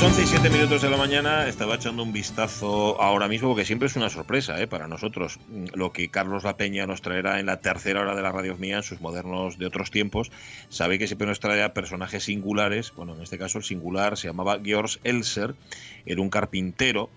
Las 0.00 0.16
11 0.16 0.22
y 0.22 0.26
7 0.28 0.48
minutos 0.48 0.80
de 0.80 0.88
la 0.88 0.96
mañana 0.96 1.46
estaba 1.46 1.74
echando 1.74 2.02
un 2.02 2.10
vistazo 2.10 2.98
ahora 3.02 3.28
mismo, 3.28 3.48
porque 3.48 3.66
siempre 3.66 3.86
es 3.86 3.96
una 3.96 4.08
sorpresa 4.08 4.58
¿eh? 4.58 4.66
para 4.66 4.88
nosotros 4.88 5.38
lo 5.74 5.92
que 5.92 6.08
Carlos 6.08 6.42
La 6.42 6.56
Peña 6.56 6.86
nos 6.86 7.02
traerá 7.02 7.38
en 7.38 7.44
la 7.44 7.60
tercera 7.60 8.00
hora 8.00 8.14
de 8.14 8.22
la 8.22 8.32
radio 8.32 8.56
mía, 8.56 8.78
en 8.78 8.82
sus 8.82 9.02
modernos 9.02 9.58
de 9.58 9.66
otros 9.66 9.90
tiempos. 9.90 10.32
Sabe 10.70 10.98
que 10.98 11.06
siempre 11.06 11.26
nos 11.26 11.38
trae 11.38 11.68
personajes 11.68 12.24
singulares, 12.24 12.94
bueno, 12.96 13.14
en 13.14 13.20
este 13.20 13.36
caso 13.36 13.58
el 13.58 13.64
singular 13.64 14.16
se 14.16 14.28
llamaba 14.28 14.58
Georg 14.64 14.88
Elser, 15.04 15.54
era 16.06 16.22
un 16.22 16.30
carpintero, 16.30 17.10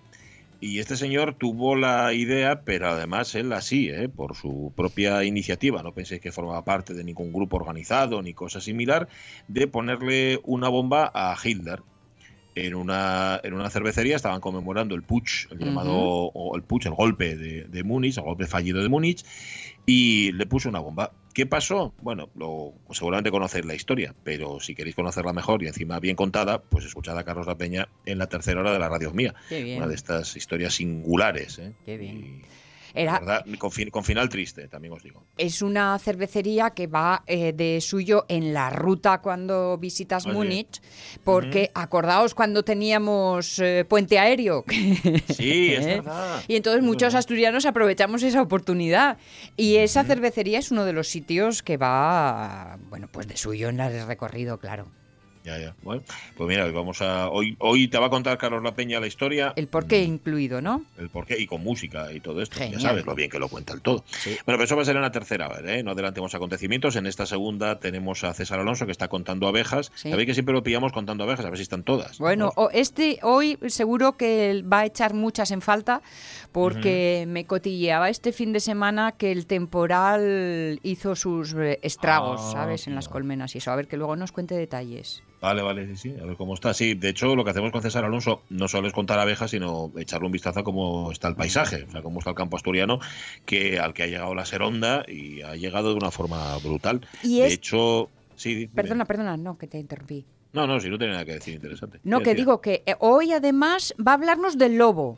y 0.59 0.80
este 0.80 0.97
señor 0.97 1.36
tuvo 1.36 1.77
la 1.77 2.11
idea, 2.11 2.63
pero 2.66 2.89
además 2.89 3.34
él 3.36 3.53
así, 3.53 3.91
¿eh? 3.91 4.09
por 4.09 4.36
su 4.36 4.73
propia 4.75 5.23
iniciativa, 5.23 5.84
no 5.84 5.94
penséis 5.94 6.20
que 6.20 6.34
formaba 6.34 6.66
parte 6.66 6.94
de 6.94 7.05
ningún 7.05 7.31
grupo 7.31 7.55
organizado 7.55 8.22
ni 8.22 8.34
cosa 8.34 8.59
similar, 8.59 9.08
de 9.47 9.67
ponerle 9.67 10.41
una 10.44 10.67
bomba 10.67 11.09
a 11.16 11.34
Hitler 11.41 11.81
en 12.55 12.75
una, 12.75 13.39
en 13.43 13.53
una 13.53 13.70
cervecería 13.70 14.16
estaban 14.16 14.41
conmemorando 14.41 14.95
el 14.95 15.03
putsch, 15.03 15.52
el 15.52 15.59
llamado, 15.59 15.94
o 15.94 16.55
el 16.55 16.64
putsch, 16.64 16.86
el 16.86 16.94
golpe 16.94 17.36
de, 17.36 17.64
de 17.64 17.83
Múnich, 17.83 18.17
el 18.17 18.23
golpe 18.23 18.45
fallido 18.45 18.81
de 18.81 18.89
Múnich, 18.89 19.23
y 19.86 20.31
le 20.33 20.45
puso 20.45 20.69
una 20.69 20.80
bomba. 20.80 21.11
¿Qué 21.33 21.47
pasó? 21.47 21.94
Bueno, 22.02 22.30
lo, 22.36 22.73
seguramente 22.91 23.31
conocéis 23.31 23.66
la 23.66 23.73
historia, 23.73 24.13
pero 24.23 24.59
si 24.59 24.75
queréis 24.75 24.95
conocerla 24.95 25.33
mejor 25.33 25.63
y 25.63 25.67
encima 25.67 26.00
bien 26.00 26.16
contada, 26.16 26.61
pues 26.61 26.86
escuchad 26.86 27.17
a 27.17 27.23
Carlos 27.23 27.47
La 27.47 27.58
Peña 27.58 27.89
en 28.05 28.19
la 28.19 28.28
tercera 28.28 28.59
hora 28.61 28.72
de 28.72 28.80
la 28.80 28.88
radio 28.88 29.11
mía. 29.11 29.33
Qué 29.50 29.63
bien. 29.63 29.78
Una 29.78 29.88
de 29.88 29.95
estas 29.95 30.35
historias 30.35 30.75
singulares. 30.75 31.58
¿eh? 31.58 31.73
Qué 31.85 31.97
bien. 31.97 32.17
Y, 32.17 32.41
Era, 32.95 33.19
¿verdad? 33.19 33.45
Con, 33.58 33.72
fin- 33.72 33.89
con 33.89 34.03
final 34.03 34.30
triste, 34.30 34.67
también 34.67 34.94
os 34.94 35.02
digo. 35.02 35.23
es 35.38 35.61
una 35.61 35.97
cervecería 35.99 36.72
que 36.72 36.88
va 36.88 37.23
eh, 37.27 37.52
de 37.53 37.81
suyo 37.81 38.25
en 38.30 38.53
la 38.53 38.69
ruta 38.69 39.19
cuando 39.22 39.77
visitas. 39.77 40.27
Múnich, 40.27 40.81
porque 41.23 41.72
acordaos 41.73 42.33
cuando 42.35 42.63
teníamos 42.63 43.58
eh, 43.59 43.85
puente 43.88 44.19
aéreo. 44.19 44.63
Sí, 45.33 45.73
es 45.73 45.85
verdad. 45.85 46.44
Y 46.47 46.55
entonces 46.55 46.81
Es 46.81 46.85
muchos 46.85 47.16
asturianos 47.16 47.66
aprovechamos 47.66 48.22
esa 48.23 48.41
oportunidad. 48.41 49.17
Y 49.57 49.78
esa 49.78 50.03
cervecería 50.03 50.59
es 50.59 50.72
uno 50.72 50.85
de 50.85 50.94
los 50.94 51.07
sitios 51.07 51.63
que 51.63 51.78
va, 51.78 52.78
bueno, 52.89 53.07
pues 53.11 53.28
de 53.28 53.38
suyo 53.38 53.69
en 53.69 53.80
el 53.80 54.05
recorrido, 54.07 54.59
claro. 54.59 54.88
Ya, 55.44 55.58
ya. 55.59 55.75
Bueno, 55.83 56.02
pues 56.38 56.47
mira, 56.47 56.66
vamos 56.72 57.02
a. 57.02 57.30
Hoy, 57.30 57.55
hoy 57.59 57.88
te 57.89 57.97
va 57.97 58.08
a 58.08 58.09
contar 58.09 58.38
Carlos 58.38 58.63
La 58.63 58.75
Peña 58.75 58.99
la 59.02 59.08
historia. 59.08 59.52
El 59.58 59.67
porqué 59.67 60.02
Mm, 60.08 60.13
incluido, 60.13 60.61
¿no? 60.61 60.83
el 60.97 61.09
porqué 61.09 61.38
y 61.39 61.45
con 61.47 61.61
música 61.63 62.11
y 62.13 62.19
todo 62.22 62.41
esto. 62.41 62.55
Genial. 62.58 62.80
Ya 62.81 62.88
sabes 62.88 63.05
lo 63.05 63.13
bien 63.13 63.30
que 63.30 63.39
lo 63.39 63.50
cuenta 63.50 63.73
el 63.73 63.81
todo. 63.81 64.05
Bueno, 64.25 64.41
pero 64.45 64.63
eso 64.63 64.75
va 64.77 64.83
a 64.83 64.85
ser 64.85 64.95
en 64.95 65.02
la 65.02 65.11
tercera. 65.11 65.50
¿eh? 65.66 65.83
No 65.83 65.91
adelantemos 65.91 66.33
acontecimientos. 66.33 66.95
En 66.95 67.05
esta 67.08 67.25
segunda 67.25 67.80
tenemos 67.80 68.23
a 68.23 68.33
César 68.33 68.59
Alonso 68.59 68.85
que 68.85 68.91
está 68.94 69.09
contando 69.09 69.47
abejas. 69.47 69.91
Sí. 69.95 70.09
Sabéis 70.11 70.27
que 70.27 70.33
siempre 70.33 70.53
lo 70.53 70.63
pillamos 70.63 70.94
contando 70.94 71.25
abejas, 71.25 71.45
a 71.45 71.50
ver 71.50 71.57
si 71.57 71.63
están 71.63 71.83
todas. 71.83 72.19
Bueno, 72.19 72.52
Vamos. 72.55 72.72
o- 72.72 72.78
este 72.78 73.19
hoy 73.23 73.57
seguro 73.67 74.16
que 74.16 74.63
va 74.63 74.80
a 74.80 74.85
echar 74.85 75.13
muchas 75.13 75.52
en 75.52 75.61
falta 75.61 76.02
porque 76.53 77.25
me 77.28 77.45
cotilleaba 77.45 78.09
este 78.09 78.31
fin 78.31 78.53
de 78.53 78.59
semana 78.61 79.11
que 79.13 79.31
el 79.31 79.45
temporal 79.45 80.79
hizo 80.84 81.16
sus 81.16 81.53
eh, 81.53 81.79
estragos, 81.81 82.39
Ah, 82.45 82.51
¿sabes? 82.53 82.88
En 82.88 82.95
las 82.95 83.09
colmenas 83.09 83.56
y 83.56 83.57
eso. 83.57 83.72
A 83.72 83.75
ver, 83.75 83.88
que 83.88 83.97
luego 83.97 84.16
nos 84.16 84.31
cuente 84.31 84.56
detalles. 84.56 85.22
Vale, 85.44 85.62
vale, 85.62 85.86
sí, 85.88 85.96
sí, 85.98 86.16
a 86.22 86.26
ver 86.26 86.38
cómo 86.38 86.54
está. 86.54 86.74
Sí, 86.74 86.94
de 86.94 87.09
hecho, 87.09 87.36
lo 87.36 87.44
que 87.44 87.50
hacemos 87.52 87.74
con 87.74 87.81
César 87.81 88.06
Alonso 88.06 88.44
no 88.50 88.70
solo 88.70 88.88
es 88.88 88.94
contar 88.94 89.20
abejas, 89.20 89.52
sino 89.52 89.92
echarle 89.98 90.26
un 90.28 90.31
vistazo 90.31 90.62
a 90.62 90.64
cómo 90.64 91.12
está 91.12 91.28
el 91.28 91.36
paisaje, 91.36 91.84
o 91.86 91.92
sea, 91.92 92.02
cómo 92.02 92.20
está 92.20 92.30
el 92.30 92.36
campo 92.38 92.56
asturiano, 92.56 93.00
que 93.46 93.78
al 93.78 93.94
que 93.94 94.04
ha 94.04 94.08
llegado 94.08 94.34
la 94.36 94.46
seronda 94.46 95.04
y 95.06 95.42
ha 95.42 95.58
llegado 95.58 95.90
de 95.90 95.96
una 95.96 96.12
forma 96.12 96.58
brutal. 96.59 97.02
Y 97.24 97.42
de 97.42 97.48
es- 97.48 97.54
hecho, 97.56 98.09
sí, 98.38 98.56
dime. 98.56 98.72
Perdona, 98.74 99.04
perdona, 99.04 99.36
no, 99.36 99.58
que 99.58 99.68
te 99.68 99.78
interrumpí. 99.80 100.24
No, 100.54 100.66
no, 100.66 100.80
si 100.80 100.88
no 100.88 100.98
tiene 100.98 101.12
nada 101.12 101.26
que 101.26 101.34
decir 101.34 101.56
interesante. 101.56 102.00
No, 102.06 102.20
¿Qué 102.20 102.24
que 102.24 102.30
decía? 102.30 102.42
digo 102.46 102.62
que 102.62 102.84
eh, 102.86 102.96
hoy 103.00 103.34
además 103.34 103.94
va 104.00 104.12
a 104.14 104.16
hablarnos 104.16 104.58
del 104.58 104.78
lobo. 104.78 105.18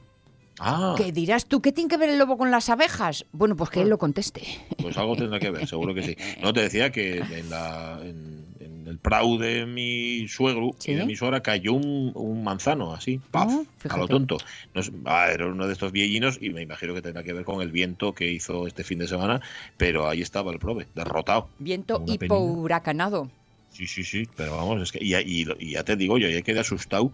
Ah, 0.60 0.96
¿Qué 0.98 1.12
dirás 1.12 1.46
tú? 1.46 1.62
¿Qué 1.62 1.72
tiene 1.72 1.90
que 1.90 1.98
ver 1.98 2.10
el 2.10 2.18
lobo 2.18 2.36
con 2.38 2.50
las 2.50 2.70
abejas? 2.70 3.26
Bueno, 3.32 3.56
pues 3.56 3.70
que 3.70 3.82
él 3.82 3.90
lo 3.90 3.98
conteste. 4.00 4.42
pues 4.82 4.98
algo 4.98 5.16
tendrá 5.18 5.38
que 5.40 5.52
ver, 5.52 5.68
seguro 5.68 5.94
que 5.94 6.02
sí. 6.02 6.16
No, 6.42 6.52
te 6.52 6.62
decía 6.62 6.92
que 6.92 7.18
en, 7.18 7.50
la, 7.50 8.00
en, 8.02 8.45
en 8.86 8.92
el 8.92 9.00
prau 9.00 9.38
de 9.38 9.66
mi 9.66 10.28
suegro 10.28 10.72
¿Sí? 10.80 10.92
y 10.92 10.96
de 10.96 11.06
mi 11.06 11.16
suegra 11.16 11.42
cayó 11.42 11.74
un, 11.74 12.12
un 12.16 12.44
manzano 12.44 12.94
así, 12.94 13.20
paf, 13.32 13.52
Ah, 13.52 13.94
a 13.96 13.98
lo 13.98 14.08
tonto. 14.08 14.38
No 14.74 14.82
es- 14.82 14.92
ah, 15.06 15.30
era 15.34 15.48
uno 15.48 15.66
de 15.68 15.74
estos 15.74 15.92
viejinos 15.92 16.38
y 16.40 16.50
me 16.52 16.62
imagino 16.62 16.94
que 16.94 17.02
tendrá 17.02 17.24
que 17.24 17.34
ver 17.34 17.46
con 17.46 17.62
el 17.62 17.72
viento 17.72 18.14
que 18.14 18.32
hizo 18.32 18.68
este 18.68 18.84
fin 18.84 19.00
de 19.00 19.08
semana, 19.08 19.42
pero 19.78 20.08
ahí 20.08 20.22
estaba 20.22 20.52
el 20.52 20.60
prove, 20.60 20.88
derrotado. 20.94 21.50
Viento 21.58 22.04
hipohuracanado. 22.08 23.30
Sí, 23.70 23.88
sí, 23.88 24.04
sí, 24.06 24.24
pero 24.38 24.56
vamos, 24.56 24.82
es 24.82 24.92
que 24.94 25.00
y, 25.02 25.16
y- 25.16 25.46
y 25.60 25.72
ya 25.72 25.84
te 25.84 25.98
digo 25.98 26.18
yo, 26.18 26.30
ya 26.30 26.42
quedé 26.42 26.60
asustado 26.62 27.12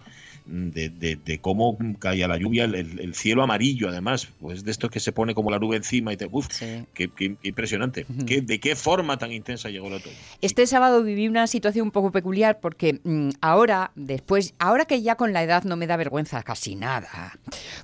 de, 0.51 0.89
de- 0.89 1.15
de 1.15 1.39
cómo 1.39 1.77
caía 1.99 2.27
la 2.27 2.37
lluvia, 2.37 2.65
el, 2.65 2.75
el- 2.75 2.99
el 2.99 3.15
cielo 3.15 3.41
amarillo 3.43 3.89
además, 3.89 4.27
pues 4.39 4.63
de 4.63 4.71
esto 4.71 4.89
que 4.89 4.99
se 4.99 5.11
pone 5.11 5.33
como 5.33 5.49
la 5.49 5.57
nube 5.59 5.77
encima 5.77 6.11
y 6.13 6.17
te... 6.17 6.27
Uf, 6.29 6.47
Sí. 6.51 6.85
qué, 6.93 7.07
qué- 7.09 7.35
qué 7.41 7.47
impresionante. 7.47 8.05
¿Qué- 8.27 8.41
¿De 8.41 8.59
qué 8.59 8.75
forma 8.75 9.17
tan 9.17 9.31
intensa 9.31 9.69
llegó 9.69 9.87
el 9.87 9.93
otoño? 9.93 10.15
Este 10.41 10.67
sábado 10.67 11.03
viví 11.03 11.27
una 11.27 11.47
situación 11.47 11.85
un 11.87 11.91
poco 11.91 12.11
peculiar 12.11 12.59
porque 12.59 12.99
mm, 13.03 13.29
ahora, 13.41 13.91
después, 13.95 14.53
ahora 14.59 14.85
que 14.85 15.01
ya 15.01 15.15
con 15.15 15.33
la 15.33 15.41
edad 15.43 15.63
no 15.63 15.77
me 15.77 15.87
da 15.87 15.95
vergüenza 15.97 16.43
casi 16.43 16.75
nada, 16.75 17.39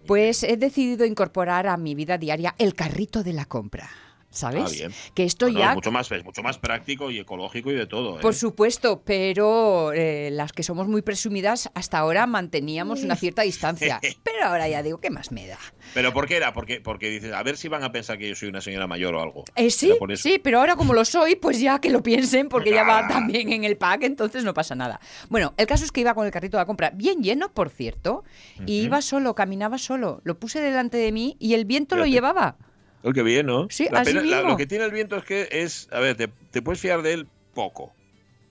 pues 0.05 0.43
he 0.43 0.57
decidido 0.57 1.05
incorporar 1.05 1.67
a 1.67 1.77
mi 1.77 1.95
vida 1.95 2.17
diaria 2.17 2.53
el 2.57 2.73
carrito 2.75 3.23
de 3.23 3.33
la 3.33 3.45
compra. 3.45 3.89
¿Sabes? 4.29 4.63
Ah, 4.65 4.69
bien. 4.69 4.91
Que 5.13 5.23
esto 5.23 5.45
Bueno, 5.45 5.59
ya 5.59 5.69
es 5.69 5.75
mucho 5.75 5.91
más 5.91 6.11
es 6.11 6.23
mucho 6.23 6.43
más 6.43 6.57
práctico 6.57 7.09
y 7.09 7.19
ecológico 7.19 7.71
y 7.71 7.75
de 7.75 7.87
todo. 7.87 8.17
¿eh? 8.17 8.21
Por 8.21 8.35
supuesto, 8.35 9.01
pero 9.03 9.93
eh, 9.93 10.29
las 10.31 10.51
que 10.51 10.63
somos 10.63 10.87
muy 10.87 11.01
presumidas 11.01 11.69
hasta 11.73 11.97
ahora 11.97 12.27
manteníamos 12.27 13.03
una 13.03 13.15
cierta 13.15 13.43
distancia. 13.43 13.99
Pero 14.23 14.45
ahora 14.45 14.67
ya 14.67 14.83
digo, 14.83 14.99
¿qué 14.99 15.09
más 15.09 15.31
me 15.31 15.47
da? 15.47 15.57
Pero 15.93 16.13
¿por 16.13 16.27
qué 16.27 16.37
era? 16.37 16.53
Porque, 16.53 16.79
porque 16.81 17.09
dices, 17.09 17.33
a 17.33 17.41
ver 17.41 17.57
si 17.57 17.69
van 17.69 17.83
a 17.83 17.91
pensar 17.91 18.17
que 18.17 18.29
yo 18.29 18.35
soy 18.35 18.49
una 18.49 18.61
señora 18.61 18.85
mayor 18.85 19.15
o 19.15 19.21
algo. 19.21 19.45
Eh, 19.55 19.71
sí, 19.71 19.93
sí, 20.15 20.39
pero 20.43 20.59
ahora 20.59 20.75
como 20.75 20.93
lo 20.93 21.05
soy, 21.05 21.35
pues 21.35 21.59
ya 21.59 21.79
que 21.79 21.89
lo 21.89 22.03
piensen, 22.03 22.49
porque 22.49 22.71
ya 22.71 22.83
va 22.83 23.07
también 23.07 23.51
en 23.51 23.63
el 23.63 23.77
pack, 23.77 24.03
entonces 24.03 24.43
no 24.43 24.53
pasa 24.53 24.75
nada. 24.75 24.99
Bueno, 25.29 25.53
el 25.57 25.65
caso 25.65 25.85
es 25.85 25.91
que 25.91 26.01
iba 26.01 26.13
con 26.13 26.25
el 26.25 26.31
carrito 26.31 26.57
de 26.57 26.61
la 26.61 26.67
compra 26.67 26.91
bien 26.91 27.23
lleno, 27.23 27.51
por 27.51 27.69
cierto, 27.69 28.23
y 28.65 28.81
iba 28.81 29.01
solo, 29.01 29.33
caminaba 29.33 29.77
solo. 29.77 30.21
Lo 30.23 30.37
puse 30.37 30.61
delante 30.61 30.97
de 30.97 31.11
mí 31.11 31.37
y 31.39 31.53
el 31.53 31.65
viento 31.65 31.95
lo 31.95 32.05
llevaba. 32.05 32.57
Oh, 33.07 33.13
qué 33.13 33.23
bien, 33.23 33.45
¿no? 33.45 33.67
Sí, 33.69 33.87
La 33.91 34.01
así 34.01 34.11
pena- 34.13 34.21
la- 34.25 34.35
mismo. 34.37 34.49
lo 34.51 34.57
que 34.57 34.65
tiene 34.67 34.83
el 34.85 34.91
viento 34.91 35.15
es 35.15 35.23
que 35.23 35.47
es, 35.51 35.87
a 35.91 35.99
ver, 35.99 36.15
te, 36.17 36.27
te 36.27 36.61
puedes 36.61 36.79
fiar 36.81 37.01
de 37.01 37.13
él 37.13 37.27
poco. 37.53 37.93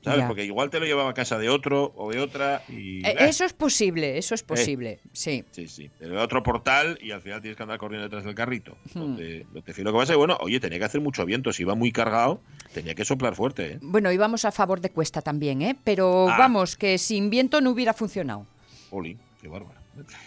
¿Sabes? 0.02 0.20
Ya. 0.20 0.28
Porque 0.28 0.44
igual 0.44 0.70
te 0.70 0.78
lo 0.78 0.86
llevaba 0.86 1.10
a 1.10 1.14
casa 1.14 1.36
de 1.36 1.48
otro 1.48 1.92
o 1.96 2.12
de 2.12 2.20
otra 2.20 2.62
y... 2.68 3.04
Eh, 3.04 3.10
¡eh! 3.10 3.16
Eso 3.28 3.44
es 3.44 3.52
posible, 3.52 4.16
eso 4.18 4.36
es 4.36 4.44
posible, 4.44 5.00
sí. 5.12 5.44
Sí, 5.50 5.66
sí. 5.66 5.90
Te 5.98 6.08
otro 6.16 6.44
portal 6.44 6.96
y 7.02 7.10
al 7.10 7.20
final 7.22 7.40
tienes 7.40 7.56
que 7.56 7.62
andar 7.64 7.76
corriendo 7.78 8.04
detrás 8.04 8.22
del 8.22 8.36
carrito. 8.36 8.76
Hmm. 8.94 9.00
No 9.00 9.16
te, 9.16 9.46
no 9.52 9.62
te 9.62 9.74
fío 9.74 9.82
lo 9.82 9.90
que 9.92 9.98
pasa. 9.98 10.12
Y 10.12 10.16
bueno, 10.16 10.36
oye, 10.40 10.60
tenía 10.60 10.78
que 10.78 10.84
hacer 10.84 11.00
mucho 11.00 11.26
viento. 11.26 11.52
Si 11.52 11.62
iba 11.62 11.74
muy 11.74 11.90
cargado, 11.90 12.40
tenía 12.72 12.94
que 12.94 13.04
soplar 13.04 13.34
fuerte, 13.34 13.72
¿eh? 13.72 13.78
Bueno, 13.82 14.12
íbamos 14.12 14.44
a 14.44 14.52
favor 14.52 14.80
de 14.80 14.90
Cuesta 14.90 15.22
también, 15.22 15.60
¿eh? 15.62 15.76
Pero 15.82 16.28
Ah. 16.30 16.36
vamos, 16.38 16.76
que 16.76 16.98
sin 16.98 17.28
viento 17.28 17.60
no 17.60 17.70
hubiera 17.70 17.92
funcionado. 17.92 18.46
Oli, 18.90 19.18
qué 19.42 19.48
bárbaro. 19.48 19.80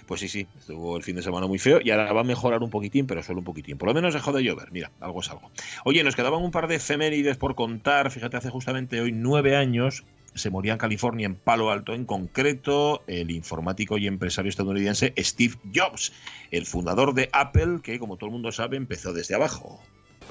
Pues 0.05 0.21
sí, 0.21 0.27
sí, 0.27 0.47
estuvo 0.57 0.97
el 0.97 1.03
fin 1.03 1.15
de 1.15 1.21
semana 1.21 1.47
muy 1.47 1.59
feo 1.59 1.79
y 1.83 1.91
ahora 1.91 2.11
va 2.13 2.21
a 2.21 2.23
mejorar 2.23 2.63
un 2.63 2.69
poquitín, 2.69 3.07
pero 3.07 3.23
solo 3.23 3.39
un 3.39 3.45
poquitín. 3.45 3.77
Por 3.77 3.87
lo 3.87 3.93
menos 3.93 4.13
dejó 4.13 4.31
de 4.31 4.43
llover, 4.43 4.71
mira, 4.71 4.91
algo 4.99 5.21
es 5.21 5.29
algo. 5.29 5.51
Oye, 5.85 6.03
nos 6.03 6.15
quedaban 6.15 6.41
un 6.41 6.51
par 6.51 6.67
de 6.67 6.75
efemérides 6.75 7.37
por 7.37 7.55
contar. 7.55 8.11
Fíjate, 8.11 8.37
hace 8.37 8.49
justamente 8.49 9.01
hoy 9.01 9.11
nueve 9.11 9.55
años 9.55 10.03
se 10.35 10.49
moría 10.49 10.73
en 10.73 10.77
California, 10.77 11.25
en 11.25 11.35
Palo 11.35 11.71
Alto, 11.71 11.93
en 11.93 12.05
concreto, 12.05 13.03
el 13.07 13.31
informático 13.31 13.97
y 13.97 14.07
empresario 14.07 14.49
estadounidense 14.49 15.13
Steve 15.17 15.55
Jobs, 15.73 16.13
el 16.51 16.65
fundador 16.65 17.13
de 17.13 17.29
Apple, 17.33 17.79
que 17.81 17.99
como 17.99 18.17
todo 18.17 18.27
el 18.27 18.33
mundo 18.33 18.51
sabe, 18.51 18.77
empezó 18.77 19.11
desde 19.11 19.35
abajo. 19.35 19.81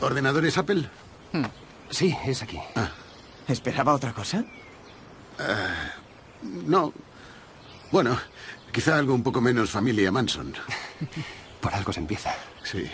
¿Ordenadores 0.00 0.56
Apple? 0.56 0.84
Sí, 1.90 2.16
es 2.26 2.42
aquí. 2.42 2.58
¿Esperaba 3.48 3.92
otra 3.92 4.12
cosa? 4.12 4.44
No. 6.42 6.92
Bueno, 7.90 8.18
quizá 8.72 8.98
algo 8.98 9.14
un 9.14 9.22
poco 9.22 9.40
menos 9.40 9.70
familia 9.70 10.12
Manson. 10.12 10.54
Por 11.60 11.74
algo 11.74 11.92
se 11.92 12.00
empieza. 12.00 12.34
Sí. 12.62 12.84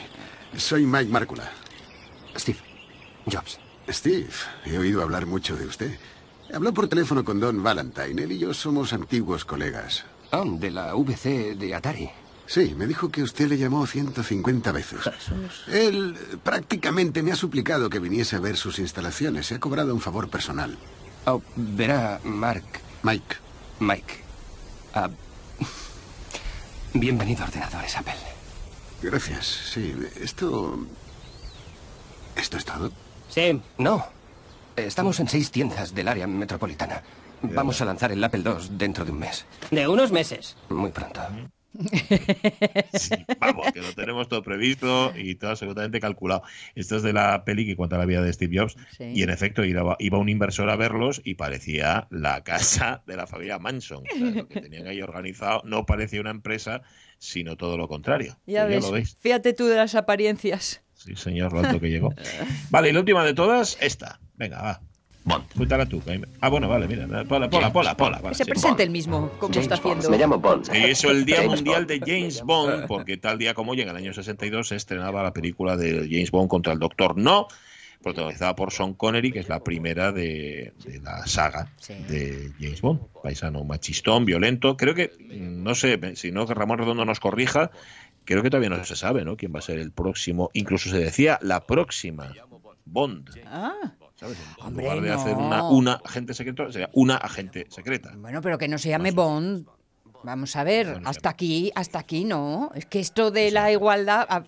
Soy 0.57 0.87
Mike 0.87 1.11
Markula. 1.11 1.51
Steve 2.37 2.59
Jobs. 3.27 3.59
Steve, 3.89 4.31
he 4.65 4.79
oído 4.79 5.03
hablar 5.03 5.27
mucho 5.27 5.57
de 5.57 5.67
usted. 5.67 5.99
Habló 6.53 6.73
por 6.73 6.89
teléfono 6.89 7.25
con 7.25 7.41
Don 7.41 7.63
Valentine. 7.63 8.23
Él 8.23 8.33
y 8.33 8.39
yo 8.39 8.55
somos 8.55 8.93
antiguos 8.93 9.45
colegas. 9.45 10.05
Ah, 10.31 10.45
de 10.47 10.71
la 10.71 10.95
VC 10.95 11.55
de 11.55 11.75
Atari. 11.75 12.11
Sí, 12.47 12.75
me 12.77 12.87
dijo 12.87 13.11
que 13.11 13.23
usted 13.23 13.49
le 13.49 13.57
llamó 13.57 13.87
150 13.87 14.73
veces. 14.73 15.01
Él 15.69 16.15
prácticamente 16.43 17.23
me 17.23 17.33
ha 17.33 17.37
suplicado 17.37 17.89
que 17.89 17.99
viniese 17.99 18.37
a 18.37 18.41
ver 18.41 18.57
sus 18.57 18.79
instalaciones. 18.79 19.47
Se 19.47 19.55
ha 19.55 19.61
cobrado 19.61 19.95
un 19.95 20.01
favor 20.01 20.29
personal. 20.29 20.77
Oh, 21.27 21.43
verá, 21.57 22.21
Mark. 22.25 22.65
Mike. 23.03 23.37
Mike. 23.81 24.15
Ah, 24.95 25.11
bienvenido 26.95 27.43
a 27.43 27.49
Ordenadores 27.49 27.97
Apple. 27.97 28.15
Gracias. 29.03 29.47
Sí, 29.47 29.95
esto... 30.21 30.79
¿Esto 32.37 32.57
es 32.57 32.65
todo? 32.65 32.91
Sí. 33.29 33.61
No. 33.79 34.07
Estamos 34.77 35.21
en 35.21 35.29
seis 35.29 35.51
tiendas 35.51 35.95
del 35.95 36.09
área 36.09 36.27
metropolitana. 36.27 37.03
Vamos 37.43 37.81
a 37.81 37.85
lanzar 37.85 38.11
el 38.13 38.25
Apple 38.25 38.43
II 38.45 38.69
dentro 38.71 39.05
de 39.05 39.13
un 39.13 39.19
mes. 39.19 39.45
De 39.71 39.87
unos 39.87 40.11
meses. 40.11 40.57
Muy 40.71 40.91
pronto. 40.91 41.21
Sí, 42.93 43.15
vamos, 43.41 43.73
que 43.73 43.81
lo 43.83 43.93
tenemos 43.95 44.29
todo 44.29 44.43
previsto 44.43 45.13
y 45.17 45.35
todo 45.35 45.51
absolutamente 45.51 46.01
calculado. 46.01 46.43
Esto 46.75 46.97
es 46.97 47.03
de 47.03 47.13
la 47.13 47.45
peli 47.45 47.67
que 47.67 47.77
cuenta 47.77 47.99
la 47.99 48.07
vida 48.07 48.23
de 48.23 48.33
Steve 48.33 48.57
Jobs 48.59 48.77
Sí. 48.97 49.05
y 49.15 49.23
en 49.23 49.31
efecto 49.31 49.65
iba, 49.65 49.97
iba 49.99 50.19
un 50.19 50.29
inversor 50.29 50.71
a 50.71 50.77
verlos 50.77 51.21
y 51.25 51.35
parecía 51.35 52.07
la 52.11 52.43
casa 52.45 53.03
de 53.07 53.17
la 53.17 53.27
familia 53.27 53.59
Manson. 53.59 54.05
O 54.13 54.17
sea, 54.19 54.31
lo 54.31 54.49
que 54.49 54.61
tenían 54.61 54.87
ahí 54.87 55.03
organizado 55.03 55.63
no 55.65 55.85
parecía 55.87 56.21
una 56.21 56.31
empresa, 56.31 56.83
sino 57.19 57.57
todo 57.57 57.77
lo 57.77 57.89
contrario. 57.89 58.39
Ya 58.47 58.63
Pues 58.67 58.77
ves, 58.77 58.85
lo 58.85 58.93
veis. 58.93 59.17
fíjate 59.21 59.53
tú 59.53 59.67
de 59.67 59.77
las 59.77 59.95
apariencias. 59.95 60.83
Sí, 60.95 61.17
señor, 61.17 61.53
lo 61.53 61.61
alto 61.61 61.81
que 61.81 61.91
llegó. 61.91 62.15
Vale, 62.71 62.91
y 62.91 62.93
la 62.93 63.01
última 63.01 63.25
de 63.25 63.35
todas, 63.35 63.77
esta. 63.81 64.21
Venga, 64.37 64.63
va. 64.63 64.81
Bond. 65.25 65.45
Cuéntala 65.57 65.87
tú. 65.87 66.03
Ah, 66.41 66.49
bueno, 66.49 66.69
vale, 66.69 66.87
mira. 66.87 67.07
Pola, 67.25 67.49
pola, 67.49 67.73
pola, 67.73 67.97
pola. 67.97 68.19
vale, 68.21 68.35
se 68.35 68.45
sí. 68.45 68.51
presente 68.51 68.83
el 68.83 68.91
mismo, 68.91 69.31
como 69.39 69.55
está 69.59 69.75
haciendo. 69.77 70.11
Me 70.11 70.19
llamo 70.19 70.39
Bond. 70.39 70.69
Y 70.75 70.85
eso 70.85 71.11
el 71.11 71.25
Día 71.25 71.37
James 71.37 71.63
Mundial 71.63 71.87
Bond. 71.87 71.89
de 71.89 72.01
James 72.01 72.43
Bond, 72.43 72.87
porque 72.87 73.17
tal 73.17 73.39
día 73.39 73.55
como 73.55 73.73
hoy, 73.73 73.81
en 73.81 73.89
el 73.89 73.97
año 73.97 74.13
62, 74.13 74.69
se 74.69 74.77
estrenaba 74.77 75.23
la 75.23 75.33
película 75.33 75.77
de 75.77 76.07
James 76.11 76.31
Bond 76.31 76.49
contra 76.49 76.73
el 76.75 76.79
Doctor 76.79 77.17
No, 77.17 77.49
protagonizada 78.03 78.55
por 78.55 78.71
Sean 78.71 78.93
Connery, 78.93 79.33
que 79.33 79.39
es 79.39 79.49
la 79.49 79.65
primera 79.65 80.13
de, 80.13 80.75
de 80.85 81.01
la 81.01 81.27
saga 81.27 81.73
Sí. 81.79 81.95
de 82.07 82.51
James 82.61 82.83
Bond. 82.83 83.01
Paisano 83.23 83.65
machistón, 83.65 84.27
violento. 84.27 84.77
Creo 84.77 84.95
que, 84.95 85.11
no 85.31 85.75
sé, 85.75 85.99
si 86.17 86.31
no 86.33 86.47
que 86.47 86.53
Ramón 86.53 86.79
Redondo 86.79 87.07
nos 87.07 87.19
corrija, 87.19 87.71
creo 88.27 88.43
que 88.43 88.51
todavía 88.51 88.69
no 88.69 88.85
se 88.85 88.95
sabe, 88.95 89.25
¿no? 89.25 89.39
Quién 89.39 89.55
va 89.55 89.61
a 89.61 89.63
ser 89.63 89.79
el 89.79 89.91
próximo. 89.91 90.51
Incluso 90.53 90.91
se 90.91 90.99
decía 90.99 91.39
la 91.41 91.65
próxima 91.65 92.31
Bond. 92.85 93.31
Ah, 93.47 93.73
¿sabes? 94.17 94.39
En 94.59 94.65
Hombre, 94.67 94.85
lugar 94.85 95.01
de 95.03 95.09
no. 95.11 95.15
hacer 95.21 95.35
una, 95.37 95.63
una 95.69 95.93
agente 96.05 96.35
secreta, 96.35 96.71
sería 96.73 96.91
una 96.93 97.17
agente 97.17 97.67
secreta. 97.71 98.13
bueno, 98.17 98.41
pero 98.41 98.59
que 98.59 98.69
no 98.69 98.79
se 98.79 98.89
llame 98.91 99.11
Bond. 99.13 99.67
Vamos 100.23 100.57
a 100.57 100.65
ver, 100.65 100.91
Bueno, 100.93 101.09
hasta 101.11 101.29
aquí, 101.29 101.71
hasta 101.75 101.99
aquí 101.99 102.25
no. 102.25 102.71
Es 102.75 102.87
que 102.87 102.99
esto 103.01 103.31
de 103.31 103.51
la 103.51 103.71
igualdad... 103.71 104.27
ah, 104.31 104.43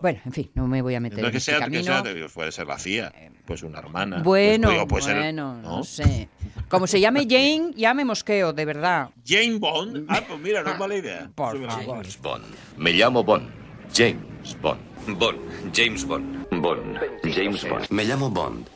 Bueno, 0.00 0.20
en 0.24 0.30
fin, 0.32 0.50
no 0.54 0.68
me 0.68 0.80
voy 0.80 0.94
a 0.94 1.00
meter 1.00 1.18
Entonces, 1.18 1.44
que 1.44 1.50
en 1.50 1.56
este 1.56 1.64
sea, 1.64 1.68
que 1.82 1.84
camino. 1.84 2.04
sea, 2.04 2.14
de- 2.22 2.28
puede 2.28 2.52
ser 2.52 2.66
la 2.68 2.78
CIA, 2.78 3.12
pues 3.44 3.64
una 3.64 3.80
hermana. 3.80 4.22
Bueno, 4.22 4.68
pues, 4.68 4.74
digo, 4.76 4.86
puede 4.86 5.02
ser, 5.02 5.16
bueno, 5.16 5.54
no 5.60 5.78
¿no? 5.78 5.82
sé. 5.84 6.28
Como 6.68 6.86
se 6.86 7.00
llame 7.00 7.22
Jane, 7.28 7.72
ya 7.74 7.94
me 7.94 8.04
mosqueo, 8.04 8.52
de 8.52 8.64
verdad. 8.64 9.10
Jane 9.26 9.58
Bond. 9.58 10.06
Ah, 10.08 10.22
pues 10.28 10.38
mira, 10.38 10.62
no 10.62 10.70
es 10.70 10.78
mala 10.78 10.94
idea. 10.94 11.28
Por. 11.34 11.66
James 11.68 12.20
Bond. 12.22 12.44
Me 12.76 12.92
llamo 12.92 13.24
Bond. 13.24 13.50
James 13.92 14.56
Bond. 14.62 14.80
Bond, 15.18 15.38
James 15.74 16.04
Bond. 16.04 16.46
Bond. 16.60 16.96
James 17.24 17.68
Bond. 17.68 17.86
Me 17.90 18.04
llamo 18.04 18.30
Bond. 18.30 18.68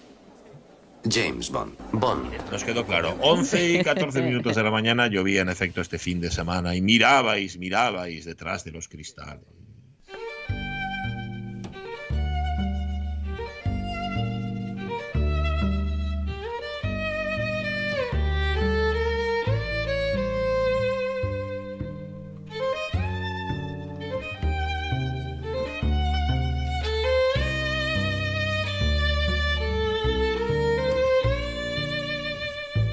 James 1.11 1.51
Bond. 1.51 1.77
Bond. 1.93 2.33
Nos 2.51 2.65
quedó 2.65 2.87
claro. 2.87 3.17
11 3.21 3.73
y 3.73 3.83
14 3.83 4.23
minutos 4.23 4.57
de 4.57 4.63
la 4.63 4.71
mañana 4.71 5.09
llovía 5.09 5.43
en 5.43 5.49
efecto 5.49 5.81
este 5.81 5.99
fin 5.99 6.21
de 6.21 6.31
semana 6.31 6.75
y 6.77 6.83
mirabais, 6.83 7.59
mirabais 7.59 8.25
detrás 8.25 8.65
de 8.65 8.73
los 8.73 8.89
cristales. 8.89 9.62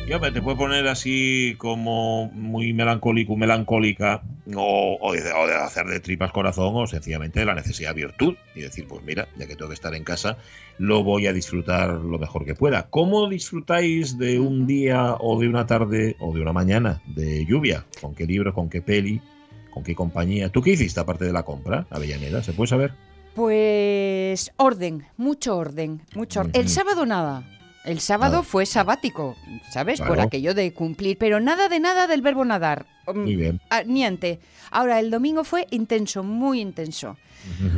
Y 0.09 0.13
hombre, 0.13 0.31
te 0.31 0.41
puede 0.41 0.57
poner 0.57 0.88
así 0.88 1.53
como 1.59 2.31
muy 2.33 2.73
melancólico, 2.73 3.35
melancólica, 3.35 4.23
o, 4.56 4.97
o 5.00 5.13
de, 5.13 5.19
o 5.31 5.45
de 5.45 5.53
hacer 5.53 5.85
de 5.85 6.00
tripas 6.00 6.31
corazón, 6.31 6.75
o 6.75 6.88
sencillamente 6.88 7.41
de 7.41 7.45
la 7.45 7.53
necesidad 7.53 7.94
virtud. 7.94 8.33
Y 8.56 8.61
decir, 8.61 8.88
pues 8.88 9.03
mira, 9.03 9.27
ya 9.38 9.45
que 9.45 9.56
tengo 9.56 9.67
que 9.67 9.75
estar 9.75 9.94
en 9.94 10.03
casa, 10.03 10.38
lo 10.79 11.03
voy 11.03 11.27
a 11.27 11.31
disfrutar 11.31 11.91
lo 11.91 12.17
mejor 12.17 12.44
que 12.44 12.56
pueda. 12.56 12.88
¿Cómo 12.89 13.29
disfrutáis 13.29 14.17
de 14.17 14.39
un 14.39 14.65
día 14.65 15.13
o 15.19 15.39
de 15.39 15.47
una 15.47 15.67
tarde 15.67 16.15
o 16.17 16.33
de 16.33 16.41
una 16.41 16.53
mañana 16.53 17.03
de 17.06 17.45
lluvia? 17.45 17.85
¿Con 18.01 18.15
qué 18.15 18.25
libro, 18.25 18.51
con 18.51 18.67
qué 18.67 18.81
peli, 18.81 19.21
con 19.69 19.83
qué 19.83 19.94
compañía? 19.94 20.50
¿Tú 20.50 20.63
qué 20.63 20.71
hiciste 20.71 21.00
aparte 21.00 21.25
de 21.25 21.33
la 21.33 21.44
compra, 21.44 21.85
Avellaneda? 21.91 22.41
¿Se 22.41 22.53
puede 22.53 22.69
saber? 22.69 22.94
Pues 23.35 24.51
orden, 24.57 25.06
mucho 25.17 25.56
orden, 25.56 26.01
mucho 26.15 26.39
orden. 26.39 26.59
El 26.59 26.67
sábado 26.67 27.06
nada. 27.06 27.58
El 27.86 28.00
sábado 28.02 28.44
fue 28.44 28.66
sabático, 28.66 29.36
¿sabes? 29.72 30.02
Por 30.02 30.20
aquello 30.20 30.54
de 30.54 30.74
cumplir, 30.74 31.18
pero 31.18 31.40
nada 31.40 31.70
de 31.70 31.80
nada 31.80 32.08
del 32.08 32.22
verbo 32.22 32.44
nadar. 32.44 32.86
Muy 33.14 33.36
bien. 33.36 33.62
ah, 33.70 33.84
niente. 33.84 34.40
Ahora, 34.70 35.00
el 35.00 35.10
domingo 35.10 35.44
fue 35.44 35.66
intenso, 35.72 36.24
muy 36.24 36.60
intenso. 36.62 37.18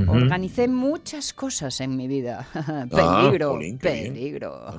Organicé 0.07 0.67
muchas 0.67 1.33
cosas 1.33 1.79
en 1.81 1.95
mi 1.95 2.07
vida. 2.07 2.47
peligro, 2.89 3.53
Ah, 3.55 3.57
bien. 3.59 3.77
peligro. 3.77 4.73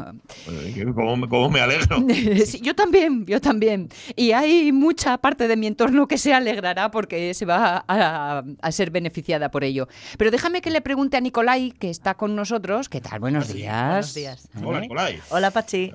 Bueno, 0.46 0.94
¿Cómo, 0.94 1.17
me- 1.17 1.29
cómo 1.29 1.50
me 1.50 1.61
alegro? 1.61 2.05
Sí, 2.46 2.61
yo 2.61 2.75
también, 2.75 3.25
yo 3.26 3.40
también. 3.40 3.88
Y 4.17 4.32
hay 4.32 4.73
mucha 4.73 5.19
parte 5.19 5.49
de 5.49 5.56
mi 5.56 5.67
entorno 5.67 6.06
que 6.08 6.19
se 6.19 6.34
alegrará 6.34 6.90
porque 6.90 7.32
se 7.34 7.44
va 7.46 7.84
a, 7.88 8.43
a 8.61 8.73
ser 8.73 8.90
beneficiada 8.90 9.50
por 9.50 9.64
ello. 9.64 9.88
Pero 10.19 10.31
déjame 10.31 10.61
que 10.61 10.70
le 10.70 10.81
pregunte 10.81 11.17
a 11.17 11.20
Nicolai, 11.20 11.73
que 11.73 11.88
está 11.90 12.14
con 12.14 12.35
nosotros. 12.37 12.88
¿Qué 12.88 13.00
tal? 13.00 13.20
Buenos 13.20 13.52
días. 13.52 13.87
Buenos 13.88 14.14
días. 14.14 14.49
Hola, 14.64 14.81
Nicolai. 14.81 15.20
Hola, 15.31 15.50
Pachi. 15.50 15.93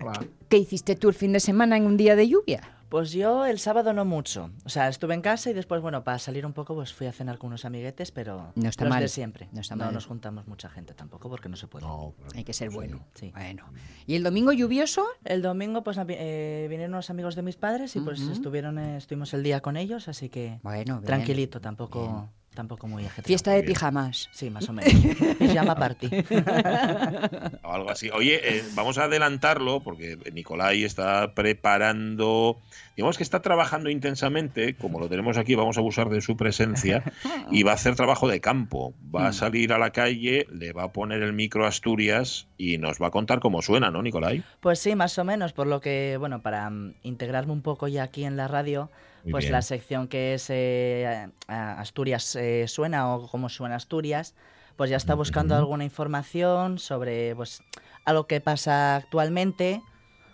Hola. 0.00 0.24
¿Qué 0.48 0.58
hiciste 0.58 0.96
tú 0.96 1.08
el 1.08 1.14
fin 1.14 1.32
de 1.32 1.40
semana 1.40 1.76
en 1.76 1.84
un 1.84 1.96
día 1.96 2.16
de 2.16 2.28
lluvia? 2.28 2.60
Pues 2.92 3.10
yo 3.12 3.46
el 3.46 3.58
sábado 3.58 3.94
no 3.94 4.04
mucho. 4.04 4.50
O 4.66 4.68
sea, 4.68 4.86
estuve 4.88 5.14
en 5.14 5.22
casa 5.22 5.48
y 5.48 5.54
después, 5.54 5.80
bueno, 5.80 6.04
para 6.04 6.18
salir 6.18 6.44
un 6.44 6.52
poco, 6.52 6.74
pues 6.74 6.92
fui 6.92 7.06
a 7.06 7.12
cenar 7.12 7.38
con 7.38 7.48
unos 7.48 7.64
amiguetes, 7.64 8.12
pero 8.12 8.52
No 8.54 8.68
está 8.68 8.84
los 8.84 8.90
mal, 8.90 9.02
de 9.02 9.08
siempre. 9.08 9.48
no 9.50 9.62
está 9.62 9.76
no 9.76 9.86
mal. 9.86 9.94
nos 9.94 10.04
juntamos 10.04 10.46
mucha 10.46 10.68
gente 10.68 10.92
tampoco 10.92 11.30
porque 11.30 11.48
no 11.48 11.56
se 11.56 11.68
puede. 11.68 11.86
No. 11.86 12.12
Hay 12.34 12.44
que 12.44 12.52
ser 12.52 12.68
bueno. 12.68 13.02
Sí. 13.14 13.30
Bueno. 13.34 13.64
¿Y 14.06 14.14
el 14.16 14.22
domingo 14.22 14.52
lluvioso? 14.52 15.06
El 15.24 15.40
domingo, 15.40 15.82
pues 15.82 15.96
eh, 16.06 16.66
vinieron 16.68 16.92
unos 16.92 17.08
amigos 17.08 17.34
de 17.34 17.40
mis 17.40 17.56
padres 17.56 17.96
y 17.96 18.00
pues 18.00 18.20
estuvieron, 18.20 18.78
eh, 18.78 18.98
estuvimos 18.98 19.32
el 19.32 19.42
día 19.42 19.62
con 19.62 19.78
ellos, 19.78 20.08
así 20.08 20.28
que 20.28 20.60
Bueno, 20.62 20.96
bien. 20.96 21.06
tranquilito, 21.06 21.62
tampoco, 21.62 22.28
tampoco 22.54 22.86
muy 22.86 23.04
ajetreado. 23.04 23.26
Fiesta 23.26 23.52
de 23.52 23.62
pijamas. 23.62 24.28
Sí, 24.32 24.50
más 24.50 24.68
o 24.68 24.72
menos. 24.74 24.92
Pijama 25.38 25.74
party. 25.74 26.08
o 27.62 27.72
algo 27.72 27.90
así. 27.90 28.10
Oye, 28.10 28.40
eh, 28.42 28.64
vamos 28.74 28.98
a 28.98 29.04
adelantarlo 29.04 29.80
porque 29.80 30.18
Nicolai 30.32 30.84
está 30.84 31.34
preparando, 31.34 32.58
digamos 32.96 33.16
que 33.16 33.22
está 33.22 33.40
trabajando 33.40 33.90
intensamente, 33.90 34.74
como 34.74 35.00
lo 35.00 35.08
tenemos 35.08 35.38
aquí, 35.38 35.54
vamos 35.54 35.76
a 35.76 35.80
abusar 35.80 36.08
de 36.08 36.20
su 36.20 36.36
presencia 36.36 37.02
y 37.50 37.62
va 37.62 37.72
a 37.72 37.74
hacer 37.74 37.96
trabajo 37.96 38.28
de 38.28 38.40
campo. 38.40 38.94
Va 39.14 39.28
a 39.28 39.32
salir 39.32 39.72
a 39.72 39.78
la 39.78 39.90
calle, 39.90 40.46
le 40.52 40.72
va 40.72 40.84
a 40.84 40.92
poner 40.92 41.22
el 41.22 41.32
micro 41.32 41.64
a 41.64 41.68
Asturias 41.68 42.46
y 42.58 42.78
nos 42.78 43.00
va 43.00 43.08
a 43.08 43.10
contar 43.10 43.40
cómo 43.40 43.62
suena, 43.62 43.90
¿no, 43.90 44.02
Nicolai? 44.02 44.44
Pues 44.60 44.78
sí, 44.78 44.94
más 44.94 45.18
o 45.18 45.24
menos, 45.24 45.52
por 45.52 45.66
lo 45.66 45.80
que, 45.80 46.16
bueno, 46.18 46.42
para 46.42 46.68
mm, 46.70 46.94
integrarme 47.02 47.52
un 47.52 47.62
poco 47.62 47.88
ya 47.88 48.04
aquí 48.04 48.24
en 48.24 48.36
la 48.36 48.48
radio, 48.48 48.90
Muy 49.24 49.32
pues 49.32 49.44
bien. 49.44 49.52
la 49.52 49.62
sección 49.62 50.08
que 50.08 50.34
es 50.34 50.48
eh, 50.50 51.28
Asturias 51.46 52.36
eh, 52.36 52.66
suena 52.68 53.14
o 53.14 53.28
cómo 53.28 53.48
suena 53.48 53.76
Asturias, 53.76 54.34
pues 54.76 54.90
ya 54.90 54.96
está 54.96 55.14
buscando 55.14 55.54
alguna 55.54 55.84
información 55.84 56.78
sobre 56.78 57.34
pues 57.36 57.62
algo 58.04 58.26
que 58.26 58.40
pasa 58.40 58.96
actualmente, 58.96 59.80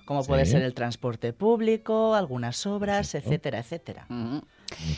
como 0.07 0.25
puede 0.25 0.47
ser 0.47 0.63
el 0.63 0.73
transporte 0.73 1.35
público, 1.35 2.15
algunas 2.15 2.65
obras, 2.67 3.13
Perfecto. 3.13 3.29
etcétera, 3.29 3.59
etcétera. 3.59 4.07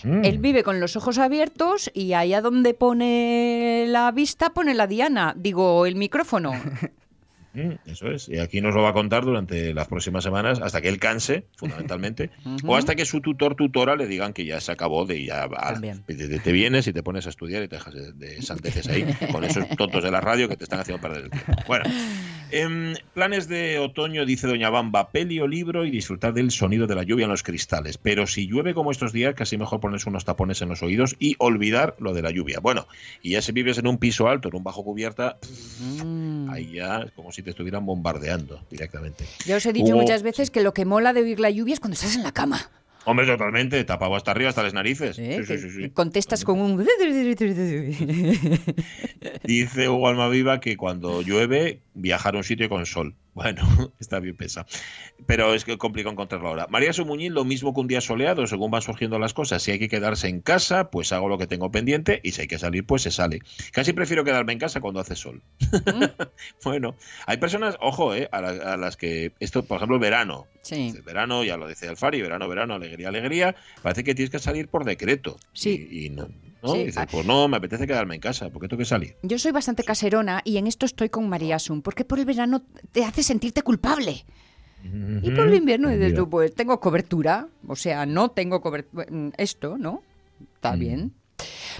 Él 0.05 0.39
vive 0.39 0.63
con 0.63 0.79
los 0.79 0.95
ojos 0.95 1.19
abiertos 1.19 1.91
y 1.95 2.13
allá 2.13 2.41
donde 2.41 2.75
pone 2.75 3.87
la 3.89 4.13
vista 4.13 4.51
pone 4.51 4.75
la 4.75 4.87
diana, 4.87 5.35
digo, 5.37 5.85
el 5.87 5.97
micrófono. 5.97 6.53
Mm, 7.53 7.73
Eso 7.91 8.09
es. 8.13 8.29
Y 8.29 8.39
aquí 8.39 8.61
nos 8.61 8.75
lo 8.75 8.83
va 8.83 8.91
a 8.91 8.93
contar 8.93 9.25
durante 9.25 9.75
las 9.75 9.89
próximas 9.89 10.23
semanas 10.23 10.61
hasta 10.63 10.81
que 10.81 10.89
él 10.89 10.99
canse, 11.01 11.47
fundamentalmente, 11.57 12.31
o 12.67 12.77
hasta 12.77 12.95
que 12.95 13.05
su 13.05 13.21
tutor 13.21 13.57
tutora 13.57 13.97
le 13.97 14.07
digan 14.07 14.33
que 14.33 14.45
ya 14.45 14.61
se 14.61 14.71
acabó 14.71 15.05
de 15.05 15.25
ya 15.25 15.49
te, 16.07 16.15
te- 16.15 16.39
te 16.41 16.53
vienes 16.53 16.87
y 16.87 16.93
te 16.93 17.03
pones 17.03 17.27
a 17.27 17.31
estudiar 17.31 17.63
y 17.65 17.69
te 17.69 17.77
dejas 17.77 17.95
de, 17.95 18.13
de 18.13 18.41
sandeces 18.43 18.89
ahí 18.89 19.05
con 19.33 19.43
esos 19.45 19.67
tontos 19.77 20.05
de 20.05 20.11
la 20.13 20.21
radio 20.21 20.49
que 20.49 20.57
te 20.57 20.65
están 20.65 20.79
haciendo 20.81 21.01
perder 21.01 21.25
el 21.25 21.31
tiempo. 21.31 21.53
Bueno, 21.67 21.85
Em, 22.53 22.95
planes 23.15 23.49
de 23.49 23.79
otoño, 23.79 24.25
dice 24.27 24.47
Doña 24.47 24.71
Bamba, 24.71 25.11
peli 25.11 25.41
o 25.41 25.47
libro 25.47 25.85
y 25.85 25.91
disfrutar 25.91 26.33
del 26.35 26.51
sonido 26.51 26.87
de 26.87 26.95
la 26.95 27.03
lluvia 27.03 27.25
en 27.25 27.31
los 27.31 27.43
cristales. 27.43 27.99
Pero 27.99 28.27
si 28.27 28.47
llueve 28.47 28.75
como 28.75 28.91
estos 28.91 29.13
días, 29.13 29.35
casi 29.35 29.57
mejor 29.57 29.81
ponerse 29.81 30.09
unos 30.09 30.25
tapones 30.25 30.61
en 30.63 30.69
los 30.69 30.83
oídos 30.83 31.17
y 31.19 31.35
olvidar 31.39 31.97
lo 31.99 32.13
de 32.15 32.23
la 32.23 32.31
lluvia. 32.31 32.61
Bueno, 32.61 32.87
y 33.23 33.31
ya 33.31 33.43
si 33.43 33.53
vives 33.53 33.79
en 33.79 33.87
un 33.87 33.99
piso 33.99 34.29
alto, 34.29 34.49
en 34.49 34.57
un 34.57 34.65
bajo 34.65 34.85
cubierta, 34.85 35.39
Mm. 36.05 36.51
ahí 36.51 36.73
ya 36.75 37.01
es 37.07 37.13
como 37.13 37.33
si 37.33 37.43
te 37.43 37.51
estuvieran 37.51 37.87
bombardeando 37.87 38.61
directamente. 38.71 39.25
Ya 39.47 39.57
os 39.57 39.67
he 39.67 39.73
dicho 39.73 39.95
muchas 39.97 40.23
veces 40.23 40.51
que 40.51 40.63
lo 40.63 40.73
que 40.75 40.85
mola 40.85 41.13
de 41.13 41.23
oír 41.23 41.41
la 41.41 41.51
lluvia 41.51 41.75
es 41.75 41.81
cuando 41.81 41.95
estás 41.95 42.17
en 42.17 42.23
la 42.23 42.33
cama. 42.33 42.71
Hombre, 43.07 43.25
totalmente, 43.27 43.83
tapado 43.85 44.15
hasta 44.15 44.31
arriba, 44.33 44.51
hasta 44.51 44.63
las 44.63 44.75
narices. 44.75 45.19
¿eh? 45.19 45.37
Sí, 45.39 45.43
sí, 45.43 45.49
Que 45.49 45.59
sí, 45.59 45.71
sí. 45.71 45.91
Contestas 45.91 46.45
con 46.45 46.61
un... 46.61 46.85
Dice 49.45 49.89
Hugo 49.89 50.09
Almaviva 50.09 50.61
que 50.61 50.77
cuando 50.77 51.23
llueve, 51.23 51.81
viajar 51.95 52.35
a 52.35 52.39
un 52.39 52.45
sitio 52.45 52.69
con 52.69 52.87
sol. 52.87 53.15
Bueno, 53.33 53.63
está 54.01 54.19
bien 54.19 54.37
pensado. 54.37 54.67
Pero 55.25 55.55
es 55.55 55.65
que 55.65 55.79
complicado 55.79 56.13
encontrarlo 56.13 56.49
ahora. 56.49 56.67
María 56.69 56.93
Sumuñín, 56.93 57.33
lo 57.33 57.45
mismo 57.45 57.73
que 57.73 57.81
un 57.81 57.87
día 57.87 58.01
soleado, 58.01 58.45
según 58.49 58.73
van 58.73 58.83
surgiendo 58.83 59.21
las 59.21 59.33
cosas. 59.35 59.63
Si 59.63 59.71
hay 59.71 59.79
que 59.79 59.89
quedarse 59.89 60.27
en 60.29 60.41
casa, 60.41 60.91
pues 60.91 61.13
hago 61.13 61.29
lo 61.29 61.39
que 61.39 61.47
tengo 61.47 61.71
pendiente. 61.71 62.21
Y 62.25 62.33
si 62.33 62.43
hay 62.43 62.49
que 62.49 62.59
salir, 62.59 62.85
pues 62.85 63.03
se 63.03 63.13
sale. 63.13 63.39
Casi 63.73 63.93
prefiero 63.93 64.25
quedarme 64.25 64.53
en 64.53 64.59
casa 64.59 64.81
cuando 64.81 64.99
hace 65.01 65.15
sol. 65.15 65.43
bueno, 66.65 66.97
hay 67.27 67.37
personas, 67.39 67.77
ojo, 67.81 68.15
eh, 68.15 68.29
a, 68.33 68.41
la- 68.41 68.73
a 68.75 68.77
las 68.77 68.97
que 68.97 69.33
esto, 69.41 69.65
por 69.65 69.77
ejemplo, 69.77 69.99
verano. 69.99 70.47
Sí. 70.63 70.93
Verano, 71.05 71.45
ya 71.45 71.57
lo 71.57 71.69
dice 71.69 71.89
Alfari, 71.89 72.21
verano, 72.21 72.49
verano, 72.49 72.75
alegría, 72.75 73.09
alegría. 73.09 73.55
Parece 73.83 74.05
que 74.05 74.15
tienes 74.15 74.31
que 74.31 74.39
salir 74.41 74.69
por 74.69 74.85
decreto. 74.85 75.39
Sí. 75.53 75.89
Y, 75.91 76.07
y 76.07 76.11
no. 76.11 76.29
¿No? 76.63 76.73
Sí. 76.73 76.79
Y 76.81 76.85
dices, 76.87 77.07
pues 77.11 77.27
no, 77.27 77.49
me 77.49 77.57
apetece 77.57 77.87
quedarme 77.87 78.15
en 78.17 78.21
casa, 78.21 78.51
porque 78.51 78.69
tengo 78.69 78.79
que 78.79 78.85
salir. 78.85 79.17
Yo 79.23 79.39
soy 79.39 79.53
bastante 79.53 79.83
caserona 79.85 80.43
y 80.45 80.57
en 80.59 80.67
esto 80.67 80.87
estoy 80.87 81.09
con 81.09 81.29
María 81.29 81.59
Sun, 81.59 81.83
porque 81.83 82.05
por 82.05 82.19
el 82.19 82.25
verano 82.25 82.63
te 82.93 83.05
hace 83.05 83.23
sentirte 83.23 83.63
culpable. 83.63 84.25
Y 84.83 85.31
por 85.33 85.47
el 85.49 85.55
invierno 85.55 85.91
dices 85.91 86.15
tú, 86.15 86.29
pues 86.31 86.55
tengo 86.55 86.81
cobertura, 86.81 87.49
o 87.69 87.77
sea, 87.77 88.07
no 88.07 88.31
tengo 88.31 88.63
cobertura. 88.63 89.05
Esto, 89.37 89.77
¿no? 89.77 90.03
Está 90.55 90.75
Mm. 90.75 90.79
bien. 90.79 91.13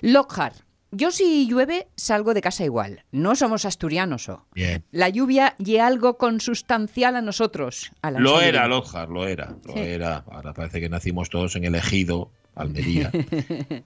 Lockhart, 0.03 0.57
yo 0.91 1.11
si 1.11 1.47
llueve 1.47 1.89
salgo 1.97 2.35
de 2.35 2.43
casa 2.43 2.65
igual. 2.65 3.05
No 3.11 3.35
somos 3.37 3.65
asturianos, 3.65 4.29
¿o? 4.29 4.45
Bien. 4.55 4.85
La 4.91 5.09
lluvia 5.09 5.55
y 5.59 5.77
algo 5.79 6.19
consustancial 6.19 7.17
a 7.17 7.23
nosotros. 7.23 7.91
A 8.03 8.11
la 8.11 8.21
Lo 8.21 8.41
era, 8.43 8.67
Lojar, 8.69 9.09
lo 9.09 9.27
era, 9.27 9.57
lo 9.65 9.73
Sí. 9.73 9.79
era. 9.79 10.25
Ahora 10.31 10.53
parece 10.53 10.81
que 10.81 10.89
nacimos 10.89 11.31
todos 11.31 11.57
en 11.57 11.65
el 11.65 11.75
ejido, 11.77 12.31
Almería. 12.55 13.11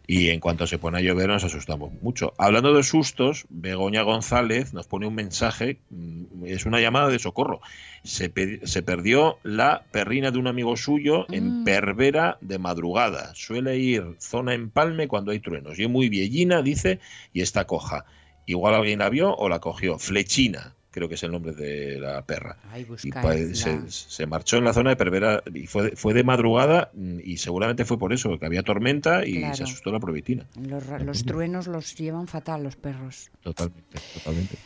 y 0.06 0.28
en 0.30 0.40
cuanto 0.40 0.66
se 0.66 0.78
pone 0.78 0.98
a 0.98 1.00
llover 1.00 1.28
nos 1.28 1.44
asustamos 1.44 1.92
mucho. 2.02 2.32
Hablando 2.38 2.74
de 2.74 2.82
sustos, 2.82 3.44
Begoña 3.48 4.02
González 4.02 4.72
nos 4.74 4.86
pone 4.86 5.06
un 5.06 5.14
mensaje, 5.14 5.78
mm, 5.90 6.44
es 6.46 6.66
una 6.66 6.80
llamada 6.80 7.08
de 7.08 7.18
socorro. 7.18 7.60
Se, 8.02 8.28
pe- 8.30 8.66
se 8.66 8.82
perdió 8.82 9.38
la 9.42 9.84
perrina 9.92 10.30
de 10.30 10.38
un 10.38 10.46
amigo 10.46 10.76
suyo 10.76 11.26
en 11.30 11.60
Mm. 11.60 11.64
Pervera 11.64 12.38
de 12.40 12.58
madrugada. 12.58 13.34
Suele 13.34 13.78
ir 13.78 14.16
zona 14.18 14.54
empalme 14.54 15.08
cuando 15.08 15.30
hay 15.32 15.40
truenos. 15.40 15.78
Y 15.78 15.84
es 15.84 15.90
muy 15.90 16.08
viellina, 16.08 16.62
dice, 16.62 17.00
y 17.32 17.40
está 17.42 17.66
coja. 17.66 18.04
Igual 18.46 18.74
alguien 18.74 18.98
la 18.98 19.08
vio 19.08 19.34
o 19.34 19.48
la 19.48 19.60
cogió. 19.60 19.98
Flechina, 19.98 20.74
creo 20.94 21.08
que 21.08 21.16
es 21.16 21.22
el 21.24 21.32
nombre 21.32 21.52
de 21.52 21.98
la 21.98 22.22
perra. 22.24 22.56
Ay, 22.70 22.86
Y 23.02 23.10
se, 23.54 23.90
se 23.90 24.26
marchó 24.26 24.56
en 24.58 24.64
la 24.64 24.72
zona 24.72 24.90
de 24.90 24.96
Pervera 24.96 25.42
y 25.52 25.66
fue, 25.66 25.90
de- 25.90 25.96
fue 25.96 26.14
de 26.14 26.22
madrugada 26.22 26.90
mm, 26.94 27.18
y 27.24 27.36
seguramente 27.38 27.84
fue 27.84 27.98
por 27.98 28.12
eso, 28.12 28.28
porque 28.28 28.46
había 28.46 28.62
tormenta 28.62 29.26
y 29.26 29.38
Claro. 29.38 29.56
se 29.56 29.64
asustó 29.64 29.90
la 29.90 29.98
provitina. 29.98 30.46
Los, 30.68 30.84
los 31.02 31.24
truenos 31.24 31.66
los 31.66 31.94
llevan 31.96 32.28
fatal 32.28 32.62
los 32.62 32.76
perros. 32.76 33.30
Totalmente, 33.42 33.98
totalmente. 34.14 34.56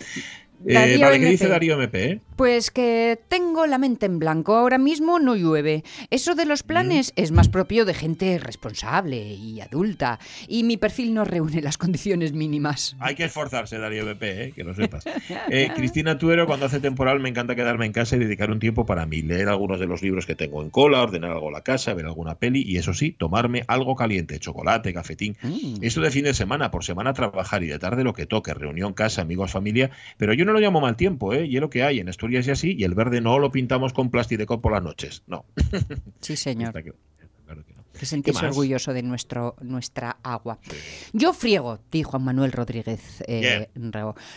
Darío 0.61 0.97
Eh, 0.97 0.99
vale, 0.99 1.13
¿qué 1.13 1.27
MP. 1.27 1.31
dice 1.31 1.49
Darío 1.49 1.75
MP? 1.75 2.05
eh? 2.05 2.21
Pues 2.37 2.71
que 2.71 3.19
tengo 3.29 3.67
la 3.67 3.79
mente 3.79 4.07
en 4.07 4.19
blanco. 4.21 4.55
Ahora 4.55 4.79
mismo 4.79 5.19
no 5.19 5.35
llueve. 5.35 5.83
Eso 6.11 6.37
de 6.37 6.45
los 6.45 6.63
planes 6.63 7.13
es 7.17 7.33
más 7.33 7.49
propio 7.49 7.85
de 7.85 7.95
gente 7.95 8.39
responsable 8.39 9.17
y 9.35 9.61
adulta. 9.61 10.21
Y 10.47 10.63
mi 10.63 10.77
perfil 10.77 11.15
no 11.15 11.25
reúne 11.25 11.61
las 11.63 11.79
condiciones 11.79 12.33
mínimas. 12.33 12.95
Hay 13.01 13.17
que 13.17 13.25
esforzarse, 13.25 13.79
Darío 13.79 14.09
MP, 14.09 14.45
eh, 14.45 14.53
que 14.53 14.63
lo 14.63 14.75
sepas. 14.75 15.05
Eh, 15.51 15.71
Cristina 15.75 16.17
Tuero, 16.19 16.47
cuando 16.47 16.67
hace 16.67 16.79
temporal, 16.81 17.19
me 17.21 17.29
encanta 17.29 17.55
quedarme 17.57 17.87
en 17.87 17.93
casa 17.93 18.17
y 18.17 18.21
dedicar 18.21 18.51
un 18.51 18.61
tiempo 18.61 18.87
para 18.87 19.05
mí, 19.07 19.23
leer 19.23 19.49
algunos 19.49 19.81
de 19.81 19.87
los 19.87 20.03
libros 20.03 20.27
que 20.27 20.35
tengo 20.37 20.63
en 20.63 20.71
cola, 20.71 21.03
ordenar 21.03 21.33
algo 21.33 21.49
en 21.49 21.55
la 21.55 21.63
casa, 21.63 21.93
ver 21.95 22.07
alguna 22.07 22.37
peli 22.37 22.63
y, 22.63 22.77
eso 22.77 22.95
sí, 22.95 23.13
tomarme 23.19 23.65
algo 23.67 23.97
caliente, 23.97 24.39
chocolate, 24.39 24.93
cafetín. 24.95 25.37
Mm. 25.43 25.79
Esto 25.83 26.01
de 26.03 26.11
fin 26.11 26.25
de 26.25 26.35
semana, 26.35 26.71
por 26.71 26.85
semana 26.85 27.13
trabajar 27.15 27.63
y 27.65 27.67
de 27.67 27.79
tarde 27.79 28.05
lo 28.05 28.13
que 28.13 28.27
toque, 28.27 28.55
reunión, 28.55 28.93
casa, 28.93 29.23
amigos, 29.23 29.51
familia, 29.51 29.91
pero 30.19 30.35
yo 30.35 30.45
no 30.49 30.55
lo 30.55 30.61
llamo 30.61 30.81
mal 30.81 30.97
tiempo, 30.97 31.33
¿eh? 31.33 31.47
Y 31.47 31.57
es 31.57 31.61
lo 31.61 31.71
que 31.71 31.85
hay 31.85 32.01
en 32.01 32.09
Asturias 32.09 32.47
y 32.49 32.51
así, 32.51 32.75
y 32.77 32.85
el 32.85 32.95
verde 32.95 33.21
no 33.21 33.39
lo 33.39 33.53
pintamos 33.53 33.93
con 33.93 34.11
plastidecor 34.11 34.61
por 34.61 34.73
las 34.73 34.83
noches, 34.83 35.23
no. 35.27 35.45
Sí, 36.21 36.37
señor. 36.37 36.69
Está 36.77 36.83
claro, 36.83 36.99
está 37.21 37.29
claro 37.45 37.63
que 37.99 38.07
sentirse 38.07 38.41
orgulloso 38.47 38.93
de 38.93 39.03
nuestro, 39.03 39.57
nuestra 39.61 40.19
agua. 40.23 40.59
Yo 41.13 41.33
friego, 41.33 41.81
dijo 41.91 42.11
Juan 42.13 42.25
Manuel 42.25 42.53
Rodríguez 42.53 43.23
eh. 43.27 43.69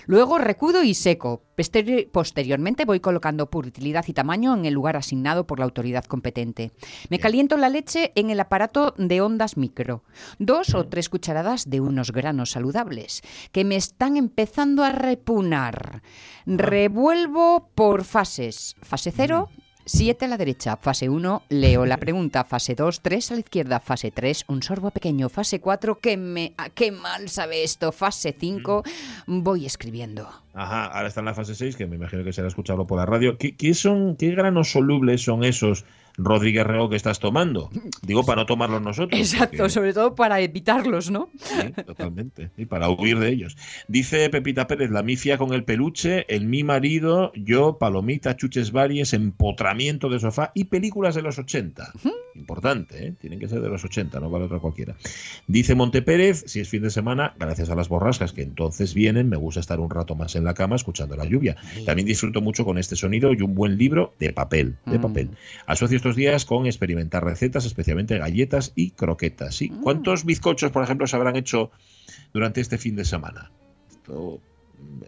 Luego 0.07 0.37
recudo 0.37 0.83
y 0.83 0.93
seco. 0.93 1.43
Posteri- 1.55 2.09
posteriormente 2.11 2.85
voy 2.85 2.99
colocando 2.99 3.49
por 3.49 3.67
utilidad 3.67 4.03
y 4.07 4.13
tamaño 4.13 4.53
en 4.55 4.65
el 4.65 4.73
lugar 4.73 4.97
asignado 4.97 5.45
por 5.45 5.59
la 5.59 5.65
autoridad 5.65 6.05
competente. 6.05 6.71
Me 7.09 7.19
caliento 7.19 7.55
la 7.55 7.69
leche 7.69 8.11
en 8.15 8.29
el 8.31 8.39
aparato 8.39 8.93
de 8.97 9.21
ondas 9.21 9.57
micro. 9.57 10.03
Dos 10.39 10.73
o 10.73 10.87
tres 10.87 11.07
cucharadas 11.09 11.69
de 11.69 11.79
unos 11.79 12.11
granos 12.11 12.51
saludables 12.51 13.21
que 13.51 13.63
me 13.63 13.75
están 13.75 14.17
empezando 14.17 14.83
a 14.83 14.91
repunar. 14.91 16.01
Revuelvo 16.45 17.69
por 17.75 18.03
fases. 18.03 18.75
Fase 18.81 19.11
cero. 19.15 19.49
7 19.93 20.23
a 20.23 20.27
la 20.29 20.37
derecha, 20.37 20.77
fase 20.77 21.09
1, 21.09 21.43
leo 21.49 21.85
la 21.85 21.97
pregunta, 21.97 22.45
fase 22.45 22.75
2, 22.75 23.01
3 23.01 23.31
a 23.31 23.33
la 23.33 23.39
izquierda, 23.41 23.79
fase 23.81 24.09
3, 24.09 24.45
un 24.47 24.63
sorbo 24.63 24.89
pequeño, 24.91 25.27
fase 25.27 25.59
4, 25.59 25.99
que 25.99 26.15
me, 26.15 26.53
ah, 26.57 26.69
qué 26.69 26.93
mal 26.93 27.27
sabe 27.27 27.65
esto, 27.65 27.91
fase 27.91 28.33
5, 28.39 28.83
voy 29.27 29.65
escribiendo. 29.65 30.29
Ajá, 30.53 30.85
ahora 30.85 31.09
está 31.09 31.19
en 31.19 31.25
la 31.25 31.33
fase 31.33 31.55
6, 31.55 31.75
que 31.75 31.87
me 31.87 31.97
imagino 31.97 32.23
que 32.23 32.31
será 32.31 32.47
escucharlo 32.47 32.87
por 32.87 32.99
la 32.99 33.05
radio. 33.05 33.37
¿Qué, 33.37 33.57
qué 33.57 33.73
son, 33.73 34.15
qué 34.15 34.31
granos 34.31 34.71
solubles 34.71 35.23
son 35.23 35.43
esos, 35.43 35.83
Rodríguez 36.17 36.65
Rego, 36.65 36.89
que 36.89 36.95
estás 36.95 37.19
tomando? 37.19 37.69
Digo, 38.01 38.25
para 38.25 38.41
no 38.41 38.45
tomarlos 38.45 38.81
nosotros. 38.81 39.19
Exacto, 39.19 39.57
porque- 39.57 39.69
sobre 39.69 39.93
todo 39.93 40.15
para 40.15 40.39
evitarlos, 40.41 41.09
¿no? 41.11 41.29
Sí, 41.37 41.71
totalmente. 41.85 42.51
Y 42.57 42.65
para 42.65 42.89
huir 42.89 43.19
de 43.19 43.29
ellos. 43.29 43.57
Dice 43.87 44.29
Pepita 44.29 44.67
Pérez, 44.67 44.89
la 44.91 45.03
mifia 45.03 45.37
con 45.37 45.53
el 45.53 45.63
peluche, 45.63 46.25
el 46.33 46.45
mi 46.45 46.63
marido, 46.63 47.31
yo, 47.35 47.77
palomita, 47.77 48.35
chuches 48.37 48.71
varias, 48.71 49.13
empotramiento 49.13 50.09
de 50.09 50.19
sofá 50.19 50.51
y 50.53 50.65
películas 50.65 51.15
de 51.15 51.21
los 51.21 51.37
80. 51.39 51.91
Importante, 52.35 53.07
¿eh? 53.07 53.13
Tienen 53.19 53.39
que 53.39 53.47
ser 53.47 53.61
de 53.61 53.69
los 53.69 53.83
80, 53.83 54.19
no 54.19 54.29
vale 54.29 54.45
otra 54.45 54.59
cualquiera. 54.59 54.95
Dice 55.47 55.75
Monte 55.75 56.01
Pérez, 56.01 56.43
si 56.47 56.59
es 56.61 56.69
fin 56.69 56.81
de 56.81 56.89
semana, 56.89 57.33
gracias 57.37 57.69
a 57.69 57.75
las 57.75 57.89
borrascas 57.89 58.31
que 58.33 58.41
entonces 58.41 58.93
vienen, 58.93 59.27
me 59.29 59.35
gusta 59.37 59.59
estar 59.59 59.79
un 59.79 59.89
rato 59.89 60.15
más 60.15 60.35
en 60.35 60.43
la 60.45 60.53
cama 60.53 60.75
escuchando 60.75 61.15
la 61.15 61.25
lluvia. 61.25 61.57
También 61.85 62.07
disfruto 62.07 62.41
mucho 62.41 62.63
con 62.65 62.77
este 62.77 62.95
sonido 62.95 63.33
y 63.33 63.41
un 63.41 63.53
buen 63.53 63.77
libro 63.77 64.13
de 64.19 64.31
papel, 64.33 64.75
de 64.85 64.97
Mm. 64.97 65.01
papel. 65.01 65.29
Asocio 65.65 65.97
estos 66.01 66.15
días 66.15 66.45
con 66.45 66.65
experimentar 66.65 67.23
recetas, 67.23 67.65
especialmente 67.65 68.17
galletas 68.17 68.73
y 68.75 68.89
croquetas. 68.89 69.55
¿sí? 69.55 69.69
Mm. 69.69 69.81
¿Cuántos 69.83 70.25
bizcochos, 70.25 70.71
por 70.71 70.83
ejemplo, 70.83 71.05
se 71.05 71.15
habrán 71.15 71.35
hecho 71.35 71.69
durante 72.33 72.59
este 72.59 72.79
fin 72.79 72.95
de 72.95 73.05
semana? 73.05 73.51
Esto, 73.87 74.41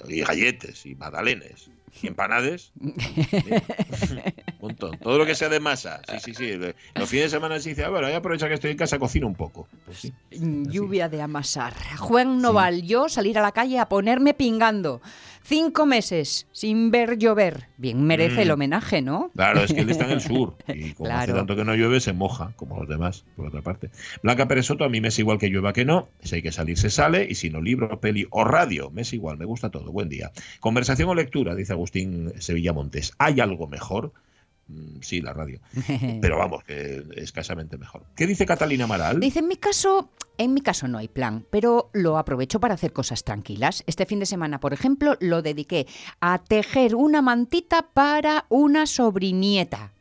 y 0.07 0.21
galletes, 0.21 0.85
y 0.85 0.93
magdalenes, 0.93 1.71
y 2.00 2.07
empanades. 2.07 2.73
Un 2.79 2.93
montón. 4.62 5.00
Todo 5.00 5.17
lo 5.17 5.25
que 5.25 5.33
sea 5.33 5.50
de 5.50 5.59
masa. 5.59 6.01
Sí, 6.07 6.31
sí, 6.31 6.33
sí. 6.35 6.73
Los 6.93 7.09
fines 7.09 7.25
de 7.25 7.29
semana 7.38 7.59
se 7.59 7.69
dice, 7.69 7.85
ah, 7.85 7.89
bueno, 7.89 8.05
voy 8.05 8.13
a 8.13 8.17
aprovechar 8.17 8.50
que 8.50 8.55
estoy 8.55 8.69
en 8.69 8.77
casa, 8.77 9.00
cocino 9.00 9.25
un 9.25 9.35
poco. 9.35 9.67
Pues 9.85 9.97
sí. 9.97 10.13
Lluvia 10.29 11.09
de 11.09 11.23
amasar. 11.23 11.73
Juan 11.97 12.39
Noval, 12.39 12.83
yo 12.83 13.09
salir 13.09 13.39
a 13.39 13.41
la 13.41 13.51
calle 13.51 13.79
a 13.79 13.89
ponerme 13.89 14.35
pingando. 14.35 15.01
Cinco 15.45 15.85
meses 15.85 16.47
sin 16.53 16.89
ver 16.89 17.17
llover. 17.17 17.67
Bien 17.77 18.01
merece 18.03 18.38
Mm. 18.38 18.39
el 18.43 18.51
homenaje, 18.51 19.01
¿no? 19.01 19.29
Claro, 19.35 19.62
es 19.62 19.73
que 19.73 19.81
él 19.81 19.89
está 19.89 20.05
en 20.05 20.12
el 20.12 20.21
sur 20.21 20.55
y 20.67 20.93
como 20.93 21.09
hace 21.12 21.33
tanto 21.33 21.55
que 21.55 21.65
no 21.65 21.75
llueve, 21.75 22.00
se 22.00 22.13
moja, 22.13 22.53
como 22.55 22.79
los 22.79 22.88
demás, 22.88 23.25
por 23.35 23.47
otra 23.47 23.62
parte. 23.62 23.89
Blanca 24.21 24.47
Pérez 24.47 24.65
Soto, 24.67 24.85
a 24.85 24.89
mí 24.89 25.01
me 25.01 25.09
es 25.09 25.19
igual 25.19 25.38
que 25.38 25.50
llueva 25.50 25.73
que 25.73 25.83
no. 25.85 26.07
Si 26.21 26.35
hay 26.35 26.41
que 26.41 26.51
salir, 26.53 26.77
se 26.77 26.89
sale. 26.89 27.27
Y 27.29 27.35
si 27.35 27.50
no, 27.50 27.62
libro, 27.62 28.00
peli 28.00 28.25
o 28.29 28.43
radio, 28.45 28.89
me 28.89 29.01
es 29.01 29.12
igual, 29.13 29.38
me 29.38 29.45
gusta 29.45 29.69
todo. 29.69 29.91
Buen 29.91 30.07
día. 30.09 30.31
Conversación 30.62 31.09
o 31.09 31.15
lectura, 31.15 31.55
dice 31.55 31.73
Agustín 31.73 32.31
Sevilla 32.39 32.71
Montes. 32.73 33.13
¿Hay 33.17 33.39
algo 33.41 33.67
mejor? 33.67 34.13
Mm, 34.67 35.01
Sí, 35.01 35.22
la 35.22 35.34
radio. 35.34 35.60
Pero 36.22 36.38
vamos, 36.38 36.63
que 36.63 37.03
escasamente 37.15 37.77
mejor. 37.77 38.03
¿Qué 38.15 38.27
dice 38.27 38.46
Catalina 38.46 38.86
Amaral? 38.86 39.20
Dice, 39.20 39.39
en 39.39 39.48
mi 39.48 39.58
caso, 39.58 40.10
en 40.38 40.53
mi 40.53 40.62
caso 40.62 40.88
no 40.88 40.98
hay 40.98 41.08
plan, 41.08 41.46
pero 41.50 41.89
lo 41.93 42.17
aprovecho 42.17 42.60
para 42.60 42.74
hacer 42.74 42.93
cosas 42.93 43.24
tranquilas. 43.24 43.84
Este 43.88 44.05
fin 44.05 44.20
de 44.20 44.25
semana, 44.25 44.60
por 44.60 44.74
ejemplo, 44.74 45.17
lo 45.20 45.41
dediqué 45.41 45.86
a 46.22 46.39
tejer 46.39 46.96
una 46.96 47.22
mantita 47.22 47.88
para 47.93 48.46
una 48.50 48.86
sobrinieta. 48.86 49.91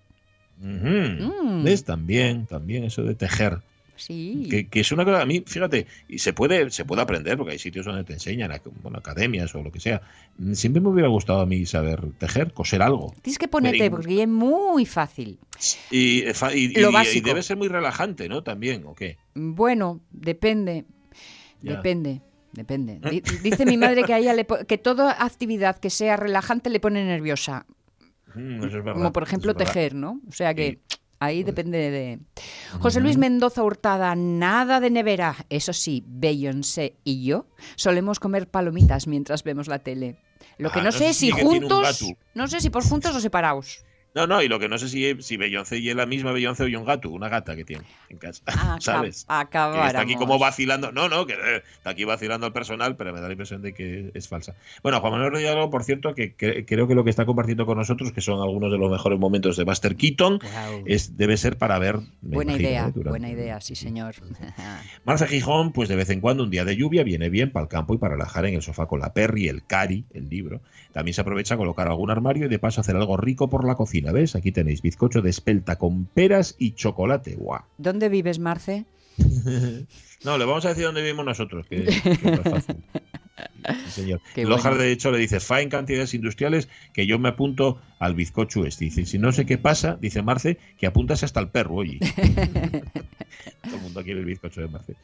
Mm. 0.58 1.64
¿Ves? 1.64 1.84
También, 1.84 2.46
también 2.46 2.84
eso 2.84 3.02
de 3.02 3.14
tejer. 3.14 3.60
Sí. 3.94 4.48
Que, 4.50 4.66
que 4.68 4.80
es 4.80 4.90
una 4.90 5.04
cosa, 5.04 5.20
a 5.22 5.26
mí, 5.26 5.44
fíjate, 5.46 5.86
y 6.08 6.18
se 6.18 6.32
puede, 6.32 6.70
se 6.70 6.84
puede 6.84 7.02
aprender, 7.02 7.36
porque 7.36 7.52
hay 7.52 7.58
sitios 7.58 7.86
donde 7.86 8.04
te 8.04 8.14
enseñan, 8.14 8.50
bueno, 8.82 8.98
academias 8.98 9.54
o 9.54 9.62
lo 9.62 9.70
que 9.70 9.80
sea. 9.80 10.00
Mm, 10.38 10.54
Siempre 10.54 10.80
me 10.80 10.88
hubiera 10.88 11.08
gustado 11.08 11.40
a 11.40 11.46
mí 11.46 11.64
saber 11.66 12.00
tejer, 12.18 12.52
coser 12.52 12.82
algo. 12.82 13.14
Tienes 13.22 13.38
que 13.38 13.48
ponerte, 13.48 13.90
porque 13.90 14.22
es 14.22 14.28
muy 14.28 14.86
fácil. 14.86 15.38
Y, 15.90 16.22
eh, 16.22 16.34
fa- 16.34 16.54
y- 16.54 16.68
Lo 16.74 16.88
y- 16.88 16.90
y 16.90 16.94
básico. 16.94 17.28
debe 17.28 17.42
ser 17.42 17.56
muy 17.56 17.68
relajante, 17.68 18.28
¿no? 18.28 18.42
También, 18.42 18.84
¿o 18.86 18.94
qué? 18.94 19.18
Bueno, 19.34 20.00
depende. 20.10 20.84
Ya. 21.60 21.76
Depende. 21.76 22.22
Depende. 22.52 22.98
Di- 23.10 23.22
Dice 23.42 23.64
mi 23.64 23.76
madre 23.76 24.02
que 24.02 24.12
a 24.14 24.18
ella 24.18 24.34
le 24.34 24.46
que 24.66 24.76
toda 24.78 25.24
actividad 25.24 25.78
que 25.78 25.88
sea 25.90 26.16
relajante 26.16 26.68
le 26.70 26.80
pone 26.80 27.04
nerviosa. 27.04 27.64
Mm, 28.34 28.56
eso 28.56 28.66
es 28.66 28.72
verdad, 28.72 28.92
Como 28.94 29.12
por 29.12 29.22
ejemplo 29.22 29.54
tejer, 29.54 29.94
¿no? 29.94 30.20
O 30.28 30.32
sea 30.32 30.52
que 30.54 30.78
ahí 31.24 31.42
depende 31.42 31.90
de... 31.90 32.18
José 32.80 33.00
Luis 33.00 33.16
Mendoza 33.16 33.62
Hurtada, 33.62 34.14
nada 34.14 34.80
de 34.80 34.90
nevera. 34.90 35.36
Eso 35.50 35.72
sí, 35.72 36.04
Beyoncé 36.06 36.96
y 37.04 37.24
yo 37.24 37.46
solemos 37.76 38.20
comer 38.20 38.48
palomitas 38.48 39.06
mientras 39.06 39.44
vemos 39.44 39.68
la 39.68 39.80
tele. 39.80 40.18
Lo 40.58 40.70
que 40.70 40.80
Ah, 40.80 40.82
no, 40.82 40.90
no 40.90 40.92
sé 40.92 41.12
sé 41.12 41.14
si 41.14 41.30
juntos, 41.30 42.04
no 42.34 42.46
sé 42.48 42.60
si 42.60 42.70
por 42.70 42.84
juntos 42.84 43.14
o 43.16 43.20
separados. 43.20 43.84
No, 44.14 44.26
no, 44.26 44.42
y 44.42 44.48
lo 44.48 44.58
que 44.58 44.68
no 44.68 44.76
sé 44.76 44.88
si, 44.88 45.22
si 45.22 45.36
Beyoncé 45.38 45.78
y 45.78 45.88
es 45.88 45.96
la 45.96 46.04
misma 46.04 46.32
Beyoncé 46.32 46.64
o 46.64 46.78
un 46.78 46.84
gato, 46.84 47.08
una 47.08 47.28
gata 47.30 47.56
que 47.56 47.64
tiene 47.64 47.84
en 48.10 48.18
casa, 48.18 48.42
Aca- 48.46 48.80
¿sabes? 48.80 49.24
Que 49.24 49.32
acabáramos. 49.34 49.86
está 49.88 50.00
aquí 50.02 50.16
como 50.16 50.38
vacilando. 50.38 50.92
No, 50.92 51.08
no, 51.08 51.24
que 51.26 51.32
eh, 51.32 51.62
está 51.76 51.90
aquí 51.90 52.04
vacilando 52.04 52.46
el 52.46 52.52
personal, 52.52 52.96
pero 52.96 53.12
me 53.14 53.20
da 53.20 53.26
la 53.28 53.32
impresión 53.32 53.62
de 53.62 53.72
que 53.72 54.10
es 54.12 54.28
falsa. 54.28 54.54
Bueno, 54.82 55.00
Juan 55.00 55.12
Manuel 55.12 55.30
Rodríguez, 55.32 55.54
por 55.70 55.82
cierto, 55.84 56.14
que, 56.14 56.34
que- 56.34 56.66
creo 56.66 56.86
que 56.86 56.94
lo 56.94 57.04
que 57.04 57.10
está 57.10 57.24
compartiendo 57.24 57.64
con 57.64 57.78
nosotros, 57.78 58.12
que 58.12 58.20
son 58.20 58.40
algunos 58.42 58.70
de 58.70 58.78
los 58.78 58.90
mejores 58.90 59.18
momentos 59.18 59.56
de 59.56 59.64
Buster 59.64 59.96
Keaton, 59.96 60.40
es, 60.84 61.16
debe 61.16 61.36
ser 61.38 61.56
para 61.56 61.78
ver. 61.78 61.96
Buena 62.20 62.52
imagino, 62.52 62.68
idea, 62.68 62.88
¿eh? 62.88 63.08
buena 63.08 63.30
idea, 63.30 63.60
sí 63.62 63.74
señor. 63.74 64.14
Marce 65.04 65.26
Gijón, 65.26 65.72
pues 65.72 65.88
de 65.88 65.96
vez 65.96 66.10
en 66.10 66.20
cuando 66.20 66.44
un 66.44 66.50
día 66.50 66.64
de 66.64 66.76
lluvia 66.76 67.02
viene 67.02 67.30
bien 67.30 67.50
para 67.50 67.64
el 67.64 67.68
campo 67.70 67.94
y 67.94 67.98
para 67.98 68.14
relajar 68.14 68.44
en 68.46 68.54
el 68.54 68.62
sofá 68.62 68.86
con 68.86 69.00
la 69.00 69.12
Perry, 69.14 69.48
el 69.48 69.64
Cari, 69.64 70.04
el 70.12 70.28
libro. 70.28 70.60
También 70.92 71.14
se 71.14 71.20
aprovecha 71.20 71.54
a 71.54 71.58
colocar 71.58 71.88
algún 71.88 72.10
armario 72.10 72.46
y 72.46 72.48
de 72.48 72.58
paso 72.58 72.80
hacer 72.80 72.96
algo 72.96 73.16
rico 73.16 73.48
por 73.48 73.66
la 73.66 73.74
cocina. 73.74 74.12
¿Ves? 74.12 74.36
Aquí 74.36 74.52
tenéis 74.52 74.82
bizcocho 74.82 75.22
de 75.22 75.30
espelta 75.30 75.76
con 75.76 76.06
peras 76.06 76.54
y 76.58 76.72
chocolate. 76.72 77.36
¡Guau! 77.36 77.62
¿Dónde 77.78 78.08
vives, 78.08 78.38
Marce? 78.38 78.84
No, 80.24 80.38
le 80.38 80.44
vamos 80.44 80.64
a 80.64 80.68
decir 80.68 80.84
dónde 80.84 81.02
vivimos 81.02 81.24
nosotros, 81.24 81.66
que, 81.66 81.82
que 81.82 82.10
es 82.10 82.22
más 82.22 82.42
fácil. 82.42 82.76
Sí, 83.86 83.90
señor. 83.90 84.20
Lojar, 84.36 84.72
bueno. 84.72 84.84
de 84.84 84.92
hecho, 84.92 85.10
le 85.10 85.18
dice, 85.18 85.40
fa 85.40 85.60
en 85.60 85.68
cantidades 85.68 86.14
industriales 86.14 86.68
que 86.92 87.06
yo 87.06 87.18
me 87.18 87.30
apunto 87.30 87.80
al 87.98 88.14
bizcocho 88.14 88.64
este. 88.64 88.84
Dice, 88.86 89.06
si 89.06 89.18
no 89.18 89.32
sé 89.32 89.46
qué 89.46 89.58
pasa, 89.58 89.98
dice 90.00 90.22
Marce, 90.22 90.58
que 90.78 90.86
apuntas 90.86 91.22
hasta 91.22 91.40
el 91.40 91.48
perro, 91.48 91.76
oye. 91.76 91.98
Todo 93.62 93.76
el 93.76 93.82
mundo 93.82 94.02
quiere 94.04 94.20
el 94.20 94.26
bizcocho 94.26 94.60
de 94.60 94.68
Marce. 94.68 94.94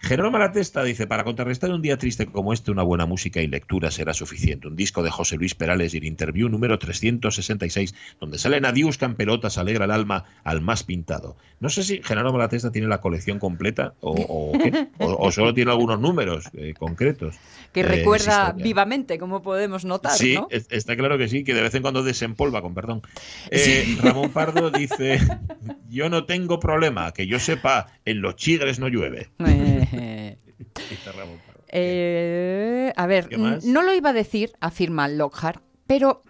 Jerónimo 0.00 0.32
Malatesta 0.38 0.84
dice, 0.84 1.06
para 1.06 1.24
contrarrestar 1.24 1.70
un 1.70 1.82
día 1.82 1.96
triste 1.96 2.26
como 2.26 2.52
este, 2.52 2.70
una 2.70 2.82
buena 2.82 3.06
música 3.06 3.40
y 3.40 3.46
lectura 3.46 3.90
será 3.90 4.12
suficiente. 4.14 4.68
Un 4.68 4.76
disco 4.76 5.02
de 5.02 5.10
José 5.10 5.36
Luis 5.36 5.54
Perales 5.54 5.94
y 5.94 5.98
el 5.98 6.04
interview 6.04 6.48
número 6.48 6.78
366, 6.78 7.94
donde 8.20 8.38
salen 8.38 8.64
adiós 8.66 8.98
en 9.02 9.14
pelotas, 9.14 9.58
alegra 9.58 9.86
el 9.86 9.90
alma 9.90 10.24
al 10.44 10.60
más 10.60 10.82
pintado. 10.84 11.36
No 11.60 11.70
sé 11.70 11.82
si 11.82 12.02
Jerónimo 12.02 12.34
Malatesta 12.34 12.70
tiene 12.70 12.88
la 12.88 13.00
colección 13.00 13.38
completa 13.38 13.94
o, 14.00 14.12
o 14.12 14.52
qué, 14.58 14.88
o, 14.98 15.26
o 15.26 15.32
solo 15.32 15.54
tiene 15.54 15.70
algunos 15.70 15.98
números 16.00 16.44
eh, 16.54 16.74
concretos. 16.78 17.36
Que 17.72 17.80
eh, 17.80 17.84
recuerda 17.84 18.52
vivamente, 18.52 19.18
como 19.18 19.42
podemos 19.42 19.84
notar, 19.84 20.12
Sí, 20.12 20.34
¿no? 20.34 20.46
es- 20.50 20.66
está 20.70 20.96
claro 20.96 21.18
que 21.18 21.28
sí, 21.28 21.42
que 21.42 21.54
de 21.54 21.62
vez 21.62 21.74
en 21.74 21.82
cuando 21.82 22.02
desempolva, 22.02 22.62
con 22.62 22.74
perdón. 22.74 23.02
Eh, 23.50 23.96
Ramón 24.02 24.30
Pardo 24.30 24.70
dice, 24.76 25.18
yo 25.88 26.08
no 26.10 26.24
tengo 26.26 26.60
problema, 26.60 27.12
que 27.12 27.26
yo 27.26 27.38
sepa, 27.38 27.86
en 28.04 28.20
los 28.20 28.36
chigres 28.36 28.78
no 28.78 28.88
llueve. 28.88 29.28
Eh, 31.68 32.88
eh, 32.88 32.92
a 32.96 33.06
ver, 33.06 33.28
no 33.38 33.82
lo 33.82 33.94
iba 33.94 34.10
a 34.10 34.14
decir, 34.14 34.52
afirma 34.60 35.08
Lockhart, 35.08 35.62
pero 35.86 36.22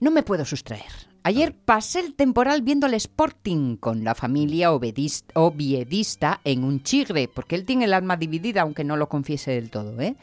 no 0.00 0.10
me 0.10 0.22
puedo 0.22 0.44
sustraer. 0.44 1.10
Ayer 1.22 1.54
pasé 1.54 2.00
el 2.00 2.14
temporal 2.14 2.62
viendo 2.62 2.86
el 2.86 2.94
Sporting 2.94 3.76
con 3.76 4.04
la 4.04 4.14
familia 4.14 4.72
oviedista 4.72 6.40
en 6.44 6.64
un 6.64 6.82
chigre, 6.82 7.28
porque 7.28 7.56
él 7.56 7.66
tiene 7.66 7.84
el 7.84 7.92
alma 7.92 8.16
dividida, 8.16 8.62
aunque 8.62 8.84
no 8.84 8.96
lo 8.96 9.10
confiese 9.10 9.50
del 9.50 9.68
todo. 9.68 10.00
¿eh? 10.00 10.16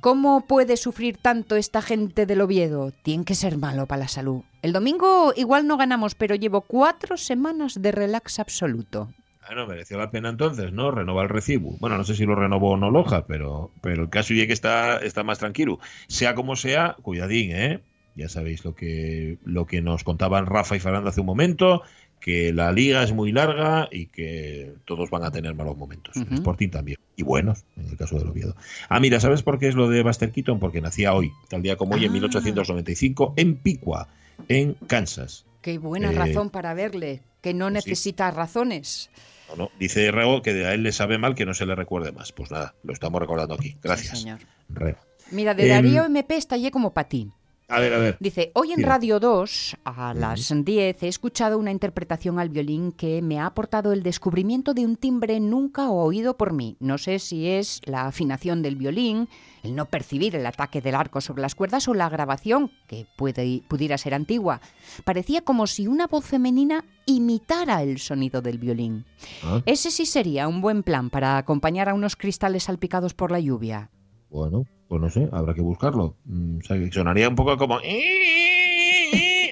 ¿Cómo 0.00 0.42
puede 0.42 0.76
sufrir 0.76 1.16
tanto 1.16 1.56
esta 1.56 1.80
gente 1.80 2.26
del 2.26 2.42
Oviedo? 2.42 2.92
Tiene 3.02 3.24
que 3.24 3.34
ser 3.34 3.56
malo 3.56 3.86
para 3.86 4.00
la 4.00 4.08
salud. 4.08 4.42
El 4.60 4.74
domingo 4.74 5.32
igual 5.34 5.66
no 5.66 5.78
ganamos, 5.78 6.14
pero 6.14 6.34
llevo 6.34 6.60
cuatro 6.60 7.16
semanas 7.16 7.80
de 7.80 7.92
relax 7.92 8.38
absoluto. 8.38 9.08
Bueno, 9.46 9.66
mereció 9.66 9.98
la 9.98 10.10
pena 10.10 10.28
entonces, 10.30 10.72
¿no? 10.72 10.90
Renova 10.90 11.22
el 11.22 11.28
recibo. 11.28 11.76
Bueno, 11.80 11.98
no 11.98 12.04
sé 12.04 12.14
si 12.14 12.24
lo 12.24 12.34
renovó 12.34 12.72
o 12.72 12.76
no 12.76 12.90
Loja, 12.90 13.26
pero, 13.26 13.70
pero 13.82 14.02
el 14.04 14.08
caso 14.10 14.32
es 14.34 14.46
que 14.46 14.52
está, 14.52 14.98
está 14.98 15.22
más 15.22 15.38
tranquilo. 15.38 15.78
Sea 16.08 16.34
como 16.34 16.56
sea, 16.56 16.96
cuidadín, 17.02 17.50
¿eh? 17.52 17.80
Ya 18.16 18.28
sabéis 18.28 18.64
lo 18.64 18.74
que, 18.74 19.38
lo 19.44 19.66
que 19.66 19.82
nos 19.82 20.04
contaban 20.04 20.46
Rafa 20.46 20.76
y 20.76 20.80
Fernando 20.80 21.10
hace 21.10 21.20
un 21.20 21.26
momento, 21.26 21.82
que 22.20 22.52
la 22.52 22.72
liga 22.72 23.02
es 23.02 23.12
muy 23.12 23.32
larga 23.32 23.88
y 23.90 24.06
que 24.06 24.72
todos 24.86 25.10
van 25.10 25.24
a 25.24 25.30
tener 25.30 25.54
malos 25.54 25.76
momentos. 25.76 26.16
El 26.16 26.22
Ujú. 26.22 26.34
Sporting 26.36 26.70
también. 26.70 26.96
Y 27.16 27.22
buenos, 27.22 27.64
en 27.76 27.88
el 27.88 27.96
caso 27.96 28.18
del 28.18 28.28
Oviedo. 28.28 28.54
Ah, 28.88 28.98
mira, 29.00 29.20
¿sabes 29.20 29.42
por 29.42 29.58
qué 29.58 29.68
es 29.68 29.74
lo 29.74 29.88
de 29.88 30.02
Buster 30.02 30.30
Keaton? 30.32 30.58
Porque 30.58 30.80
nacía 30.80 31.12
hoy, 31.12 31.32
tal 31.48 31.60
día 31.62 31.76
como 31.76 31.94
hoy, 31.96 32.04
en 32.04 32.10
Ah. 32.10 32.14
1895, 32.14 33.34
en 33.36 33.56
Piqua, 33.56 34.08
en 34.48 34.74
Kansas. 34.86 35.44
Qué 35.60 35.78
buena 35.78 36.10
Eh, 36.10 36.14
razón 36.14 36.50
para 36.50 36.72
verle, 36.74 37.20
que 37.42 37.52
no 37.52 37.68
pues 37.70 37.84
sí. 37.84 37.90
necesita 37.90 38.30
razones. 38.30 39.10
No, 39.50 39.56
no. 39.56 39.70
Dice 39.78 40.10
Rego 40.10 40.42
que 40.42 40.50
a 40.66 40.74
él 40.74 40.82
le 40.82 40.92
sabe 40.92 41.18
mal 41.18 41.34
que 41.34 41.44
no 41.46 41.54
se 41.54 41.66
le 41.66 41.74
recuerde 41.74 42.12
más. 42.12 42.32
Pues 42.32 42.50
nada, 42.50 42.74
lo 42.82 42.92
estamos 42.92 43.20
recordando 43.20 43.54
aquí. 43.54 43.76
Gracias. 43.82 44.18
Sí, 44.18 44.22
señor. 44.24 44.40
Rego. 44.68 44.98
Mira, 45.30 45.54
de 45.54 45.64
Em, 45.64 45.68
Darío 45.70 46.04
MP 46.04 46.36
estallé 46.36 46.70
como 46.70 46.92
para 46.94 47.08
ti. 47.08 47.30
A 47.68 47.80
ver, 47.80 47.94
a 47.94 47.98
ver. 47.98 48.16
Dice, 48.20 48.52
hoy 48.54 48.72
en. 48.72 48.82
Radio 48.82 49.18
2, 49.18 49.76
a 49.84 50.12
las 50.12 50.52
10, 50.54 51.02
he 51.02 51.08
escuchado 51.08 51.58
una 51.58 51.70
interpretación 51.70 52.38
al 52.38 52.50
violín 52.50 52.92
que 52.92 53.22
me 53.22 53.38
ha 53.40 53.46
aportado 53.46 53.92
el 53.92 54.02
descubrimiento 54.02 54.74
de 54.74 54.84
un 54.84 54.96
timbre 54.96 55.40
nunca 55.40 55.88
oído 55.88 56.36
por 56.36 56.52
mí. 56.52 56.76
No 56.80 56.98
sé 56.98 57.18
si 57.18 57.48
es 57.48 57.80
la 57.86 58.06
afinación 58.06 58.60
del 58.60 58.76
violín, 58.76 59.28
el 59.62 59.74
no 59.74 59.86
percibir 59.86 60.36
el 60.36 60.44
ataque 60.44 60.82
del 60.82 60.94
arco 60.94 61.22
sobre 61.22 61.40
las 61.40 61.54
cuerdas 61.54 61.88
o 61.88 61.94
la 61.94 62.10
grabación, 62.10 62.70
que 62.86 63.06
puede, 63.16 63.62
pudiera 63.66 63.96
ser 63.96 64.12
antigua. 64.12 64.60
Parecía 65.04 65.40
como 65.40 65.66
si 65.66 65.86
una 65.86 66.06
voz 66.06 66.26
femenina 66.26 66.84
imitara 67.06 67.82
el 67.82 67.98
sonido 67.98 68.42
del 68.42 68.58
violín. 68.58 69.06
Ah, 69.42 69.62
Ese 69.64 69.90
sí 69.90 70.04
sería 70.04 70.48
un 70.48 70.60
buen 70.60 70.82
plan 70.82 71.08
para 71.08 71.38
acompañar 71.38 71.88
a 71.88 71.94
unos 71.94 72.14
cristales 72.16 72.64
salpicados 72.64 73.14
por 73.14 73.30
la 73.30 73.40
lluvia. 73.40 73.90
bueno, 74.28 74.66
pues 75.00 75.02
no 75.02 75.10
sé, 75.10 75.28
habrá 75.32 75.54
que 75.54 75.60
buscarlo. 75.60 76.16
Mm, 76.24 76.58
o 76.58 76.62
sea, 76.62 76.78
que 76.78 76.92
sonaría 76.92 77.28
un 77.28 77.34
poco 77.34 77.56
como... 77.58 77.80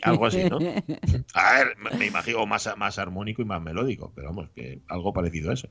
Algo 0.04 0.26
así, 0.26 0.42
¿no? 0.50 0.58
A 1.34 1.52
ver, 1.54 1.76
me- 1.96 2.06
imagino 2.06 2.44
más, 2.44 2.68
más 2.76 2.98
armónico 2.98 3.40
y 3.40 3.44
más 3.44 3.62
melódico, 3.62 4.12
pero 4.16 4.28
vamos, 4.30 4.48
que 4.52 4.80
algo 4.88 5.12
parecido 5.12 5.50
a 5.50 5.54
eso. 5.54 5.68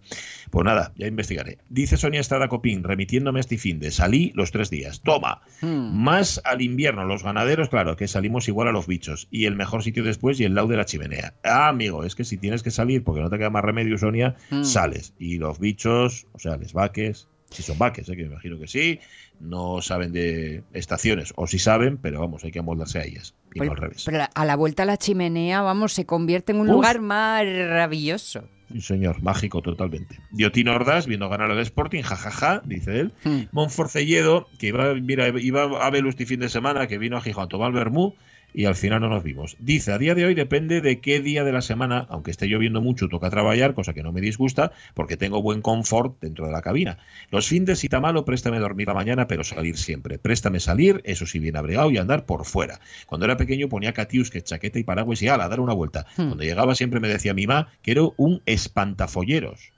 Pues 0.50 0.64
nada, 0.64 0.94
ya 0.96 1.06
investigaré. 1.08 1.58
Dice 1.68 1.98
Sonia 1.98 2.22
Estrada 2.22 2.48
Copín, 2.48 2.84
remitiéndome 2.84 3.40
a 3.40 3.42
este 3.42 3.58
fin 3.58 3.80
de 3.82 3.92
salí 3.92 4.32
los 4.34 4.52
tres 4.52 4.70
días. 4.70 5.02
Toma, 5.02 5.42
Hmm. 5.62 6.02
Más 6.02 6.42
al 6.46 6.62
invierno, 6.62 7.04
los 7.06 7.24
ganaderos, 7.24 7.68
claro, 7.68 7.98
que 7.98 8.08
salimos 8.08 8.48
igual 8.48 8.70
a 8.70 8.72
los 8.72 8.88
bichos. 8.88 9.28
Y 9.32 9.46
el 9.48 9.56
mejor 9.58 9.84
sitio 9.84 10.04
después 10.04 10.40
y 10.40 10.46
el 10.46 10.56
lado 10.56 10.68
de 10.70 10.78
la 10.78 10.86
chimenea. 10.86 11.34
Ah, 11.44 11.68
amigo, 11.68 12.06
es 12.06 12.16
que 12.16 12.24
si 12.24 12.38
tienes 12.38 12.64
que 12.64 12.72
salir 12.72 13.04
porque 13.04 13.22
no 13.22 13.30
te 13.30 13.38
queda 13.38 13.50
más 13.50 13.64
remedio, 13.66 13.98
Sonia, 13.98 14.36
Mm. 14.50 14.64
sales. 14.64 15.14
Y 15.20 15.40
los 15.40 15.60
bichos, 15.60 16.26
o 16.32 16.40
sea, 16.40 16.56
les 16.56 16.72
vaques, 16.72 17.28
si 17.52 17.64
son 17.64 17.78
vaques, 17.78 18.08
¿eh? 18.10 18.16
que 18.16 18.24
me 18.24 18.30
imagino 18.30 18.58
que 18.58 18.68
sí, 18.68 19.00
no 19.40 19.82
saben 19.82 20.12
de 20.14 20.64
estaciones, 20.74 21.34
o 21.36 21.48
si 21.48 21.60
saben, 21.60 21.98
pero 21.98 22.20
vamos, 22.20 22.44
hay 22.44 22.52
que 22.52 22.60
amoldarse 22.60 23.00
a 23.00 23.04
ellas. 23.04 23.36
Y 23.54 23.60
Pero, 23.60 23.66
no 23.66 23.72
al 23.74 23.78
revés. 23.78 24.04
pero 24.06 24.26
a 24.34 24.46
la 24.46 24.56
vuelta 24.56 24.84
a 24.84 24.86
la 24.86 24.98
chimenea, 24.98 25.62
vamos, 25.62 25.94
se 25.94 26.06
convierte 26.06 26.54
en 26.54 26.60
un 26.60 26.70
Uf. 26.70 26.74
lugar 26.76 27.02
maravilloso. 27.02 28.44
Sí, 28.72 28.80
señor, 28.80 29.22
mágico 29.22 29.62
totalmente. 29.62 30.18
Diotino 30.32 30.74
Ordaz, 30.74 31.06
viendo 31.06 31.28
ganar 31.28 31.52
al 31.52 31.60
Sporting, 31.60 32.04
jajaja, 32.04 32.62
dice 32.64 33.02
él. 33.02 33.14
Hmm. 33.26 33.42
Monforcelledo, 33.52 34.48
que 34.58 34.68
iba, 34.68 34.94
mira, 34.94 35.28
iba 35.28 35.64
a 35.86 35.90
Velusti 35.90 36.26
fin 36.26 36.40
de 36.40 36.48
semana, 36.48 36.88
que 36.88 36.98
vino 36.98 37.18
a 37.18 37.22
Gijón 37.22 37.44
a 37.44 37.48
tomar 37.48 37.74
vermú 37.74 38.16
y 38.54 38.66
al 38.66 38.76
final 38.76 39.02
no 39.02 39.10
nos 39.10 39.24
vimos. 39.24 39.56
Dice, 39.60 39.92
a 39.94 39.98
día 39.98 40.16
de 40.16 40.26
hoy 40.26 40.34
depende 40.34 40.82
de 40.82 41.00
qué 41.00 41.20
día 41.22 41.44
de 41.44 41.52
la 41.52 41.62
semana, 41.62 42.06
aunque 42.10 42.32
esté 42.32 42.48
lloviendo 42.48 42.82
mucho, 42.82 43.08
toca 43.08 43.30
trabajar, 43.30 43.74
cosa 43.74 43.94
que 43.94 44.04
no 44.04 44.12
me 44.12 44.22
disgusta, 44.22 44.72
porque 44.94 45.18
tengo 45.18 45.42
buen 45.42 45.62
confort 45.62 46.20
dentro 46.22 46.46
de 46.46 46.52
la 46.52 46.62
cabina. 46.62 46.98
Los 47.30 47.48
fines, 47.48 47.80
si 47.80 47.88
está 47.88 48.00
malo, 48.00 48.26
préstame 48.26 48.60
dormir 48.60 48.88
la 48.88 48.94
mañana, 48.94 49.28
pero 49.28 49.44
salir 49.44 49.78
siempre. 49.78 50.18
Préstame 50.20 50.60
salir, 50.60 51.02
eso 51.06 51.26
sí, 51.26 51.40
bien 51.40 51.56
abrigado 51.58 51.90
y 51.92 51.98
andar 51.98 52.26
por 52.26 52.46
fuera. 52.46 52.80
Cuando 53.06 53.26
era 53.26 53.38
pequeño 53.38 53.70
ponía 53.70 53.94
catiusque, 53.94 54.42
chaqueta 54.42 54.80
y 54.80 54.84
paraguas 54.84 55.22
y 55.22 55.28
ala, 55.28 55.46
a 55.46 55.50
dar 55.50 55.60
una 55.60 55.74
vuelta. 55.74 56.06
Hmm. 56.18 56.28
Cuando 56.28 56.44
llegaba 56.44 56.76
siempre 56.76 57.00
me 57.00 57.08
decía 57.08 57.34
mi 57.34 57.48
mamá 57.48 57.70
que 57.82 57.92
era 57.92 58.02
un 58.18 58.42
espantafolleros. 58.46 59.72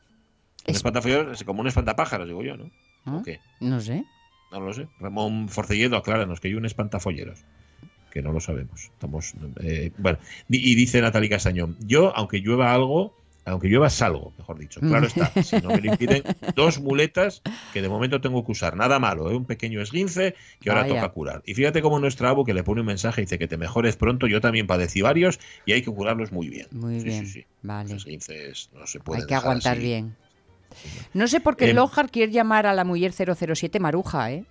Un 0.66 0.72
Es- 0.72 0.78
espantafolleros 0.78 1.40
es 1.40 1.44
como 1.46 1.62
un 1.62 1.68
espantapájaros, 1.68 2.28
digo 2.28 2.42
yo, 2.44 2.58
¿no? 2.58 2.72
¿Ah? 3.06 3.18
¿O 3.18 3.24
qué? 3.24 3.40
No 3.60 3.80
sé. 3.82 4.04
No 4.52 4.60
lo 4.62 4.74
sé. 4.74 4.88
Ramón 5.00 5.50
Forcelledo, 5.50 5.98
acláranos 5.98 6.40
que 6.40 6.48
hay 6.48 6.54
un 6.54 6.66
espantafolleros. 6.66 7.44
Que 8.14 8.22
no 8.22 8.32
lo 8.32 8.40
sabemos. 8.40 8.92
Estamos. 8.94 9.34
eh, 9.64 9.92
bueno, 9.98 10.20
y 10.48 10.76
dice 10.76 11.02
Natalie 11.02 11.30
Castañón: 11.30 11.76
Yo, 11.80 12.16
aunque 12.16 12.42
llueva 12.42 12.72
algo, 12.72 13.16
aunque 13.44 13.68
llueva 13.70 13.90
salgo, 13.90 14.32
mejor 14.38 14.60
dicho. 14.60 14.80
Claro 14.82 15.08
está, 15.08 15.32
si 15.44 15.56
no 15.58 15.70
me 15.70 15.82
lo 15.82 15.92
impiden, 15.94 16.22
dos 16.56 16.80
muletas 16.80 17.42
que 17.74 17.82
de 17.82 17.90
momento 17.90 18.22
tengo 18.22 18.46
que 18.46 18.52
usar. 18.52 18.78
Nada 18.78 19.00
malo, 19.00 19.32
¿eh? 19.32 19.36
un 19.36 19.46
pequeño 19.46 19.82
esguince 19.82 20.36
que 20.62 20.70
ahora 20.70 20.84
Vaya. 20.84 20.94
toca 21.02 21.10
curar. 21.10 21.42
Y 21.48 21.56
fíjate 21.56 21.82
cómo 21.82 22.00
nuestra 22.00 22.30
abo 22.30 22.46
que 22.46 22.54
le 22.54 22.64
pone 22.64 22.82
un 22.82 22.88
mensaje 22.88 23.22
y 23.22 23.26
dice 23.26 23.40
que 23.40 23.48
te 23.48 23.58
mejores 23.58 23.96
pronto, 23.96 24.28
yo 24.28 24.40
también 24.42 24.68
padecí 24.68 25.02
varios 25.02 25.40
y 25.66 25.72
hay 25.72 25.82
que 25.82 25.90
curarlos 25.92 26.32
muy 26.32 26.50
bien. 26.50 26.68
Muy 26.70 27.00
Sí, 27.00 27.06
bien. 27.06 27.26
sí, 27.26 27.32
sí. 27.32 27.46
Vale. 27.64 27.90
Los 27.92 28.04
esguinces 28.04 28.70
no 28.76 28.86
se 28.86 29.00
pueden 29.00 29.24
Hay 29.24 29.28
que 29.28 29.34
aguantar 29.36 29.74
así. 29.74 29.82
bien. 29.82 30.16
No 31.16 31.28
sé 31.28 31.40
por 31.40 31.56
qué 31.58 31.70
Em. 31.72 31.76
Lohar 31.76 32.12
quiere 32.12 32.32
llamar 32.32 32.68
a 32.68 32.74
la 32.74 32.84
mujer 32.84 33.12
007 33.12 33.80
Maruja, 33.80 34.32
¿eh? 34.32 34.46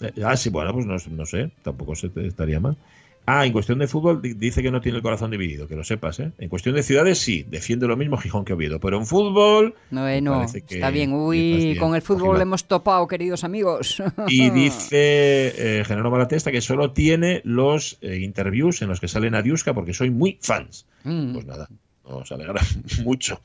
Eh, 0.00 0.12
Ah, 0.24 0.36
sí, 0.36 0.50
bueno, 0.50 0.72
pues 0.72 0.84
no, 0.84 0.96
no 1.14 1.26
sé, 1.26 1.50
tampoco 1.62 1.94
se 1.94 2.08
te 2.08 2.26
estaría 2.26 2.58
mal. 2.58 2.76
Ah, 3.24 3.46
en 3.46 3.52
cuestión 3.52 3.78
de 3.78 3.86
fútbol 3.86 4.20
di- 4.20 4.34
dice 4.34 4.62
que 4.62 4.70
no 4.72 4.80
tiene 4.80 4.96
el 4.98 5.02
corazón 5.02 5.30
dividido, 5.30 5.68
que 5.68 5.76
lo 5.76 5.84
sepas, 5.84 6.18
¿eh? 6.18 6.32
En 6.38 6.48
cuestión 6.48 6.74
de 6.74 6.82
ciudades 6.82 7.18
sí, 7.18 7.44
defiende 7.48 7.86
lo 7.86 7.96
mismo 7.96 8.16
Gijón 8.16 8.44
que 8.44 8.52
Oviedo, 8.52 8.80
pero 8.80 8.98
en 8.98 9.06
fútbol 9.06 9.74
No, 9.90 10.08
eh, 10.08 10.20
Está 10.54 10.90
bien. 10.90 11.12
Uy, 11.12 11.76
con 11.78 11.94
el 11.94 12.02
fútbol 12.02 12.40
hemos 12.40 12.64
topado, 12.64 13.06
queridos 13.06 13.44
amigos. 13.44 14.02
Y 14.28 14.50
dice 14.50 14.98
eh, 15.80 15.84
Genaro 15.86 16.10
Malatesta 16.10 16.50
que 16.50 16.60
solo 16.60 16.90
tiene 16.92 17.40
los 17.44 17.98
eh, 18.00 18.18
interviews 18.18 18.82
en 18.82 18.88
los 18.88 18.98
que 18.98 19.06
sale 19.08 19.30
Nadiuska 19.30 19.72
porque 19.72 19.94
soy 19.94 20.10
muy 20.10 20.38
fans. 20.40 20.86
Mm. 21.04 21.32
Pues 21.34 21.46
nada, 21.46 21.68
nos 22.08 22.32
alegra 22.32 22.60
mucho 23.04 23.40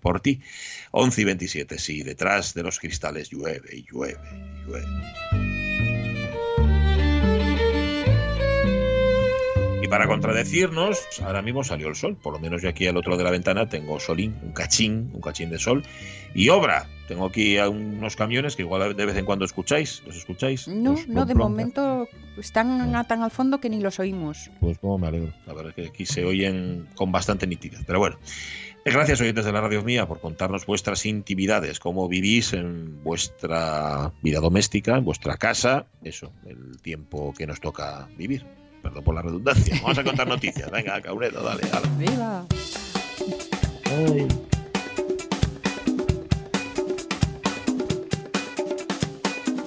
por 0.00 0.20
ti. 0.20 0.40
11 0.90 1.22
y 1.22 1.24
27, 1.24 1.78
sí, 1.78 2.02
detrás 2.02 2.52
de 2.52 2.62
los 2.64 2.78
cristales 2.78 3.30
llueve 3.30 3.74
y 3.74 3.86
llueve 3.90 4.18
y 4.34 4.68
llueve. 4.68 5.61
Y 9.82 9.88
para 9.88 10.06
contradecirnos, 10.06 11.08
ahora 11.24 11.42
mismo 11.42 11.64
salió 11.64 11.88
el 11.88 11.96
sol. 11.96 12.16
Por 12.16 12.32
lo 12.32 12.38
menos 12.38 12.62
yo 12.62 12.68
aquí 12.68 12.86
al 12.86 12.96
otro 12.96 13.10
lado 13.10 13.18
de 13.18 13.24
la 13.24 13.30
ventana 13.32 13.68
tengo 13.68 13.98
solín, 13.98 14.38
un 14.40 14.52
cachín, 14.52 15.10
un 15.12 15.20
cachín 15.20 15.50
de 15.50 15.58
sol. 15.58 15.82
Y 16.36 16.50
obra. 16.50 16.86
Tengo 17.08 17.26
aquí 17.26 17.58
unos 17.58 18.14
camiones 18.14 18.54
que 18.54 18.62
igual 18.62 18.96
de 18.96 19.06
vez 19.06 19.16
en 19.16 19.24
cuando 19.24 19.44
escucháis. 19.44 20.04
¿Los 20.06 20.14
escucháis? 20.14 20.68
No, 20.68 20.92
Los 20.92 21.08
no, 21.08 21.26
de 21.26 21.34
momento 21.34 22.08
están 22.38 22.92
tan 23.08 23.22
al 23.24 23.32
fondo 23.32 23.60
que 23.60 23.68
ni 23.68 23.80
los 23.80 23.98
oímos. 23.98 24.52
Pues 24.60 24.78
como 24.78 24.98
me 24.98 25.08
alegro. 25.08 25.32
La 25.48 25.52
verdad 25.52 25.70
es 25.70 25.74
que 25.74 25.88
aquí 25.88 26.06
se 26.06 26.24
oyen 26.24 26.86
con 26.94 27.10
bastante 27.10 27.48
nitidez. 27.48 27.80
Pero 27.84 27.98
bueno. 27.98 28.18
Gracias, 28.84 29.20
oyentes 29.20 29.44
de 29.44 29.52
la 29.52 29.60
radio 29.60 29.82
mía, 29.82 30.06
por 30.06 30.20
contarnos 30.20 30.66
vuestras 30.66 31.06
intimidades, 31.06 31.78
cómo 31.78 32.08
vivís 32.08 32.52
en 32.52 33.02
vuestra 33.04 34.12
vida 34.22 34.40
doméstica, 34.40 34.96
en 34.96 35.04
vuestra 35.04 35.36
casa, 35.36 35.86
eso, 36.02 36.32
el 36.46 36.82
tiempo 36.82 37.32
que 37.32 37.46
nos 37.46 37.60
toca 37.60 38.08
vivir. 38.16 38.44
Perdón 38.82 39.04
por 39.04 39.14
la 39.14 39.22
redundancia. 39.22 39.78
Vamos 39.82 39.98
a 39.98 40.04
contar 40.04 40.26
noticias. 40.28 40.70
Venga, 40.70 41.00
Cauredo, 41.00 41.42
dale. 41.42 41.62
ala. 41.72 41.88
¡Viva! 41.98 42.46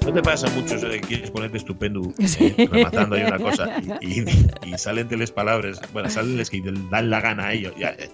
¿No 0.06 0.13
te 0.13 0.21
pasa 0.21 0.47
mucho 0.51 0.80
que 0.80 1.01
quieres 1.01 1.32
ponerte 1.32 1.58
estupendo 1.58 2.01
eh, 2.39 2.67
rematando 2.71 3.15
ahí 3.15 3.23
una 3.23 3.39
cosa 3.39 3.82
y, 4.01 4.21
y- 4.21 4.25
y 4.73 4.78
salen 4.78 5.08
las 5.19 5.32
palabras, 5.32 5.82
bueno, 5.93 6.10
salen 6.10 6.38
las 6.38 6.49
que 6.51 6.62
dan 6.91 7.10
la 7.10 7.21
gana 7.21 7.47
a 7.47 7.54
ellos? 7.54 7.73
Ya, 7.80 7.89
eh, 7.89 8.10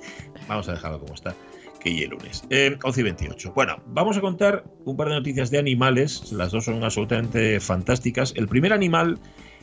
vamos 0.47 0.69
a 0.69 0.73
dejarlo 0.73 0.99
como 1.01 1.13
está, 1.15 1.35
que 1.81 1.93
ya 1.93 2.03
el 2.05 2.11
lunes. 2.11 2.43
Eh, 2.49 2.77
11 2.81 2.99
y 3.01 3.03
28. 3.03 3.51
Bueno, 3.53 3.83
vamos 3.87 4.15
a 4.17 4.21
contar 4.21 4.63
un 4.85 4.95
par 4.95 5.09
de 5.09 5.15
noticias 5.15 5.51
de 5.51 5.59
animales, 5.59 6.31
las 6.31 6.51
dos 6.53 6.63
son 6.63 6.81
absolutamente 6.81 7.59
fantásticas. 7.59 8.33
El 8.37 8.47
primer 8.47 8.71
animal 8.71 9.19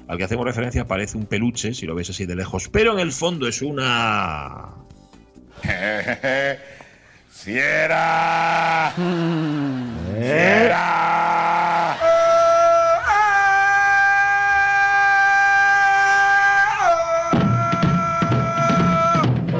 al 0.08 0.16
que 0.16 0.24
hacemos 0.24 0.44
referencia 0.46 0.86
parece 0.86 1.18
un 1.18 1.26
peluche, 1.26 1.74
si 1.74 1.86
lo 1.86 1.94
ves 1.94 2.10
así 2.10 2.24
de 2.24 2.34
lejos, 2.34 2.68
pero 2.70 2.94
en 2.94 2.98
el 2.98 3.12
fondo 3.12 3.46
es 3.46 3.60
una... 3.62 4.70
¡Fiera! 7.30 8.94
¿Eh? 10.16 10.62
¡Fiera! 10.64 11.96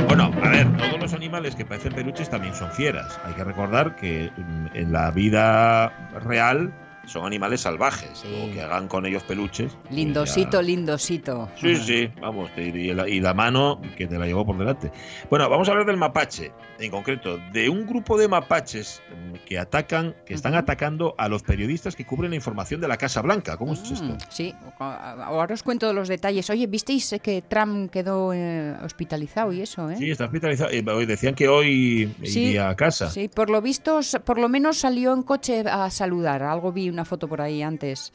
Bueno, 0.06 0.32
a 0.42 0.48
ver, 0.48 0.76
todos 0.78 0.98
los 0.98 1.12
animales 1.12 1.54
que 1.54 1.66
parecen 1.66 1.92
peluches 1.92 2.30
también 2.30 2.54
son 2.54 2.72
fieras. 2.72 3.20
Hay 3.24 3.34
que 3.34 3.44
recordar 3.44 3.96
que 3.96 4.30
mm, 4.34 4.68
en 4.74 4.92
la 4.92 5.10
vida 5.10 5.92
real 6.20 6.72
son 7.08 7.24
animales 7.26 7.62
salvajes. 7.62 8.10
Sí. 8.14 8.28
O 8.48 8.52
que 8.52 8.62
hagan 8.62 8.86
con 8.88 9.06
ellos 9.06 9.22
peluches. 9.24 9.76
Lindosito, 9.90 10.60
ya- 10.60 10.66
lindosito. 10.66 11.48
Sí, 11.56 11.76
sí, 11.76 12.08
vamos, 12.20 12.50
y, 12.56 12.92
la, 12.92 13.08
y 13.08 13.20
la 13.20 13.34
mano 13.34 13.80
que 13.96 14.06
te 14.06 14.18
la 14.18 14.26
llevó 14.26 14.44
por 14.46 14.56
delante. 14.58 14.92
Bueno, 15.30 15.48
vamos 15.48 15.68
a 15.68 15.72
hablar 15.72 15.86
del 15.86 15.96
mapache, 15.96 16.52
en 16.78 16.90
concreto, 16.90 17.38
de 17.52 17.68
un 17.68 17.86
grupo 17.86 18.18
de 18.18 18.28
mapaches 18.28 19.02
que 19.46 19.58
atacan, 19.58 20.14
que 20.26 20.34
están 20.34 20.54
atacando 20.54 21.14
a 21.18 21.28
los 21.28 21.42
periodistas 21.42 21.96
que 21.96 22.04
cubren 22.04 22.30
la 22.30 22.36
información 22.36 22.80
de 22.80 22.88
la 22.88 22.96
Casa 22.96 23.22
Blanca. 23.22 23.56
¿Cómo 23.56 23.72
es 23.72 23.90
esto? 23.90 24.04
Mm, 24.04 24.18
Sí, 24.28 24.54
ahora 24.78 25.54
os 25.54 25.62
cuento 25.62 25.92
los 25.92 26.08
detalles. 26.08 26.48
Oye, 26.50 26.66
¿visteis 26.66 27.12
eh, 27.12 27.20
que 27.20 27.42
Trump 27.42 27.90
quedó 27.90 28.32
eh, 28.32 28.74
hospitalizado 28.84 29.52
y 29.52 29.62
eso, 29.62 29.90
eh? 29.90 29.96
Sí, 29.96 30.10
está 30.10 30.24
hospitalizado. 30.26 30.70
Hoy 30.94 31.06
decían 31.06 31.34
que 31.34 31.48
hoy 31.48 32.14
Sí, 32.24 32.40
iría 32.48 32.68
a 32.68 32.76
casa. 32.76 33.10
Sí, 33.10 33.28
por 33.28 33.50
lo 33.50 33.60
visto, 33.62 34.00
por 34.24 34.38
lo 34.38 34.48
menos 34.48 34.78
salió 34.78 35.12
en 35.14 35.22
coche 35.22 35.60
a 35.68 35.88
saludar. 35.90 36.42
Algo 36.42 36.72
vi 36.72 36.90
una 36.98 37.04
foto 37.04 37.28
por 37.28 37.40
ahí 37.40 37.62
antes. 37.62 38.12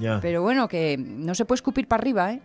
Ya. 0.00 0.20
Pero 0.20 0.40
bueno, 0.42 0.68
que 0.68 0.96
no 0.98 1.34
se 1.34 1.44
puede 1.44 1.56
escupir 1.56 1.86
para 1.86 2.00
arriba, 2.00 2.32
¿eh? 2.32 2.40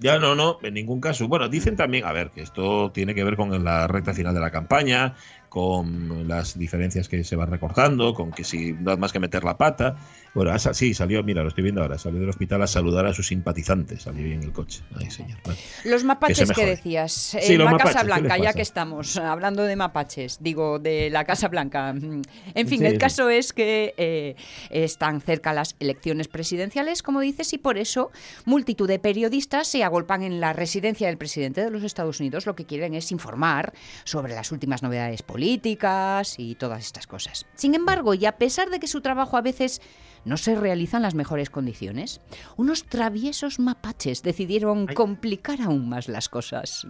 Ya 0.00 0.18
no, 0.18 0.36
no, 0.36 0.58
en 0.62 0.74
ningún 0.74 1.00
caso. 1.00 1.26
Bueno, 1.26 1.48
dicen 1.48 1.74
también, 1.74 2.04
a 2.04 2.12
ver, 2.12 2.30
que 2.30 2.42
esto 2.42 2.92
tiene 2.92 3.14
que 3.14 3.24
ver 3.24 3.36
con 3.36 3.64
la 3.64 3.88
recta 3.88 4.14
final 4.14 4.32
de 4.32 4.40
la 4.40 4.50
campaña, 4.50 5.16
con 5.48 6.28
las 6.28 6.56
diferencias 6.56 7.08
que 7.08 7.24
se 7.24 7.34
van 7.34 7.50
recortando, 7.50 8.14
con 8.14 8.30
que 8.30 8.44
si 8.44 8.74
no 8.74 8.96
más 8.96 9.12
que 9.12 9.18
meter 9.18 9.42
la 9.42 9.56
pata. 9.56 9.96
Bueno, 10.38 10.56
sa- 10.60 10.72
sí, 10.72 10.94
salió, 10.94 11.24
mira, 11.24 11.42
lo 11.42 11.48
estoy 11.48 11.64
viendo 11.64 11.82
ahora, 11.82 11.98
salió 11.98 12.20
del 12.20 12.28
hospital 12.28 12.62
a 12.62 12.68
saludar 12.68 13.06
a 13.06 13.12
sus 13.12 13.26
simpatizantes, 13.26 14.02
salió 14.02 14.24
ahí 14.24 14.34
en 14.34 14.44
el 14.44 14.52
coche. 14.52 14.82
Ay, 14.96 15.10
señor. 15.10 15.36
Bueno. 15.44 15.58
Los 15.84 16.04
mapaches 16.04 16.52
Que 16.52 16.64
decías. 16.64 17.10
Sí, 17.12 17.56
la 17.56 17.64
mapaches, 17.64 17.86
Casa 17.86 18.00
¿qué 18.00 18.04
Blanca, 18.06 18.38
ya 18.38 18.52
que 18.52 18.62
estamos 18.62 19.16
hablando 19.16 19.64
de 19.64 19.74
mapaches, 19.74 20.38
digo, 20.40 20.78
de 20.78 21.10
la 21.10 21.24
Casa 21.24 21.48
Blanca. 21.48 21.90
En 21.90 22.22
fin, 22.68 22.78
Sí, 22.78 22.86
el 22.86 22.92
sí. 22.92 22.98
caso 22.98 23.28
es 23.30 23.52
que 23.52 23.94
eh, 23.96 24.36
están 24.70 25.20
cerca 25.20 25.52
las 25.52 25.74
elecciones 25.80 26.28
presidenciales, 26.28 27.02
como 27.02 27.18
dices, 27.18 27.52
y 27.52 27.58
por 27.58 27.76
eso 27.76 28.12
multitud 28.44 28.86
de 28.86 29.00
periodistas 29.00 29.66
se 29.66 29.82
agolpan 29.82 30.22
en 30.22 30.38
la 30.38 30.52
residencia 30.52 31.08
del 31.08 31.18
presidente 31.18 31.64
de 31.64 31.70
los 31.72 31.82
Estados 31.82 32.20
Unidos. 32.20 32.46
Lo 32.46 32.54
que 32.54 32.64
quieren 32.64 32.94
es 32.94 33.10
informar 33.10 33.72
sobre 34.04 34.34
las 34.36 34.52
últimas 34.52 34.84
novedades 34.84 35.22
políticas 35.22 36.36
y 36.38 36.54
todas 36.54 36.84
estas 36.84 37.08
cosas. 37.08 37.46
Sin 37.56 37.74
embargo, 37.74 38.14
y 38.14 38.24
a 38.24 38.38
pesar 38.38 38.70
de 38.70 38.78
que 38.78 38.86
su 38.86 39.00
trabajo 39.00 39.36
a 39.36 39.42
veces 39.42 39.80
no 40.28 40.36
se 40.36 40.54
realiza 40.54 40.98
en 40.98 41.02
las 41.02 41.14
mejores 41.14 41.50
condiciones, 41.50 42.20
unos 42.56 42.84
traviesos 42.84 43.58
mapaches 43.58 44.22
decidieron 44.22 44.86
Ay. 44.88 44.94
complicar 44.94 45.60
aún 45.62 45.88
más 45.88 46.06
las 46.08 46.28
cosas. 46.28 46.86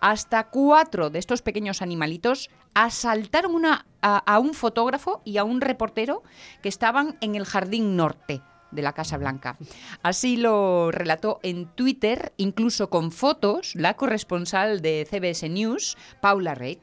Hasta 0.00 0.48
cuatro 0.50 1.10
de 1.10 1.18
estos 1.18 1.42
pequeños 1.42 1.82
animalitos 1.82 2.50
asaltaron 2.74 3.54
una- 3.54 3.86
a, 4.00 4.18
a 4.18 4.38
un 4.38 4.54
fotógrafo 4.54 5.22
y 5.24 5.36
a 5.36 5.44
un 5.44 5.60
reportero 5.60 6.22
que 6.62 6.68
estaban 6.68 7.16
en 7.20 7.34
el 7.34 7.44
jardín 7.44 7.96
norte 7.96 8.42
de 8.70 8.82
la 8.82 8.94
Casa 8.94 9.18
Blanca. 9.18 9.58
Así 10.02 10.38
lo 10.38 10.90
relató 10.90 11.40
en 11.42 11.66
Twitter, 11.66 12.32
incluso 12.38 12.88
con 12.88 13.12
fotos, 13.12 13.74
la 13.76 13.94
corresponsal 13.94 14.80
de 14.80 15.06
CBS 15.08 15.48
News, 15.50 15.98
Paula 16.22 16.54
Reid. 16.54 16.78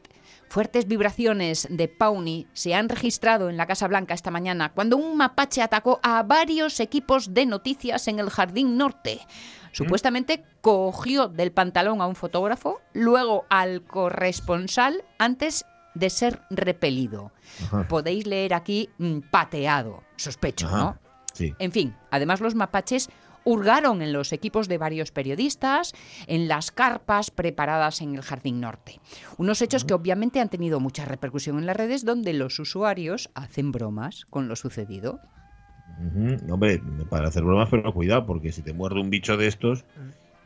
Fuertes 0.50 0.88
vibraciones 0.88 1.68
de 1.70 1.88
Pawnee 1.88 2.48
se 2.54 2.74
han 2.74 2.90
registrado 2.90 3.50
en 3.50 3.58
la 3.58 3.68
Casa 3.68 3.88
Blanca 3.88 4.16
esta 4.16 4.32
mañana 4.32 4.72
cuando 4.74 4.98
un 4.98 5.16
mapache 5.16 5.62
atacó 5.62 6.00
a 6.02 6.24
varios 6.24 6.80
equipos 6.80 7.36
de 7.36 7.46
noticias 7.46 8.08
en 8.08 8.18
el 8.18 8.32
Jardín 8.32 8.76
Norte. 8.76 9.20
Supuestamente 9.72 10.44
cogió 10.62 11.28
del 11.28 11.52
pantalón 11.52 12.02
a 12.02 12.08
un 12.08 12.16
fotógrafo, 12.16 12.82
luego 12.94 13.46
al 13.52 13.84
corresponsal 13.84 15.04
antes 15.20 15.66
de 15.94 16.10
ser 16.10 16.42
repelido. 16.50 17.32
Ajá. 17.66 17.88
Podéis 17.88 18.26
leer 18.26 18.56
aquí 18.56 18.90
mm, 18.98 19.20
pateado, 19.30 20.04
sospecho, 20.16 20.66
Ajá. 20.66 20.78
¿no? 20.78 21.00
Sí. 21.32 21.54
En 21.60 21.72
fin, 21.72 21.96
además 22.10 22.42
los 22.42 22.56
mapaches 22.56 23.12
hurgaron 23.44 24.02
en 24.02 24.14
los 24.14 24.34
equipos 24.34 24.68
de 24.68 24.78
varios 24.78 25.12
periodistas, 25.12 25.94
en 26.28 26.48
las 26.48 26.72
carpas 26.72 27.32
preparadas 27.32 28.02
en 28.02 28.16
el 28.16 28.22
Jardín 28.22 28.60
Norte. 28.62 29.00
Unos 29.38 29.62
hechos 29.62 29.86
que 29.86 29.94
obviamente 29.94 30.40
han 30.40 30.50
tenido 30.50 30.80
mucha 30.80 31.06
repercusión 31.06 31.58
en 31.58 31.66
las 31.66 31.78
redes 31.78 32.06
donde 32.06 32.34
los 32.34 32.60
usuarios 32.60 33.30
hacen 33.34 33.72
bromas 33.72 34.26
con 34.30 34.48
lo 34.48 34.56
sucedido. 34.56 35.20
Hombre, 36.50 36.82
para 37.10 37.28
hacer 37.28 37.44
bromas, 37.44 37.70
pero 37.70 37.94
cuidado, 37.94 38.26
porque 38.26 38.52
si 38.52 38.62
te 38.62 38.74
muerde 38.74 39.02
un 39.02 39.10
bicho 39.10 39.36
de 39.36 39.48
estos, 39.48 39.86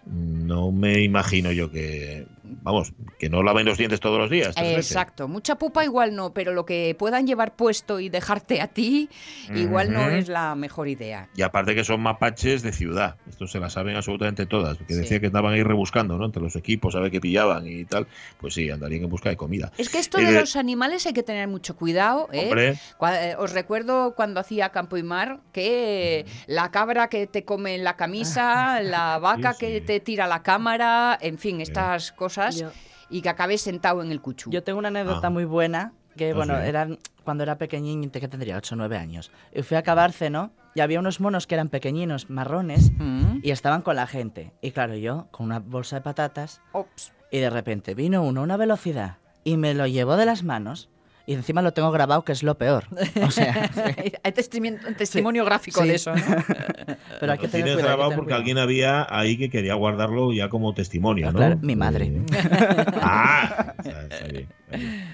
no 0.05 0.71
me 0.71 1.01
imagino 1.01 1.51
yo 1.51 1.69
que 1.69 2.27
vamos, 2.61 2.93
que 3.19 3.29
no 3.29 3.43
laven 3.43 3.65
los 3.65 3.77
dientes 3.77 3.99
todos 3.99 4.19
los 4.19 4.29
días. 4.29 4.55
veces. 4.55 4.91
Exacto, 4.91 5.27
mucha 5.27 5.55
pupa 5.55 5.83
igual 5.83 6.15
no, 6.15 6.33
pero 6.33 6.53
lo 6.53 6.65
que 6.65 6.95
puedan 6.97 7.25
llevar 7.27 7.55
puesto 7.55 7.99
y 7.99 8.09
dejarte 8.09 8.61
a 8.61 8.67
ti, 8.67 9.09
igual 9.53 9.91
no 9.91 10.09
es 10.09 10.27
la 10.27 10.55
mejor 10.55 10.87
idea. 10.87 11.29
Y 11.35 11.41
aparte 11.41 11.75
que 11.75 11.83
son 11.83 12.01
mapaches 12.01 12.61
de 12.61 12.71
ciudad. 12.71 13.15
Esto 13.29 13.47
se 13.47 13.59
la 13.59 13.69
saben 13.69 13.95
absolutamente 13.95 14.45
todas. 14.45 14.77
Que 14.87 14.95
decía 14.95 15.19
que 15.19 15.27
andaban 15.27 15.53
ahí 15.53 15.63
rebuscando, 15.63 16.17
¿no? 16.17 16.25
Entre 16.25 16.41
los 16.41 16.55
equipos, 16.55 16.95
a 16.95 16.99
ver 16.99 17.11
qué 17.11 17.19
pillaban 17.21 17.67
y 17.67 17.85
tal. 17.85 18.07
Pues 18.39 18.53
sí, 18.53 18.69
andarían 18.69 19.03
en 19.03 19.09
busca 19.09 19.29
de 19.29 19.37
comida. 19.37 19.71
Es 19.77 19.89
que 19.89 19.99
esto 19.99 20.19
Eh, 20.19 20.25
de 20.25 20.39
los 20.39 20.55
animales 20.55 21.05
hay 21.05 21.13
que 21.13 21.23
tener 21.23 21.47
mucho 21.47 21.75
cuidado. 21.75 22.29
¿eh? 22.31 22.43
Hombre. 22.45 22.79
Eh, 23.01 23.35
Os 23.37 23.53
recuerdo 23.53 24.13
cuando 24.15 24.39
hacía 24.39 24.69
Campo 24.69 24.97
y 24.97 25.03
Mar 25.03 25.39
que 25.51 26.25
la 26.47 26.71
cabra 26.71 27.07
que 27.07 27.27
te 27.27 27.43
come 27.45 27.75
en 27.75 27.83
la 27.83 27.95
camisa, 27.95 28.81
la 28.81 29.19
vaca 29.19 29.55
que 29.57 29.81
te 29.81 29.99
tira 29.99 30.27
la 30.27 30.43
cámara, 30.43 31.17
en 31.21 31.37
fin, 31.37 31.61
estas 31.61 32.11
cosas, 32.11 32.42
Yo- 32.51 32.71
y 33.09 33.21
que 33.21 33.29
acabes 33.29 33.61
sentado 33.61 34.01
en 34.01 34.11
el 34.11 34.21
cuchu. 34.21 34.49
Yo 34.49 34.63
tengo 34.63 34.79
una 34.79 34.87
anécdota 34.87 35.27
Ah. 35.27 35.29
muy 35.29 35.45
buena, 35.45 35.93
que 36.15 36.31
Ah, 36.31 36.35
bueno, 36.35 36.57
eran 36.57 36.97
cuando 37.23 37.43
era 37.43 37.57
pequeñín, 37.57 38.09
que 38.09 38.27
tendría 38.27 38.57
8 38.57 38.75
o 38.75 38.77
9 38.77 38.97
años. 38.97 39.31
Y 39.53 39.61
fui 39.63 39.75
a 39.75 39.79
acabarse, 39.81 40.29
¿no? 40.29 40.51
Y 40.75 40.81
había 40.81 40.99
unos 40.99 41.19
monos 41.21 41.47
que 41.47 41.55
eran 41.55 41.69
pequeñinos, 41.69 42.29
marrones, 42.29 42.91
Mm. 42.97 43.39
y 43.43 43.51
estaban 43.51 43.81
con 43.81 43.95
la 43.95 44.07
gente. 44.07 44.53
Y 44.61 44.71
claro, 44.71 44.95
yo 44.95 45.27
con 45.31 45.45
una 45.45 45.59
bolsa 45.59 45.97
de 45.97 46.01
patatas, 46.01 46.61
Ops. 46.71 47.13
y 47.31 47.39
de 47.39 47.49
repente 47.49 47.93
vino 47.95 48.23
uno 48.23 48.41
a 48.41 48.43
una 48.43 48.57
velocidad 48.57 49.17
y 49.43 49.57
me 49.57 49.73
lo 49.73 49.85
llevó 49.87 50.15
de 50.17 50.25
las 50.25 50.43
manos. 50.43 50.89
Y 51.25 51.33
encima 51.35 51.61
lo 51.61 51.71
tengo 51.71 51.89
grabado, 51.91 52.25
que 52.25 52.33
es 52.33 52.43
lo 52.43 52.57
peor. 52.57 52.83
O 53.25 53.31
sea, 53.31 53.53
Hay 54.23 54.31
testimi- 54.33 54.77
testimonio 54.97 55.45
gráfico 55.45 55.81
Sí. 55.81 55.87
de 55.87 55.95
eso, 55.95 56.13
¿no? 56.13 56.21
pero 57.19 57.31
hay 57.31 57.37
que 57.37 57.47
tener 57.47 57.63
cuidado. 57.65 57.69
hay 57.69 57.75
que 57.77 57.81
grabado 57.81 58.09
tener 58.09 58.15
porque 58.17 58.25
cuidado. 58.27 58.39
alguien 58.39 58.57
había 58.57 59.07
ahí 59.09 59.37
que 59.37 59.49
quería 59.49 59.73
guardarlo 59.75 60.33
ya 60.33 60.49
como 60.49 60.73
testimonio, 60.73 61.29
Ah, 61.29 61.31
¿no? 61.31 61.37
claro, 61.37 61.57
mi 61.61 61.75
madre. 61.77 62.11
Ah, 63.01 63.73
está, 63.77 64.01
está 64.03 64.27
bien. 64.27 64.47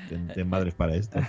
Ten, 0.09 0.27
ten 0.33 0.49
madres 0.49 0.73
para 0.73 0.95
esto. 0.95 1.19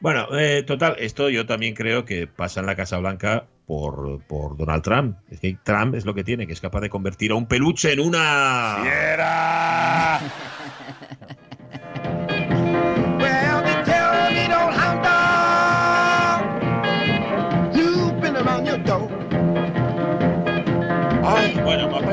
Bueno, 0.00 0.26
eh, 0.36 0.62
total, 0.66 0.96
esto 0.98 1.28
yo 1.28 1.46
también 1.46 1.74
creo 1.74 2.04
que 2.06 2.26
pasa 2.26 2.60
en 2.60 2.66
la 2.66 2.74
Casa 2.74 2.96
Blanca 2.98 3.44
por, 3.66 4.22
por 4.26 4.56
Donald 4.56 4.82
Trump. 4.82 5.18
Es 5.30 5.40
que 5.40 5.56
Trump 5.62 5.94
es 5.94 6.04
lo 6.06 6.14
que 6.14 6.24
tiene, 6.24 6.46
que 6.46 6.54
es 6.54 6.60
capaz 6.60 6.80
de 6.80 6.88
convertir 6.90 7.32
a 7.32 7.34
un 7.34 7.46
peluche 7.46 7.92
en 7.92 8.00
una... 8.00 8.78
¡Fiera! 8.82 10.20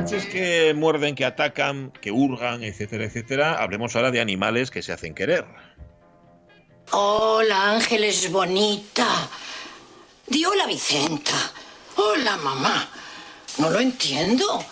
Mapaches 0.08 0.32
que 0.32 0.74
muerden, 0.74 1.16
que 1.16 1.26
atacan, 1.26 1.92
que 2.02 2.12
hurgan, 2.12 2.64
etcétera, 2.64 3.06
etcétera. 3.06 3.54
Hablemos 3.62 3.96
ahora 3.96 4.12
de 4.12 4.22
animales 4.22 4.72
que 4.72 4.82
se 4.82 4.94
hacen 4.94 5.14
querer. 5.14 5.46
Hola, 6.92 7.72
Ángeles 7.72 8.32
bonita. 8.32 9.06
Di 10.26 10.46
hola, 10.46 10.66
Vicenta. 10.66 11.34
Hola, 11.98 12.38
mamá. 12.38 12.88
No 13.58 13.70
lo 13.70 13.80
entiendo. 13.80 14.64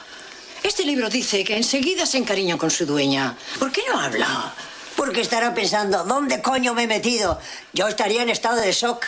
Este 0.63 0.85
libro 0.85 1.09
dice 1.09 1.43
que 1.43 1.57
enseguida 1.57 2.05
se 2.05 2.17
encariña 2.17 2.57
con 2.57 2.71
su 2.71 2.85
dueña. 2.85 3.35
¿Por 3.59 3.71
qué 3.71 3.81
no 3.91 3.99
habla? 3.99 4.53
Porque 4.95 5.21
estará 5.21 5.53
pensando, 5.53 6.05
¿dónde 6.05 6.41
coño 6.41 6.73
me 6.73 6.83
he 6.83 6.87
metido? 6.87 7.39
Yo 7.73 7.89
estaría 7.89 8.23
en 8.23 8.29
estado 8.29 8.61
de 8.61 8.71
shock. 8.71 9.05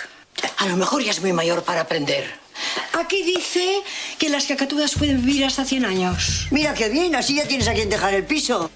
A 0.57 0.65
lo 0.67 0.75
mejor 0.75 1.01
ya 1.01 1.11
es 1.11 1.21
muy 1.21 1.31
mayor 1.31 1.63
para 1.63 1.81
aprender. 1.81 2.46
Aquí 2.93 3.24
dice 3.24 3.82
que 4.17 4.30
las 4.30 4.46
cacatúas 4.46 4.96
pueden 4.96 5.26
vivir 5.26 5.46
hasta 5.46 5.65
100 5.65 5.86
años. 5.86 6.48
Mira 6.52 6.74
qué 6.74 6.89
bien, 6.89 7.15
así 7.15 7.36
ya 7.36 7.48
tienes 7.48 7.67
a 7.67 7.74
quien 7.74 7.89
dejar 7.89 8.13
el 8.13 8.24
piso. 8.24 8.72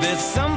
There's 0.00 0.20
some 0.20 0.51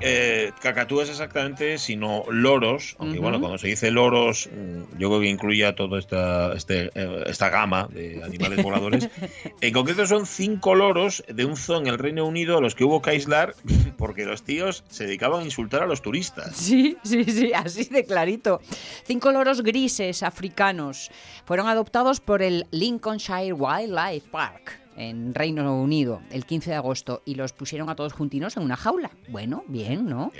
eh, 0.00 0.52
cacatúas 0.60 1.08
exactamente, 1.08 1.78
sino 1.78 2.24
loros. 2.30 2.96
Aunque 2.98 3.18
bueno, 3.18 3.40
cuando 3.40 3.58
se 3.58 3.68
dice 3.68 3.90
loros, 3.90 4.48
mm, 4.48 4.98
yo 4.98 5.08
creo 5.08 5.20
que 5.20 5.28
incluye 5.28 5.64
a 5.66 5.74
toda 5.74 5.98
esta, 5.98 6.52
este, 6.54 6.90
eh, 6.94 7.24
esta 7.26 7.50
gama 7.50 7.88
de 7.90 8.22
animales 8.24 8.62
voladores. 8.62 9.08
En 9.60 9.72
concreto 9.72 10.06
son 10.06 10.26
cinco 10.26 10.74
loros 10.74 11.22
de 11.28 11.44
un 11.44 11.56
zoo 11.56 11.78
en 11.78 11.86
el 11.86 11.98
Reino 11.98 12.26
Unido 12.26 12.58
a 12.58 12.60
los 12.60 12.74
que 12.74 12.84
hubo 12.84 13.02
que 13.02 13.10
aislar 13.10 13.54
porque 13.98 14.24
los 14.24 14.42
tíos 14.42 14.84
se 14.88 15.06
dedicaban 15.06 15.42
a 15.42 15.44
insultar 15.44 15.82
a 15.82 15.86
los 15.86 16.02
turistas. 16.02 16.56
Sí, 16.56 16.96
sí, 17.04 17.24
sí, 17.24 17.52
así 17.52 17.84
de 17.84 18.04
clarito. 18.04 18.60
Cinco 19.04 19.32
loros 19.32 19.62
grises 19.62 20.22
africanos 20.22 21.10
fueron 21.44 21.68
adoptados 21.68 22.20
por 22.20 22.42
el 22.42 22.66
Lincolnshire 22.70 23.52
Wildlife 23.52 24.28
Park 24.30 24.79
en 24.96 25.34
Reino 25.34 25.80
Unido 25.80 26.22
el 26.30 26.44
15 26.44 26.70
de 26.70 26.76
agosto 26.76 27.22
y 27.24 27.34
los 27.34 27.52
pusieron 27.52 27.88
a 27.88 27.96
todos 27.96 28.12
juntinos 28.12 28.56
en 28.56 28.64
una 28.64 28.76
jaula. 28.76 29.10
Bueno, 29.28 29.64
bien, 29.68 30.06
¿no? 30.06 30.32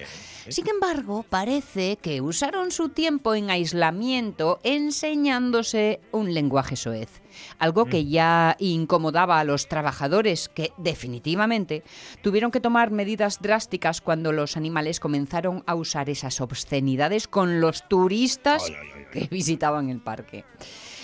Sin 0.48 0.68
embargo, 0.68 1.24
parece 1.28 1.96
que 1.96 2.20
usaron 2.20 2.70
su 2.70 2.88
tiempo 2.88 3.34
en 3.34 3.50
aislamiento 3.50 4.58
enseñándose 4.62 6.00
un 6.12 6.34
lenguaje 6.34 6.76
soez, 6.76 7.22
algo 7.58 7.86
que 7.86 8.06
ya 8.06 8.56
incomodaba 8.58 9.40
a 9.40 9.44
los 9.44 9.68
trabajadores 9.68 10.48
que 10.48 10.72
definitivamente 10.76 11.82
tuvieron 12.22 12.50
que 12.50 12.60
tomar 12.60 12.90
medidas 12.90 13.40
drásticas 13.40 14.00
cuando 14.00 14.32
los 14.32 14.56
animales 14.56 15.00
comenzaron 15.00 15.62
a 15.66 15.74
usar 15.74 16.10
esas 16.10 16.40
obscenidades 16.40 17.28
con 17.28 17.60
los 17.60 17.88
turistas 17.88 18.70
que 19.12 19.28
visitaban 19.30 19.88
el 19.90 20.00
parque. 20.00 20.44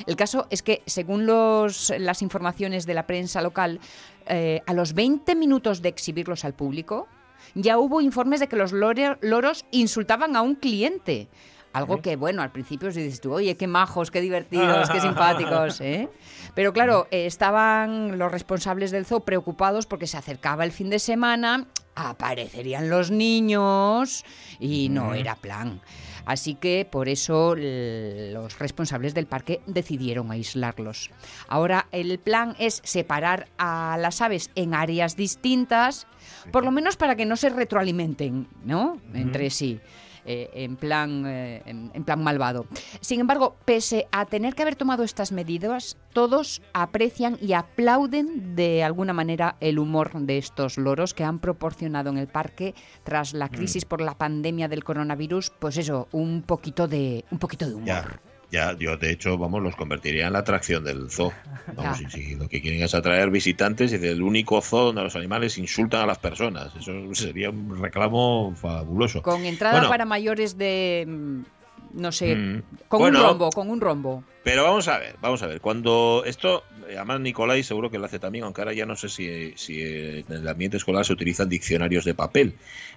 El 0.06 0.16
caso 0.16 0.46
es 0.50 0.62
que, 0.62 0.82
según 0.86 1.26
los- 1.26 1.92
las 1.98 2.22
informaciones 2.22 2.84
de 2.86 2.94
la 2.94 3.06
prensa 3.06 3.40
local, 3.40 3.80
eh, 4.26 4.60
a 4.66 4.72
los 4.74 4.92
20 4.92 5.34
minutos 5.34 5.82
de 5.82 5.88
exhibirlos 5.88 6.44
al 6.44 6.54
público, 6.54 7.06
ya 7.54 7.78
hubo 7.78 8.00
informes 8.00 8.40
de 8.40 8.48
que 8.48 8.56
los 8.56 8.72
loros 8.72 9.64
insultaban 9.70 10.36
a 10.36 10.42
un 10.42 10.56
cliente. 10.56 11.28
Algo 11.72 12.00
que, 12.00 12.16
bueno, 12.16 12.40
al 12.42 12.52
principio 12.52 12.88
dices 12.88 13.20
tú, 13.20 13.34
oye, 13.34 13.54
qué 13.58 13.66
majos, 13.66 14.10
qué 14.10 14.22
divertidos, 14.22 14.88
qué 14.88 14.98
simpáticos, 15.00 15.80
¿eh? 15.82 16.08
Pero 16.54 16.72
claro, 16.72 17.06
eh, 17.10 17.26
estaban 17.26 18.16
los 18.18 18.32
responsables 18.32 18.90
del 18.90 19.04
zoo 19.04 19.20
preocupados 19.20 19.84
porque 19.86 20.06
se 20.06 20.16
acercaba 20.16 20.64
el 20.64 20.72
fin 20.72 20.88
de 20.88 20.98
semana, 20.98 21.66
aparecerían 21.94 22.88
los 22.88 23.10
niños 23.10 24.24
y 24.58 24.88
no 24.88 25.12
era 25.14 25.34
plan. 25.36 25.80
Así 26.26 26.56
que 26.56 26.86
por 26.90 27.08
eso 27.08 27.54
los 27.56 28.58
responsables 28.58 29.14
del 29.14 29.26
parque 29.26 29.60
decidieron 29.66 30.30
aislarlos. 30.30 31.10
Ahora 31.48 31.86
el 31.92 32.18
plan 32.18 32.54
es 32.58 32.82
separar 32.84 33.48
a 33.56 33.96
las 33.98 34.20
aves 34.20 34.50
en 34.56 34.74
áreas 34.74 35.16
distintas, 35.16 36.06
por 36.52 36.64
lo 36.64 36.72
menos 36.72 36.96
para 36.96 37.14
que 37.14 37.24
no 37.24 37.36
se 37.36 37.48
retroalimenten, 37.48 38.48
¿no? 38.64 39.00
Entre 39.14 39.50
sí. 39.50 39.80
Eh, 40.26 40.50
en, 40.54 40.76
plan, 40.76 41.24
eh, 41.26 41.62
en, 41.66 41.90
en 41.94 42.04
plan 42.04 42.22
malvado. 42.22 42.66
Sin 43.00 43.20
embargo, 43.20 43.56
pese 43.64 44.06
a 44.12 44.26
tener 44.26 44.54
que 44.54 44.62
haber 44.62 44.76
tomado 44.76 45.04
estas 45.04 45.32
medidas, 45.32 45.96
todos 46.12 46.62
aprecian 46.72 47.38
y 47.40 47.52
aplauden 47.52 48.56
de 48.56 48.82
alguna 48.82 49.12
manera 49.12 49.56
el 49.60 49.78
humor 49.78 50.12
de 50.12 50.38
estos 50.38 50.78
loros 50.78 51.14
que 51.14 51.24
han 51.24 51.38
proporcionado 51.38 52.10
en 52.10 52.18
el 52.18 52.26
parque 52.26 52.74
tras 53.04 53.32
la 53.32 53.48
crisis 53.48 53.84
por 53.84 54.00
la 54.00 54.16
pandemia 54.16 54.68
del 54.68 54.84
coronavirus, 54.84 55.50
pues 55.58 55.76
eso, 55.76 56.08
un 56.12 56.42
poquito 56.42 56.88
de, 56.88 57.24
un 57.30 57.38
poquito 57.38 57.66
de 57.66 57.74
humor. 57.74 58.20
Ya, 58.50 58.76
yo 58.78 58.96
de 58.96 59.10
hecho, 59.10 59.36
vamos, 59.38 59.62
los 59.62 59.76
convertiría 59.76 60.26
en 60.26 60.32
la 60.32 60.40
atracción 60.40 60.84
del 60.84 61.10
zoo. 61.10 61.32
Vamos, 61.74 62.00
y 62.02 62.10
si 62.10 62.34
lo 62.36 62.48
que 62.48 62.60
quieren 62.60 62.82
es 62.82 62.94
atraer 62.94 63.30
visitantes 63.30 63.92
y 63.92 63.98
del 63.98 64.22
único 64.22 64.60
zoo 64.60 64.86
donde 64.86 65.02
los 65.02 65.16
animales 65.16 65.58
insultan 65.58 66.02
a 66.02 66.06
las 66.06 66.18
personas. 66.18 66.74
Eso 66.76 66.92
sería 67.14 67.50
un 67.50 67.80
reclamo 67.80 68.54
fabuloso. 68.54 69.22
Con 69.22 69.44
entrada 69.44 69.74
Bueno, 69.74 69.88
para 69.88 70.04
mayores 70.04 70.56
de, 70.56 71.04
mm, 71.06 71.42
no 71.92 72.12
sé, 72.12 72.34
Mm, 72.36 72.62
con 72.88 73.00
bueno. 73.00 73.20
un 73.20 73.26
rombo, 73.26 73.50
con 73.50 73.70
un 73.70 73.80
rombo. 73.80 74.24
Pero 74.44 74.62
vamos 74.62 74.86
a 74.88 74.98
ver, 74.98 75.16
vamos 75.20 75.42
a 75.42 75.46
ver. 75.48 75.60
Cuando 75.60 76.22
esto, 76.24 76.62
eh, 76.88 76.94
además 76.96 77.20
Nicolai 77.20 77.62
seguro 77.64 77.90
que 77.90 77.98
lo 77.98 78.06
hace 78.06 78.18
también, 78.18 78.44
aunque 78.44 78.60
ahora 78.60 78.72
ya 78.74 78.86
no 78.86 78.94
sé 78.96 79.08
si, 79.08 79.52
si 79.56 79.80
en 79.82 80.24
el 80.32 80.46
ambiente 80.48 80.76
escolar 80.76 81.04
se 81.04 81.12
utilizan 81.12 81.48
diccionarios 81.48 82.04
de 82.04 82.14
papel. 82.14 82.54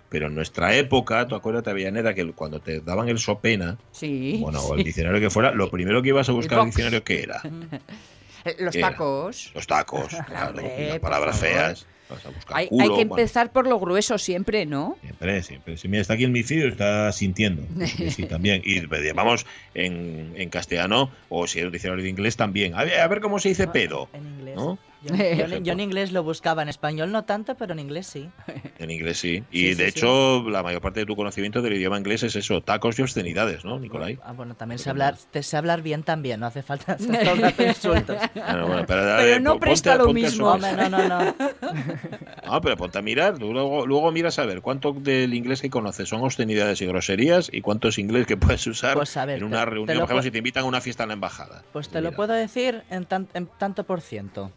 Pero 0.10 0.28
en 0.28 0.36
nuestra 0.36 0.76
época, 0.76 1.28
tú 1.28 1.36
acuérdate, 1.36 1.70
Avellaneda, 1.70 2.14
que 2.14 2.32
cuando 2.34 2.60
te 2.60 2.82
daban 2.82 3.10
el 3.10 3.20
sopena, 3.20 3.78
Sí. 3.92 4.38
bueno, 4.42 4.60
o 4.62 4.74
el 4.74 4.80
sí. 4.80 4.86
diccionario 4.86 5.20
que 5.20 5.30
fuera, 5.30 5.52
lo 5.52 5.70
primero 5.72 6.02
que 6.02 6.10
ibas 6.10 6.30
a 6.30 6.32
buscar 6.34 6.60
El 6.60 6.66
diccionario, 6.66 7.04
¿qué 7.04 7.24
era? 7.24 7.42
Eh, 8.46 8.56
Los 8.60 8.76
tacos. 8.78 9.52
Los 9.56 9.68
tacos, 9.68 10.16
claro, 10.28 10.50
Hombre, 10.50 10.76
y 10.86 10.90
las 10.90 11.00
palabras 11.00 11.40
feas. 11.40 11.86
Vas 12.10 12.26
a 12.26 12.30
buscar 12.30 12.58
Hay, 12.58 12.68
culo, 12.68 12.82
hay 12.82 12.90
que 12.90 12.94
bueno, 12.96 13.12
empezar 13.12 13.52
por 13.52 13.68
lo 13.68 13.80
grueso 13.80 14.18
siempre, 14.18 14.66
¿no? 14.66 14.98
Siempre, 15.02 15.44
siempre. 15.44 15.78
Si 15.78 15.88
mira, 15.88 16.02
está 16.02 16.16
aquí 16.16 16.24
el 16.24 16.32
micidio, 16.32 16.68
está 16.68 17.12
sintiendo. 17.12 17.64
Sí, 17.86 18.12
sí, 18.12 18.24
también. 18.24 18.62
Y 18.64 18.82
llamamos 19.04 19.46
en, 19.74 20.34
en 20.36 20.50
castellano, 20.50 21.12
o 21.30 21.48
si 21.48 21.60
es 21.60 21.66
un 21.66 21.72
diccionario 21.72 22.04
de 22.04 22.10
inglés, 22.10 22.38
también. 22.38 22.76
A 22.76 22.84
ver, 22.84 23.00
a 23.00 23.08
ver 23.08 23.20
cómo 23.20 23.40
se 23.40 23.50
dice 23.50 23.68
pedo. 23.68 24.10
En 24.14 24.26
inglés. 24.26 24.56
¿no? 24.56 24.80
Yo, 25.02 25.16
yo 25.16 25.46
en- 25.56 25.64
yo 25.64 25.74
en 25.74 25.80
inglés 25.88 26.12
lo 26.12 26.24
buscaba, 26.24 26.62
en 26.62 26.70
español 26.70 27.12
no 27.12 27.24
tanto, 27.24 27.56
pero 27.56 27.74
en 27.74 27.80
inglés 27.80 28.08
sí. 28.08 28.30
En 28.80 28.92
inglés 28.92 29.18
sí. 29.20 29.44
Y 29.52 29.60
Sí, 29.60 29.70
sí, 29.70 29.76
de 29.76 29.92
sí. 29.92 30.00
hecho, 30.00 30.50
la 30.50 30.64
mayor 30.64 30.82
parte 30.82 31.02
de 31.02 31.06
tu 31.06 31.16
conocimiento 31.18 31.62
del 31.62 31.74
idioma 31.74 31.98
inglés 31.98 32.24
es 32.24 32.36
eso, 32.38 32.62
tacos 32.62 32.98
y 32.98 33.02
obscenidades, 33.02 33.66
¿no, 33.66 33.78
Nicolai? 33.78 34.18
Ah, 34.24 34.32
bueno, 34.32 34.56
también 34.56 34.80
sé 34.80 34.90
hablar, 34.90 35.16
te 35.32 35.44
sé 35.44 35.58
hablar 35.58 35.82
bien 35.82 36.04
también, 36.04 36.40
no 36.40 36.46
hace 36.46 36.64
falta 36.64 36.94
hacer 37.00 37.24
todo 37.24 37.34
el 37.34 37.42
rato 37.42 37.64
insultos. 37.64 38.18
Bueno, 38.34 38.68
bueno, 38.68 38.86
pero, 38.88 39.40
no 39.42 39.60
presta 39.60 39.98
ponte- 39.98 40.04
lo 40.08 40.14
mismo. 40.14 40.48
Hombre, 40.50 40.74
no, 40.74 40.88
no, 40.90 41.08
no. 41.08 41.36
Ah, 42.44 42.62
pero 42.62 42.78
ponte 42.78 42.98
a 42.98 43.02
mirar, 43.02 43.38
luego, 43.40 43.86
luego 43.86 44.12
miras 44.12 44.40
a 44.40 44.46
ver 44.46 44.62
cuánto 44.62 44.94
del 44.94 45.34
inglés 45.34 45.62
que 45.62 45.70
conoces 45.70 46.08
son 46.10 46.22
obscenidades 46.24 46.82
y 46.82 46.86
groserías 46.86 47.50
y 47.52 47.62
cuánto 47.62 47.90
es 47.90 47.98
inglés 47.98 48.28
que 48.28 48.38
puedes 48.38 48.66
usar 48.68 48.96
Pues 48.96 49.16
a 49.18 49.26
ver, 49.26 49.40
en 49.40 49.44
una 49.44 49.60
te- 49.60 49.66
reunión, 49.66 49.88
te 49.88 49.94
por 49.96 50.04
ejemplo, 50.06 50.24
si 50.24 50.32
te 50.32 50.38
invitan 50.38 50.64
a 50.64 50.68
una 50.68 50.82
fiesta 50.82 51.04
en 51.04 51.10
la 51.10 51.14
embajada. 51.14 51.64
Pues 51.74 51.90
te 51.90 52.02
lo 52.02 52.14
puedo 52.14 52.34
decir 52.34 52.84
en, 52.90 53.06
tan- 53.06 53.28
en 53.34 53.48
tanto 53.58 53.84
por 53.84 54.02
ciento. 54.02 54.52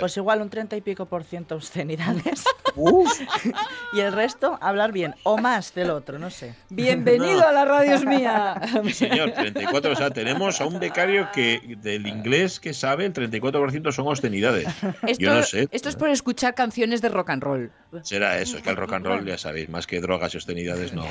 Pues 0.00 0.16
igual 0.16 0.40
un 0.42 0.50
30 0.50 0.76
y 0.76 0.80
pico 0.80 1.06
por 1.06 1.24
ciento 1.24 1.56
obscenidades. 1.56 2.44
y 3.92 4.00
el 4.00 4.12
resto, 4.12 4.58
hablar 4.60 4.92
bien. 4.92 5.14
O 5.24 5.38
más 5.38 5.74
del 5.74 5.90
otro, 5.90 6.18
no 6.18 6.30
sé. 6.30 6.54
Bienvenido 6.70 7.40
No. 7.40 7.48
a 7.48 7.52
la 7.52 7.64
radio 7.64 7.94
es 7.94 8.04
mía. 8.04 8.60
Señor, 8.92 9.32
34. 9.32 9.92
O 9.92 9.96
sea, 9.96 10.10
tenemos 10.10 10.60
a 10.60 10.66
un 10.66 10.78
becario 10.78 11.28
que 11.34 11.76
del 11.82 12.06
inglés 12.06 12.60
que 12.60 12.72
sabe, 12.74 13.04
el 13.06 13.12
34% 13.12 13.92
son 13.92 14.06
obscenidades. 14.08 14.66
Esto, 15.06 15.22
Yo 15.22 15.34
no 15.34 15.42
sé. 15.42 15.68
esto 15.70 15.88
es 15.88 15.96
por 15.96 16.08
escuchar 16.10 16.54
canciones 16.54 17.02
de 17.02 17.08
rock 17.08 17.30
and 17.30 17.42
roll. 17.42 17.72
Será 18.02 18.38
eso, 18.38 18.56
es 18.56 18.62
que 18.62 18.70
el 18.70 18.76
rock 18.76 18.94
and 18.94 19.06
roll, 19.06 19.24
ya 19.26 19.36
sabéis, 19.36 19.68
más 19.68 19.86
que 19.86 20.00
drogas 20.00 20.32
y 20.32 20.38
obscenidades 20.38 20.94
no, 20.94 21.02
no 21.04 21.08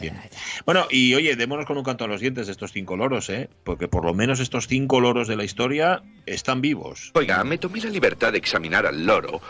tiene. 0.00 0.20
Bueno, 0.64 0.86
y 0.90 1.14
oye, 1.14 1.36
démonos 1.36 1.66
con 1.66 1.76
un 1.76 1.84
canto 1.84 2.04
a 2.04 2.08
los 2.08 2.20
dientes 2.22 2.46
de 2.46 2.52
estos 2.52 2.72
cinco 2.72 2.96
loros, 2.96 3.28
¿eh? 3.28 3.50
Porque 3.62 3.88
por 3.88 4.04
lo 4.06 4.14
menos 4.14 4.40
estos 4.40 4.66
cinco 4.66 5.00
loros 5.00 5.28
de 5.28 5.36
la 5.36 5.44
historia 5.44 6.02
están 6.24 6.62
vivos. 6.62 7.10
Oiga, 7.14 7.44
me 7.44 7.58
tomé 7.58 7.80
la 7.80 7.90
libertad 7.90 8.03
de 8.04 8.36
examinar 8.36 8.84
al 8.84 9.06
loro 9.06 9.40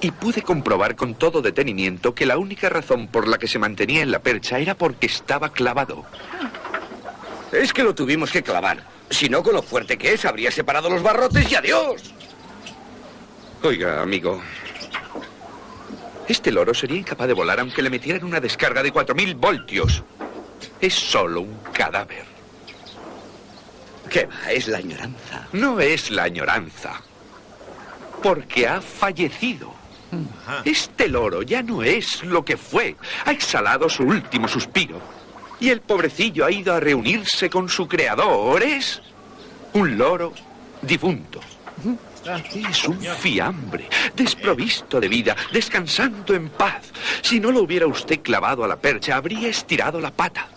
y 0.00 0.10
pude 0.10 0.42
comprobar 0.42 0.96
con 0.96 1.14
todo 1.14 1.42
detenimiento 1.42 2.12
que 2.12 2.26
la 2.26 2.36
única 2.36 2.68
razón 2.68 3.06
por 3.06 3.28
la 3.28 3.38
que 3.38 3.46
se 3.46 3.60
mantenía 3.60 4.02
en 4.02 4.10
la 4.10 4.18
percha 4.18 4.58
era 4.58 4.74
porque 4.74 5.06
estaba 5.06 5.52
clavado. 5.52 6.04
Es 7.52 7.72
que 7.72 7.84
lo 7.84 7.94
tuvimos 7.94 8.32
que 8.32 8.42
clavar. 8.42 8.82
Si 9.10 9.28
no, 9.28 9.44
con 9.44 9.54
lo 9.54 9.62
fuerte 9.62 9.96
que 9.96 10.12
es, 10.12 10.24
habría 10.24 10.50
separado 10.50 10.90
los 10.90 11.04
barrotes 11.04 11.50
y 11.50 11.54
adiós. 11.54 12.02
Oiga, 13.62 14.02
amigo. 14.02 14.42
Este 16.26 16.50
loro 16.50 16.74
sería 16.74 16.98
incapaz 16.98 17.28
de 17.28 17.34
volar 17.34 17.60
aunque 17.60 17.80
le 17.80 17.90
metieran 17.90 18.24
una 18.24 18.40
descarga 18.40 18.82
de 18.82 18.92
4.000 18.92 19.36
voltios. 19.36 20.02
Es 20.80 20.94
solo 20.94 21.42
un 21.42 21.58
cadáver. 21.72 22.26
¿Qué 24.10 24.26
va? 24.26 24.50
Es 24.50 24.66
la 24.66 24.78
añoranza. 24.78 25.46
No 25.52 25.78
es 25.80 26.10
la 26.10 26.24
añoranza. 26.24 27.02
Porque 28.22 28.66
ha 28.66 28.80
fallecido. 28.80 29.72
Este 30.64 31.08
loro 31.08 31.42
ya 31.42 31.62
no 31.62 31.82
es 31.82 32.24
lo 32.24 32.44
que 32.44 32.56
fue. 32.56 32.96
Ha 33.24 33.30
exhalado 33.30 33.88
su 33.88 34.04
último 34.04 34.48
suspiro. 34.48 35.00
Y 35.60 35.70
el 35.70 35.80
pobrecillo 35.80 36.44
ha 36.46 36.50
ido 36.50 36.74
a 36.74 36.80
reunirse 36.80 37.50
con 37.50 37.68
su 37.68 37.86
creador. 37.86 38.62
Es 38.62 39.02
un 39.74 39.98
loro 39.98 40.32
difunto. 40.82 41.40
Es 42.54 42.86
un 42.86 43.00
fiambre, 43.00 43.88
desprovisto 44.14 45.00
de 45.00 45.08
vida, 45.08 45.36
descansando 45.52 46.34
en 46.34 46.50
paz. 46.50 46.92
Si 47.22 47.40
no 47.40 47.50
lo 47.50 47.62
hubiera 47.62 47.86
usted 47.86 48.20
clavado 48.20 48.64
a 48.64 48.68
la 48.68 48.76
percha, 48.76 49.16
habría 49.16 49.48
estirado 49.48 50.00
la 50.00 50.10
pata. 50.10 50.48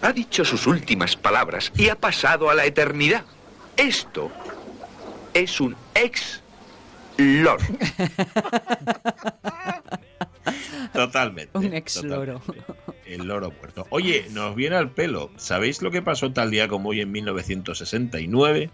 Ha 0.00 0.12
dicho 0.12 0.44
sus 0.44 0.66
últimas 0.66 1.16
palabras 1.16 1.72
y 1.76 1.88
ha 1.88 1.96
pasado 1.96 2.50
a 2.50 2.54
la 2.54 2.64
eternidad. 2.64 3.24
Esto 3.76 4.30
es 5.34 5.60
un 5.60 5.76
ex 5.94 6.40
lord. 7.18 7.62
Totalmente. 10.92 11.58
Un 11.58 11.74
ex 11.74 12.02
loro. 12.02 12.40
El 13.04 13.26
loro 13.26 13.50
muerto. 13.50 13.86
Oye, 13.90 14.26
nos 14.30 14.56
viene 14.56 14.76
al 14.76 14.90
pelo. 14.90 15.30
¿Sabéis 15.36 15.82
lo 15.82 15.90
que 15.90 16.02
pasó 16.02 16.32
tal 16.32 16.50
día 16.50 16.68
como 16.68 16.90
hoy 16.90 17.02
en 17.02 17.12
1969? 17.12 18.70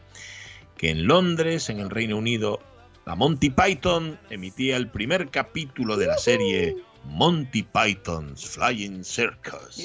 Que 0.76 0.90
en 0.90 1.06
Londres, 1.06 1.68
en 1.68 1.80
el 1.80 1.90
Reino 1.90 2.16
Unido, 2.16 2.60
la 3.04 3.16
Monty 3.16 3.50
Python 3.50 4.18
emitía 4.30 4.76
el 4.76 4.88
primer 4.88 5.30
capítulo 5.30 5.96
de 5.96 6.06
la 6.06 6.18
serie 6.18 6.76
Monty 7.04 7.64
Python's 7.64 8.46
Flying 8.46 9.04
Circus. 9.04 9.82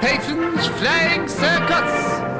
Monty 0.00 0.16
Python's 0.16 0.66
Flying 0.78 1.28
Circus. 1.28 2.37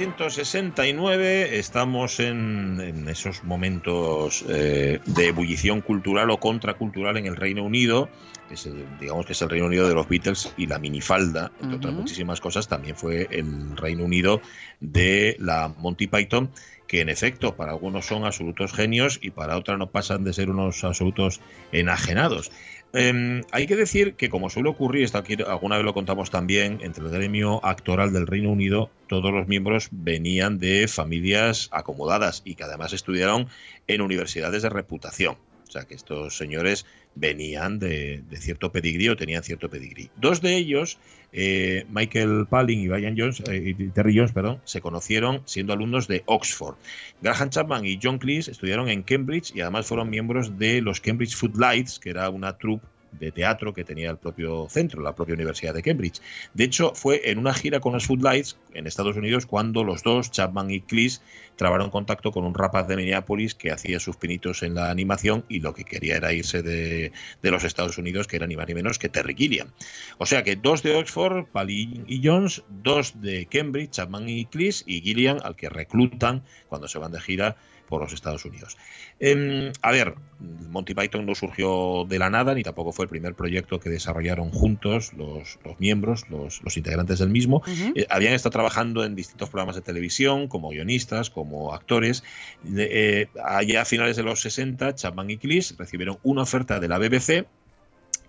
1969. 0.00 1.58
Estamos 1.58 2.20
en, 2.20 2.80
en 2.80 3.08
esos 3.08 3.44
momentos 3.44 4.42
eh, 4.48 4.98
de 5.04 5.26
ebullición 5.28 5.82
cultural 5.82 6.30
o 6.30 6.38
contracultural 6.40 7.18
en 7.18 7.26
el 7.26 7.36
Reino 7.36 7.62
Unido. 7.64 8.08
que 8.48 8.54
es 8.54 8.64
el- 8.66 8.86
digamos 8.98 9.26
que 9.26 9.32
es 9.32 9.42
el 9.42 9.50
Reino 9.50 9.66
Unido 9.66 9.86
de 9.88 9.94
los 9.94 10.08
Beatles 10.08 10.52
y 10.56 10.66
la 10.66 10.78
minifalda, 10.78 11.52
entre 11.60 11.76
otras 11.76 11.92
muchísimas 11.94 12.40
cosas, 12.40 12.66
también 12.66 12.96
fue 12.96 13.28
el 13.30 13.76
Reino 13.76 14.04
Unido 14.04 14.40
de 14.80 15.36
la 15.38 15.68
Monty 15.68 16.06
Python, 16.08 16.50
que 16.88 17.00
en 17.02 17.08
efecto 17.10 17.54
para 17.54 17.70
algunos 17.72 18.06
son 18.06 18.24
absolutos 18.24 18.72
genios 18.72 19.20
y 19.22 19.30
para 19.30 19.56
otros 19.56 19.78
no 19.78 19.90
pasan 19.90 20.24
de 20.24 20.32
ser 20.32 20.50
unos 20.50 20.82
absolutos 20.82 21.40
enajenados. 21.70 22.50
Eh, 22.92 23.42
hay 23.52 23.66
que 23.66 23.76
decir 23.76 24.14
que, 24.14 24.28
como 24.28 24.50
suele 24.50 24.68
ocurrir, 24.68 25.04
esto 25.04 25.18
aquí 25.18 25.36
alguna 25.46 25.76
vez 25.76 25.84
lo 25.84 25.94
contamos 25.94 26.30
también, 26.30 26.80
entre 26.82 27.04
el 27.04 27.10
gremio 27.10 27.64
actoral 27.64 28.12
del 28.12 28.26
Reino 28.26 28.50
Unido, 28.50 28.90
todos 29.06 29.32
los 29.32 29.46
miembros 29.46 29.88
venían 29.92 30.58
de 30.58 30.88
familias 30.88 31.68
acomodadas 31.70 32.42
y 32.44 32.56
que 32.56 32.64
además 32.64 32.92
estudiaron 32.92 33.48
en 33.86 34.00
universidades 34.00 34.62
de 34.62 34.70
reputación. 34.70 35.36
O 35.68 35.72
sea 35.72 35.84
que 35.84 35.94
estos 35.94 36.36
señores 36.36 36.84
venían 37.14 37.78
de, 37.78 38.22
cierto 38.36 38.72
pedigrí 38.72 39.08
o 39.08 39.16
tenían 39.16 39.42
cierto 39.42 39.68
pedigrí. 39.68 40.10
Dos 40.16 40.40
de 40.40 40.56
ellos, 40.56 40.98
eh, 41.32 41.84
Michael 41.90 42.46
Palin 42.48 42.80
y 42.80 42.88
Brian 42.88 43.14
Jones, 43.16 43.42
eh, 43.50 43.90
Terry 43.94 44.16
Jones, 44.16 44.32
perdón, 44.32 44.60
se 44.64 44.80
conocieron 44.80 45.42
siendo 45.44 45.72
alumnos 45.72 46.08
de 46.08 46.22
Oxford. 46.26 46.76
Graham 47.20 47.50
Chapman 47.50 47.84
y 47.84 47.98
John 48.02 48.18
Cleese 48.18 48.50
estudiaron 48.50 48.88
en 48.88 49.02
Cambridge 49.02 49.52
y 49.54 49.60
además 49.60 49.86
fueron 49.86 50.10
miembros 50.10 50.58
de 50.58 50.80
los 50.80 51.00
Cambridge 51.00 51.36
Footlights, 51.36 51.98
que 51.98 52.10
era 52.10 52.30
una 52.30 52.56
troupe 52.56 52.86
de 53.12 53.32
teatro 53.32 53.74
que 53.74 53.84
tenía 53.84 54.10
el 54.10 54.18
propio 54.18 54.66
centro, 54.68 55.02
la 55.02 55.14
propia 55.14 55.34
Universidad 55.34 55.74
de 55.74 55.82
Cambridge. 55.82 56.20
De 56.54 56.64
hecho, 56.64 56.92
fue 56.94 57.30
en 57.30 57.38
una 57.38 57.54
gira 57.54 57.80
con 57.80 57.92
los 57.92 58.06
Footlights 58.06 58.58
en 58.74 58.86
Estados 58.86 59.16
Unidos 59.16 59.46
cuando 59.46 59.84
los 59.84 60.02
dos, 60.02 60.30
Chapman 60.30 60.70
y 60.70 60.80
Cleese, 60.80 61.20
trabaron 61.56 61.90
contacto 61.90 62.32
con 62.32 62.44
un 62.44 62.54
rapaz 62.54 62.88
de 62.88 62.96
Minneapolis 62.96 63.54
que 63.54 63.70
hacía 63.70 64.00
sus 64.00 64.16
pinitos 64.16 64.62
en 64.62 64.74
la 64.74 64.90
animación 64.90 65.44
y 65.48 65.60
lo 65.60 65.74
que 65.74 65.84
quería 65.84 66.16
era 66.16 66.32
irse 66.32 66.62
de, 66.62 67.12
de 67.42 67.50
los 67.50 67.64
Estados 67.64 67.98
Unidos, 67.98 68.26
que 68.26 68.36
era 68.36 68.46
ni 68.46 68.56
más 68.56 68.66
ni 68.66 68.74
menos 68.74 68.98
que 68.98 69.08
Terry 69.08 69.34
Gilliam. 69.34 69.68
O 70.18 70.26
sea 70.26 70.42
que 70.42 70.56
dos 70.56 70.82
de 70.82 70.94
Oxford, 70.96 71.46
Palin 71.46 72.04
y 72.06 72.26
Jones, 72.26 72.62
dos 72.68 73.20
de 73.20 73.46
Cambridge, 73.46 73.90
Chapman 73.90 74.28
y 74.28 74.46
Cleese, 74.46 74.84
y 74.86 75.00
Gilliam, 75.00 75.38
al 75.42 75.56
que 75.56 75.68
reclutan 75.68 76.42
cuando 76.68 76.88
se 76.88 76.98
van 76.98 77.12
de 77.12 77.20
gira 77.20 77.56
por 77.90 78.00
los 78.00 78.14
Estados 78.14 78.46
Unidos. 78.46 78.78
Em, 79.18 79.72
a 79.82 79.90
ver, 79.90 80.14
Monty 80.70 80.94
Python 80.94 81.26
no 81.26 81.34
surgió 81.34 82.06
de 82.08 82.18
la 82.18 82.30
nada, 82.30 82.54
ni 82.54 82.62
tampoco 82.62 82.92
fue 82.92 83.04
el 83.04 83.10
primer 83.10 83.34
proyecto 83.34 83.78
que 83.80 83.90
desarrollaron 83.90 84.50
juntos 84.50 85.12
los, 85.12 85.58
los 85.64 85.78
miembros, 85.78 86.24
los, 86.30 86.62
los 86.62 86.76
integrantes 86.78 87.18
del 87.18 87.28
mismo. 87.28 87.62
Eh, 87.94 88.06
habían 88.08 88.32
estado 88.32 88.52
trabajando 88.52 89.04
en 89.04 89.14
distintos 89.14 89.50
programas 89.50 89.76
de 89.76 89.82
televisión, 89.82 90.48
como 90.48 90.70
guionistas, 90.70 91.28
como 91.28 91.74
actores. 91.74 92.24
Eh, 92.74 93.26
allá 93.44 93.82
a 93.82 93.84
finales 93.84 94.16
de 94.16 94.22
los 94.22 94.40
60, 94.40 94.94
Chapman 94.94 95.28
y 95.28 95.36
Cleese 95.36 95.74
recibieron 95.76 96.18
una 96.22 96.42
oferta 96.42 96.80
de 96.80 96.88
la 96.88 96.98
BBC 96.98 97.46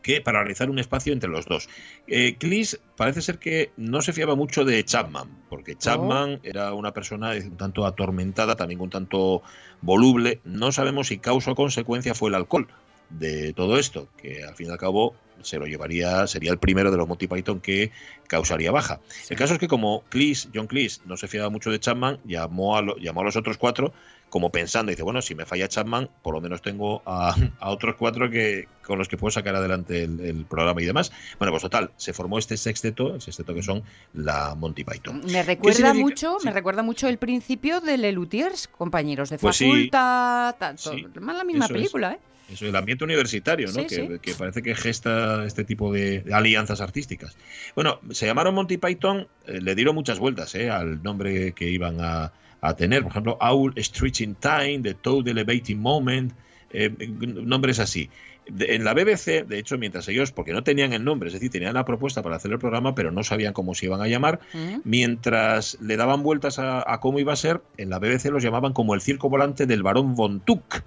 que 0.02 0.22
para 0.22 0.40
realizar 0.40 0.70
un 0.70 0.80
espacio 0.80 1.14
entre 1.14 1.30
los 1.30 1.46
dos. 1.46 1.70
Eh, 2.08 2.36
Cleese 2.40 2.80
parece 2.98 3.22
ser 3.22 3.38
que 3.40 3.72
no 3.78 4.02
se 4.02 4.14
fiaba 4.14 4.36
mucho 4.36 4.66
de 4.66 4.84
Chapman, 4.84 5.30
porque 5.50 5.76
Chapman 5.76 6.40
era 6.44 6.74
una 6.74 6.92
persona 6.94 7.32
un 7.32 7.58
tanto 7.58 7.86
atormentada, 7.86 8.56
también 8.56 8.82
un 8.82 8.90
tanto 8.90 9.42
voluble. 9.82 10.40
No 10.44 10.72
sabemos 10.72 11.08
si 11.08 11.18
causa 11.20 11.52
o 11.52 11.56
consecuencia 11.56 12.14
fue 12.16 12.30
el 12.30 12.36
alcohol. 12.36 12.68
de 13.12 13.52
todo 13.52 13.78
esto, 13.78 14.08
que 14.22 14.42
al 14.46 14.56
fin 14.56 14.68
y 14.68 14.70
al 14.72 14.78
cabo 14.78 15.14
se 15.42 15.60
lo 15.60 15.66
llevaría, 15.66 16.26
sería 16.28 16.50
el 16.52 16.60
primero 16.60 16.92
de 16.92 16.98
los 16.98 17.10
Monty 17.10 17.28
Python 17.28 17.60
que 17.60 17.92
causaría 18.28 18.72
baja. 18.72 19.02
El 19.30 19.36
caso 19.36 19.54
es 19.56 19.60
que 19.60 19.68
como 19.68 20.04
Cleese, 20.08 20.48
John 20.56 20.68
Cleese 20.68 21.02
no 21.06 21.18
se 21.18 21.28
fiaba 21.28 21.50
mucho 21.50 21.72
de 21.72 21.80
Chapman, 21.82 22.20
llamó 22.24 22.78
a, 22.78 22.82
lo- 22.82 22.96
llamó 22.98 23.20
a 23.20 23.24
los 23.26 23.36
otros 23.36 23.58
cuatro 23.58 23.92
como 24.32 24.50
pensando, 24.50 24.89
dice, 24.89 25.04
bueno, 25.04 25.22
si 25.22 25.36
me 25.36 25.46
falla 25.46 25.67
Chapman, 25.67 26.10
por 26.24 26.34
lo 26.34 26.39
menos 26.41 26.62
tengo 26.64 27.03
a, 27.05 27.36
a 27.60 27.70
otros 27.70 27.95
cuatro 27.99 28.30
que 28.32 28.68
con 28.82 28.97
los 28.97 29.08
que 29.10 29.18
puedo 29.18 29.30
sacar 29.30 29.53
adelante 29.55 30.03
el, 30.03 30.20
el 30.22 30.45
programa 30.45 30.82
y 30.82 30.86
demás. 30.86 31.12
Bueno, 31.38 31.51
pues 31.51 31.62
total, 31.62 31.91
se 31.97 32.14
formó 32.14 32.39
este 32.39 32.55
sexteto, 32.58 33.14
el 33.16 33.22
sexteto 33.22 33.53
que 33.53 33.62
son 33.62 33.84
la 34.14 34.55
Monty 34.55 34.84
Python. 34.86 35.22
Me 35.30 35.43
recuerda 35.43 35.93
mucho, 35.93 36.38
me 36.45 36.51
recuerda 36.51 36.82
mucho 36.82 37.08
el 37.10 37.18
principio 37.18 37.82
de 37.82 37.97
Lelutiers, 37.97 38.70
compañeros 38.70 39.30
de 39.30 39.38
Pues 39.38 39.58
sí. 39.58 39.66
facultad, 39.66 40.55
tanto, 40.58 40.93
Sí, 40.93 41.05
más 41.20 41.36
la 41.38 41.43
misma 41.43 41.66
es. 41.66 41.72
película, 41.72 42.14
¿eh? 42.14 42.20
Eso, 42.53 42.66
el 42.66 42.76
ambiente 42.76 43.03
universitario, 43.03 43.68
¿no? 43.68 43.74
Sí, 43.74 43.86
que, 43.86 43.95
sí. 43.95 44.08
que 44.22 44.34
parece 44.34 44.62
que 44.62 44.76
gesta 44.76 45.45
este 45.45 45.64
tipo 45.66 45.91
de 45.93 46.26
alianzas 46.34 46.82
artísticas. 46.82 47.38
Bueno, 47.76 47.99
se 48.12 48.26
llamaron 48.26 48.55
Monty 48.55 48.78
Python, 48.78 49.28
eh, 49.47 49.60
le 49.62 49.76
dieron 49.76 49.95
muchas 49.95 50.20
vueltas 50.20 50.55
¿eh? 50.55 50.70
al 50.70 51.03
nombre 51.03 51.53
que 51.53 51.70
iban 51.70 52.01
a, 52.01 52.34
a 52.62 52.76
tener. 52.76 53.01
Por 53.03 53.12
ejemplo, 53.12 53.38
Owl 53.41 53.74
Stretching 53.78 54.36
Time, 54.36 54.80
The 54.84 54.93
Toad 54.93 55.28
Elevating 55.28 55.80
Moment, 55.80 56.32
eh, 56.72 56.89
nombres 56.99 57.80
así. 57.80 58.09
De- 58.49 58.76
en 58.76 58.84
la 58.84 58.93
BBC, 58.93 59.43
de 59.47 59.59
hecho, 59.59 59.78
mientras 59.78 60.07
ellos, 60.07 60.32
porque 60.32 60.51
no 60.53 60.64
tenían 60.64 60.93
el 60.93 61.03
nombre, 61.03 61.28
es 61.28 61.34
decir, 61.34 61.51
tenían 61.51 61.74
la 61.74 61.86
propuesta 61.86 62.24
para 62.24 62.38
hacer 62.38 62.51
el 62.51 62.59
programa, 62.59 62.95
pero 62.95 63.12
no 63.12 63.24
sabían 63.24 63.53
cómo 63.53 63.76
se 63.76 63.86
iban 63.86 64.01
a 64.01 64.07
llamar, 64.07 64.39
mientras 64.84 65.78
le 65.82 65.95
daban 65.97 66.24
vueltas 66.24 66.59
a, 66.59 66.84
a 66.91 66.99
cómo 66.99 67.20
iba 67.20 67.34
a 67.34 67.36
ser, 67.38 67.62
en 67.78 67.89
la 67.89 67.99
BBC 67.99 68.26
los 68.32 68.43
llamaban 68.43 68.74
como 68.74 68.93
el 68.95 69.01
circo 69.01 69.30
volante 69.30 69.66
del 69.66 69.84
barón 69.84 70.16
Von 70.16 70.39
Tuck 70.41 70.84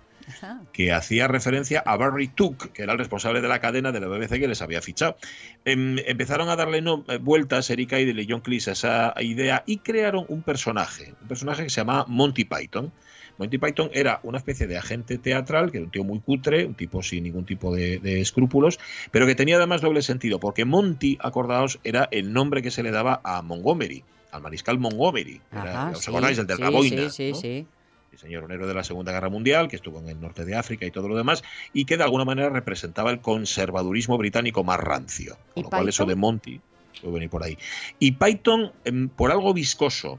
que 0.72 0.92
hacía 0.92 1.28
referencia 1.28 1.82
a 1.86 1.96
Barry 1.96 2.28
Took, 2.28 2.72
que 2.72 2.82
era 2.82 2.92
el 2.92 2.98
responsable 2.98 3.40
de 3.40 3.48
la 3.48 3.60
cadena 3.60 3.92
de 3.92 4.00
la 4.00 4.08
BBC 4.08 4.40
que 4.40 4.48
les 4.48 4.60
había 4.62 4.82
fichado. 4.82 5.16
Em, 5.64 5.98
empezaron 6.06 6.48
a 6.48 6.56
darle 6.56 6.82
no- 6.82 7.04
eh, 7.08 7.18
vueltas 7.18 7.70
Erika 7.70 8.00
y 8.00 8.26
John 8.28 8.40
Cleese 8.40 8.70
a 8.70 8.72
esa 8.72 9.14
idea 9.20 9.62
y 9.66 9.78
crearon 9.78 10.24
un 10.28 10.42
personaje, 10.42 11.12
un 11.22 11.28
personaje 11.28 11.62
que 11.64 11.70
se 11.70 11.80
llamaba 11.80 12.06
Monty 12.08 12.44
Python. 12.44 12.92
Monty 13.38 13.58
Python 13.58 13.90
era 13.92 14.20
una 14.22 14.38
especie 14.38 14.66
de 14.66 14.78
agente 14.78 15.18
teatral, 15.18 15.70
que 15.72 15.78
era 15.78 15.84
un 15.86 15.90
tío 15.90 16.04
muy 16.04 16.20
cutre, 16.20 16.66
un 16.66 16.74
tipo 16.74 17.02
sin 17.02 17.24
ningún 17.24 17.44
tipo 17.44 17.74
de, 17.74 17.98
de 17.98 18.20
escrúpulos, 18.20 18.78
pero 19.10 19.26
que 19.26 19.34
tenía 19.34 19.56
además 19.56 19.80
doble 19.80 20.02
sentido, 20.02 20.38
porque 20.38 20.64
Monty, 20.64 21.18
acordaos, 21.20 21.80
era 21.82 22.08
el 22.12 22.32
nombre 22.32 22.62
que 22.62 22.70
se 22.70 22.82
le 22.84 22.92
daba 22.92 23.20
a 23.24 23.42
Montgomery, 23.42 24.04
al 24.30 24.40
mariscal 24.40 24.78
Montgomery. 24.78 25.40
Era- 25.50 25.62
Ajá, 25.62 25.90
¿Os 25.96 26.04
sí, 26.04 26.10
acordáis? 26.10 26.38
El 26.38 26.46
de 26.46 26.54
sí, 26.56 26.62
la 26.62 26.70
boina. 26.70 27.10
Sí, 27.10 27.10
sí, 27.10 27.30
¿no? 27.32 27.36
sí. 27.36 27.66
Sí, 28.14 28.18
señor, 28.26 28.44
un 28.44 28.52
héroe 28.52 28.68
de 28.68 28.74
la 28.74 28.84
Segunda 28.84 29.10
Guerra 29.12 29.28
Mundial, 29.28 29.66
que 29.68 29.76
estuvo 29.76 29.98
en 29.98 30.08
el 30.08 30.20
norte 30.20 30.44
de 30.44 30.54
África 30.54 30.86
y 30.86 30.90
todo 30.92 31.08
lo 31.08 31.16
demás, 31.16 31.42
y 31.72 31.84
que 31.84 31.96
de 31.96 32.04
alguna 32.04 32.24
manera 32.24 32.48
representaba 32.48 33.10
el 33.10 33.20
conservadurismo 33.20 34.16
británico 34.18 34.62
más 34.62 34.78
rancio. 34.78 35.36
¿Y 35.50 35.54
Con 35.54 35.62
lo 35.64 35.70
cual 35.70 35.88
eso 35.88 36.04
de 36.04 36.14
Monty 36.14 36.60
puede 37.00 37.14
venir 37.14 37.30
por 37.30 37.42
ahí. 37.42 37.58
Y 37.98 38.12
Python, 38.12 38.70
em, 38.84 39.08
por 39.08 39.32
algo 39.32 39.52
viscoso, 39.52 40.18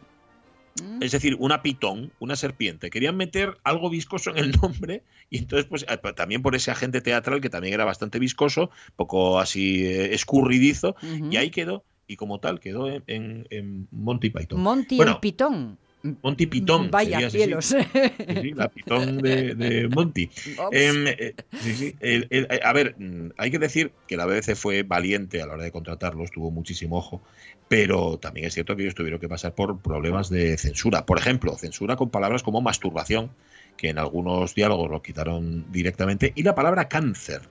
Mm. 0.84 1.02
es 1.04 1.14
decir, 1.14 1.38
una 1.40 1.62
pitón, 1.62 2.12
una 2.20 2.36
serpiente, 2.36 2.90
querían 2.90 3.16
meter 3.16 3.58
algo 3.64 3.90
viscoso 3.90 4.30
en 4.32 4.38
el 4.40 4.52
nombre, 4.62 5.04
y 5.30 5.38
entonces, 5.38 5.68
pues 5.70 5.86
eh, 5.88 5.98
también 6.14 6.42
por 6.42 6.54
ese 6.54 6.70
agente 6.70 7.00
teatral 7.00 7.40
que 7.40 7.50
también 7.50 7.74
era 7.76 7.86
bastante 7.86 8.20
viscoso, 8.20 8.70
poco 8.98 9.40
así 9.40 9.86
eh, 9.86 10.14
escurridizo, 10.14 10.98
y 11.32 11.38
ahí 11.38 11.50
quedó, 11.50 11.86
y 12.08 12.18
como 12.18 12.40
tal 12.42 12.60
quedó 12.60 12.90
en, 12.90 13.04
en- 13.08 13.48
en 13.52 13.88
Monty 13.92 14.30
Python. 14.32 14.60
Monty 14.60 14.98
Bueno, 14.98 15.14
el 15.14 15.20
pitón. 15.20 15.78
Monty 16.22 16.46
Pitón. 16.46 16.92
Vaya 16.92 17.30
cielos. 17.30 17.66
sí. 17.66 18.52
La 18.54 18.70
pitón 18.70 19.18
de, 19.18 19.56
de 19.56 19.88
Monty. 19.90 20.30
Em, 20.72 21.08
eh, 21.08 21.36
sí, 21.62 21.74
sí, 21.74 21.96
el- 22.00 22.28
el- 22.30 22.48
a 22.64 22.74
ver, 22.74 22.96
mm, 22.98 23.30
hay 23.38 23.52
que 23.52 23.60
decir 23.60 23.92
que 24.08 24.18
la 24.18 24.26
BBC 24.26 24.56
fue 24.56 24.84
valiente 24.84 25.42
a 25.42 25.48
la 25.48 25.54
hora 25.54 25.64
de 25.64 25.72
contratarlos, 25.72 26.32
tuvo 26.32 26.52
muchísimo 26.52 26.98
ojo, 26.98 27.22
pero 27.68 28.18
también 28.20 28.48
es 28.48 28.54
cierto 28.54 28.76
que 28.76 28.84
ellos 28.84 28.96
tuvieron 28.96 29.20
que 29.20 29.28
pasar 29.30 29.56
por 29.56 29.82
problemas 29.82 30.30
de 30.30 30.58
censura. 30.58 31.06
Por 31.06 31.18
ejemplo, 31.18 31.58
censura 31.58 31.96
con 31.96 32.10
palabras 32.10 32.44
como 32.44 32.62
masturbación, 32.62 33.32
que 33.78 33.90
en 33.90 33.98
algunos 33.98 34.56
diálogos 34.56 34.90
lo 34.90 35.02
quitaron 35.02 35.72
directamente, 35.72 36.32
y 36.36 36.44
la 36.44 36.56
palabra 36.56 36.88
cáncer. 36.88 37.42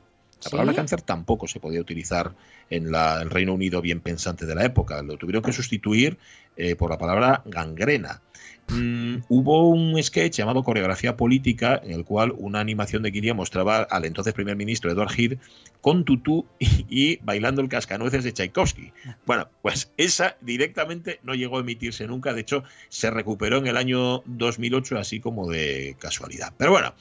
La 0.43 0.49
¿Sí? 0.49 0.51
palabra 0.51 0.75
cáncer 0.75 1.03
tampoco 1.03 1.47
se 1.49 1.61
podía 1.61 1.81
utilizar 1.81 2.33
en 2.71 2.91
la- 2.91 3.23
el 3.23 3.31
Reino 3.31 3.55
Unido 3.55 3.81
bien 3.81 4.01
pensante 4.01 4.47
de 4.47 4.55
la 4.55 4.65
época. 4.65 5.03
Lo 5.03 5.17
tuvieron 5.17 5.43
que 5.43 5.53
sustituir 5.53 6.19
eh, 6.57 6.77
por 6.77 6.91
la 6.91 6.99
palabra 6.99 7.43
gangrena. 7.47 8.21
Mm, 8.69 9.17
hubo 9.29 9.69
un 9.69 10.03
sketch 10.03 10.39
llamado 10.39 10.63
Coreografía 10.63 11.17
Política, 11.17 11.81
en 11.83 11.93
el 11.93 12.05
cual 12.05 12.33
una 12.37 12.61
animación 12.61 13.03
de 13.03 13.11
Guinea 13.11 13.35
mostraba 13.35 13.83
al 13.83 14.05
entonces 14.05 14.33
primer 14.33 14.57
ministro 14.57 14.91
Edward 14.91 15.13
Heath 15.17 15.39
con 15.81 16.05
tutú 16.05 16.47
y, 16.59 17.19
bailando 17.19 17.61
el 17.61 17.69
cascanueces 17.69 18.25
de 18.25 18.33
Tchaikovsky. 18.33 18.93
Bueno, 19.27 19.49
pues 19.61 19.93
esa 19.97 20.37
directamente 20.41 21.21
no 21.23 21.35
llegó 21.35 21.59
a 21.59 21.61
emitirse 21.61 22.07
nunca, 22.07 22.33
de 22.33 22.41
hecho 22.41 22.65
se 22.89 23.11
recuperó 23.11 23.59
en 23.59 23.67
el 23.67 23.77
año 23.77 24.23
2008 24.25 24.99
así 24.99 25.21
como 25.21 25.49
de 25.49 25.97
casualidad. 25.99 26.55
Pero 26.57 26.71
bueno, 26.71 26.95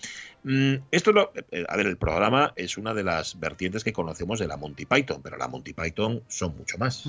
mm, 0.43 0.76
esto 0.91 1.11
es 1.11 1.16
lo, 1.16 1.32
eh, 1.51 1.66
a 1.68 1.78
ver, 1.78 1.88
el 1.88 1.97
programa 1.97 2.53
es 2.57 2.78
una 2.78 2.93
de 2.93 3.03
las 3.03 3.39
vertientes 3.39 3.84
que 3.84 3.93
conocemos 3.93 4.38
de 4.39 4.47
la 4.47 4.57
Monty 4.57 4.86
Python, 4.86 5.22
pero 5.24 5.38
la 5.38 5.47
Monty 5.47 5.74
Python 5.74 6.22
son 6.28 6.57
mucho 6.57 6.78
más. 6.78 7.05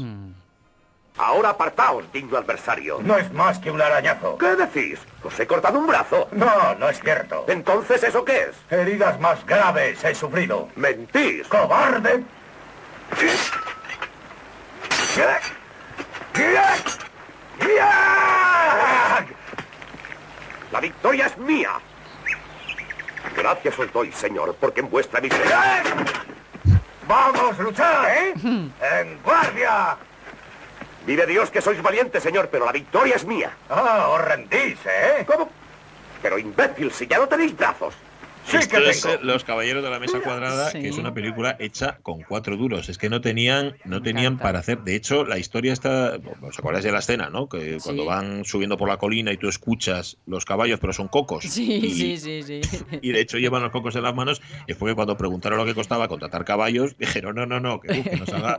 Ahora 1.16 1.50
apartaos, 1.50 2.10
digno 2.12 2.36
adversario. 2.36 2.98
No 3.00 3.16
es 3.16 3.32
más 3.32 3.60
que 3.60 3.70
un 3.70 3.80
arañazo. 3.80 4.36
¿Qué 4.36 4.56
decís? 4.56 4.98
¿Os 5.22 5.38
he 5.38 5.46
cortado 5.46 5.78
un 5.78 5.86
brazo? 5.86 6.28
No, 6.32 6.74
no 6.74 6.88
es 6.88 7.00
cierto. 7.00 7.44
Entonces, 7.46 8.02
¿eso 8.02 8.24
qué 8.24 8.48
es? 8.48 8.56
Heridas 8.68 9.20
más 9.20 9.46
graves 9.46 10.02
he 10.04 10.14
sufrido. 10.14 10.68
¡Mentís! 10.74 11.46
¡Cobarde! 11.46 12.24
La 20.72 20.80
victoria 20.80 21.26
es 21.26 21.38
mía. 21.38 21.70
Gracias 23.36 23.78
os 23.78 23.92
doy, 23.92 24.10
señor, 24.10 24.56
porque 24.58 24.80
en 24.80 24.90
vuestra 24.90 25.20
miseria... 25.20 25.82
¡Vamos, 27.06 27.56
luchar! 27.58 28.08
¡En 28.34 29.22
guardia! 29.22 29.96
Vive 31.06 31.26
Dios 31.26 31.50
que 31.50 31.60
sois 31.60 31.80
valientes, 31.82 32.22
señor, 32.22 32.48
pero 32.50 32.64
la 32.64 32.72
victoria 32.72 33.16
es 33.16 33.26
mía. 33.26 33.50
Ah, 33.68 34.08
os 34.10 34.20
rendís, 34.24 34.78
¿eh? 34.86 35.24
¿Cómo? 35.26 35.50
Pero 36.22 36.38
imbécil, 36.38 36.90
si 36.92 37.06
ya 37.06 37.18
no 37.18 37.28
tenéis 37.28 37.54
brazos. 37.56 37.94
Sí 38.46 38.56
Esto 38.58 38.76
que 38.78 38.90
es 38.90 39.00
tengo. 39.02 39.14
eh, 39.14 39.18
Los 39.22 39.42
Caballeros 39.44 39.82
de 39.82 39.90
la 39.90 39.98
Mesa 39.98 40.20
Cuadrada, 40.20 40.70
que 40.72 40.88
es 40.88 40.98
una 40.98 41.14
película 41.14 41.56
hecha 41.58 41.98
con 42.02 42.20
cuatro 42.22 42.56
duros. 42.56 42.88
Es 42.88 42.98
que 42.98 43.08
no 43.08 43.20
tenían, 43.20 43.74
no 43.84 44.02
tenían 44.02 44.38
para 44.38 44.58
hacer. 44.58 44.82
De 44.82 44.94
hecho, 44.94 45.24
la 45.24 45.38
historia 45.38 45.72
está. 45.72 46.18
¿Os 46.42 46.58
acordáis 46.58 46.84
de 46.84 46.92
la 46.92 46.98
escena, 46.98 47.30
no? 47.30 47.48
Que 47.48 47.78
cuando 47.82 48.04
van 48.04 48.44
subiendo 48.44 48.76
por 48.76 48.88
la 48.88 48.98
colina 48.98 49.32
y 49.32 49.36
tú 49.38 49.48
escuchas 49.48 50.18
los 50.26 50.44
caballos, 50.44 50.78
pero 50.80 50.92
son 50.92 51.08
cocos. 51.08 51.44
Sí, 51.44 51.72
y, 51.72 51.90
sí, 51.94 52.18
sí, 52.18 52.42
sí. 52.42 52.60
y 53.02 53.12
de 53.12 53.20
hecho 53.20 53.38
llevan 53.38 53.62
los 53.62 53.72
cocos 53.72 53.96
en 53.96 54.02
las 54.02 54.14
manos. 54.14 54.42
Y 54.66 54.74
fue 54.74 54.90
que 54.90 54.94
cuando 54.94 55.16
preguntaron 55.16 55.58
lo 55.58 55.64
que 55.64 55.74
costaba 55.74 56.08
contratar 56.08 56.44
caballos, 56.44 56.96
dijeron: 56.98 57.34
no, 57.36 57.46
no, 57.46 57.60
no, 57.60 57.80
que, 57.80 57.98
uf, 58.00 58.04
que 58.08 58.16
nos 58.16 58.28
salga- 58.28 58.58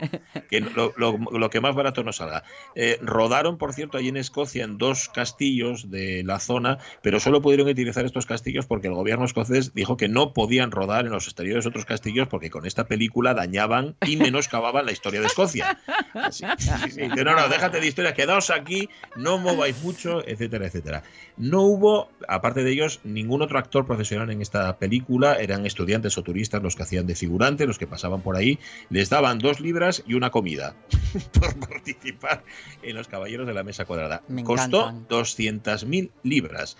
que 0.50 0.60
lo, 0.60 0.92
lo- 0.96 1.16
lo 1.16 1.50
que 1.50 1.60
más 1.60 1.74
barato 1.74 2.02
nos 2.02 2.16
salga. 2.16 2.42
Eh, 2.74 2.98
rodaron, 3.02 3.56
por 3.56 3.72
cierto, 3.72 3.98
allí 3.98 4.08
en 4.08 4.16
Escocia 4.16 4.64
en 4.64 4.78
dos 4.78 5.08
castillos 5.08 5.90
de 5.90 6.22
la 6.24 6.40
zona, 6.40 6.78
pero 7.02 7.20
solo 7.20 7.40
pudieron 7.40 7.68
utilizar 7.68 8.04
estos 8.04 8.26
castillos 8.26 8.66
porque 8.66 8.88
el 8.88 8.94
gobierno 8.94 9.24
escocés 9.24 9.72
dijo 9.76 9.98
que 9.98 10.08
no 10.08 10.32
podían 10.32 10.70
rodar 10.70 11.04
en 11.04 11.12
los 11.12 11.26
exteriores 11.26 11.64
de 11.64 11.68
otros 11.68 11.84
castillos 11.84 12.26
porque 12.28 12.50
con 12.50 12.64
esta 12.64 12.88
película 12.88 13.34
dañaban 13.34 13.94
y 14.06 14.16
menoscababan 14.16 14.86
la 14.86 14.92
historia 14.92 15.20
de 15.20 15.26
Escocia. 15.26 15.78
Así, 16.14 16.44
sí, 16.56 16.66
sí, 16.90 17.00
dice, 17.02 17.24
no, 17.24 17.36
no, 17.36 17.48
déjate 17.48 17.78
de 17.78 17.86
historia, 17.86 18.14
quedaos 18.14 18.48
aquí, 18.48 18.88
no 19.16 19.36
mováis 19.36 19.80
mucho, 19.82 20.26
etcétera, 20.26 20.66
etcétera. 20.66 21.02
No 21.36 21.60
hubo, 21.60 22.08
aparte 22.26 22.64
de 22.64 22.72
ellos, 22.72 23.00
ningún 23.04 23.42
otro 23.42 23.58
actor 23.58 23.86
profesional 23.86 24.30
en 24.30 24.40
esta 24.40 24.78
película, 24.78 25.34
eran 25.34 25.66
estudiantes 25.66 26.16
o 26.16 26.22
turistas 26.22 26.62
los 26.62 26.74
que 26.74 26.82
hacían 26.82 27.06
de 27.06 27.14
figurante, 27.14 27.66
los 27.66 27.78
que 27.78 27.86
pasaban 27.86 28.22
por 28.22 28.36
ahí, 28.36 28.58
les 28.88 29.10
daban 29.10 29.38
dos 29.38 29.60
libras 29.60 30.02
y 30.06 30.14
una 30.14 30.30
comida 30.30 30.74
por 31.38 31.54
participar 31.60 32.44
en 32.82 32.96
los 32.96 33.08
Caballeros 33.08 33.46
de 33.46 33.52
la 33.52 33.62
Mesa 33.62 33.84
Cuadrada. 33.84 34.22
Me 34.28 34.42
Costó 34.42 34.88
encantan. 34.88 35.08
200.000 35.08 36.10
libras. 36.22 36.78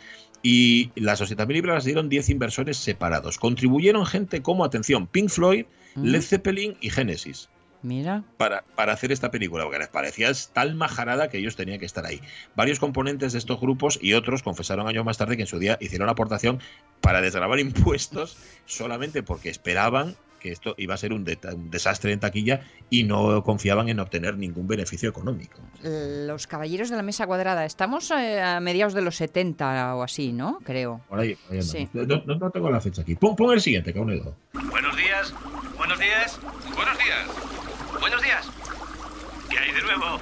Y 0.49 0.93
las 0.95 1.21
200.000 1.21 1.53
libras 1.53 1.75
las 1.75 1.85
dieron 1.87 2.09
10 2.09 2.31
inversores 2.31 2.77
separados. 2.77 3.37
Contribuyeron 3.37 4.07
gente 4.07 4.43
como, 4.43 4.65
atención, 4.65 5.09
Pink 5.09 5.29
Floyd. 5.29 5.67
Led 5.97 6.23
Zeppelin 6.23 6.77
y 6.81 6.91
Genesis 6.91 7.49
Mira. 7.83 8.23
para, 8.37 8.63
para 8.77 8.93
hacer 8.93 9.11
esta 9.11 9.33
película, 9.33 9.65
porque 9.65 9.81
les 9.81 9.89
parecía 9.89 10.31
tal 10.53 10.77
majarada 10.77 11.31
que 11.31 11.39
ellos 11.39 11.57
tenían 11.57 11.81
que 11.81 11.87
estar 11.87 12.07
ahí. 12.07 12.21
Varios 12.55 12.79
componentes 12.79 13.33
de 13.33 13.41
estos 13.41 13.59
grupos 13.59 13.99
y 14.01 14.13
otros 14.13 14.45
confesaron 14.45 14.87
años 14.87 15.05
más 15.05 15.19
tarde 15.19 15.37
que 15.37 15.43
en 15.43 15.49
su 15.49 15.59
día 15.59 15.79
hicieron 15.81 16.09
aportación 16.09 16.61
para 17.01 17.21
desgravar 17.21 17.59
impuestos 17.59 18.37
solamente 18.67 19.25
porque 19.25 19.49
esperaban 19.49 20.15
que 20.47 20.53
esto 20.53 20.75
iba 20.79 20.95
a 20.95 20.97
ser 20.97 21.13
un, 21.13 21.25
de- 21.25 21.39
un 21.55 21.71
desastre 21.71 22.13
en 22.13 22.21
taquilla 22.21 22.61
y 22.89 23.03
no 23.03 23.43
confiaban 23.43 23.89
en 23.89 23.99
obtener 23.99 24.37
ningún 24.39 24.69
beneficio 24.69 25.09
económico. 25.11 25.59
Los 25.83 26.47
caballeros 26.47 26.89
de 26.89 26.97
la 26.97 27.03
mesa 27.03 27.27
cuadrada. 27.27 27.65
Estamos 27.65 28.11
eh, 28.13 28.41
a 28.41 28.61
mediados 28.61 28.95
de 28.95 29.03
los 29.03 29.17
70 29.17 29.97
o 29.97 30.03
así, 30.05 30.33
¿no? 30.33 30.59
Creo. 30.65 31.01
Por 31.09 31.19
ahí, 31.19 31.35
por 31.35 31.53
ahí 31.55 31.61
andamos. 31.61 31.67
Sí. 31.71 31.89
no, 31.93 32.05
no- 32.25 32.35
no 32.37 32.51
tengo 32.51 32.71
la 32.71 32.81
fecha 32.81 33.03
aquí. 33.03 33.17
Pon, 33.17 33.35
pon 33.35 33.53
el 33.53 33.61
siguiente, 33.61 33.93
Caunedo. 33.93 34.37
Buenos 34.71 34.97
días, 34.97 35.35
buenos 35.77 35.99
días, 35.99 36.39
buenos 36.77 36.99
días, 36.99 37.27
buenos 38.01 38.23
días. 38.23 38.49
¿Qué 39.51 39.59
hay 39.59 39.73
de 39.73 39.83
nuevo? 39.83 40.21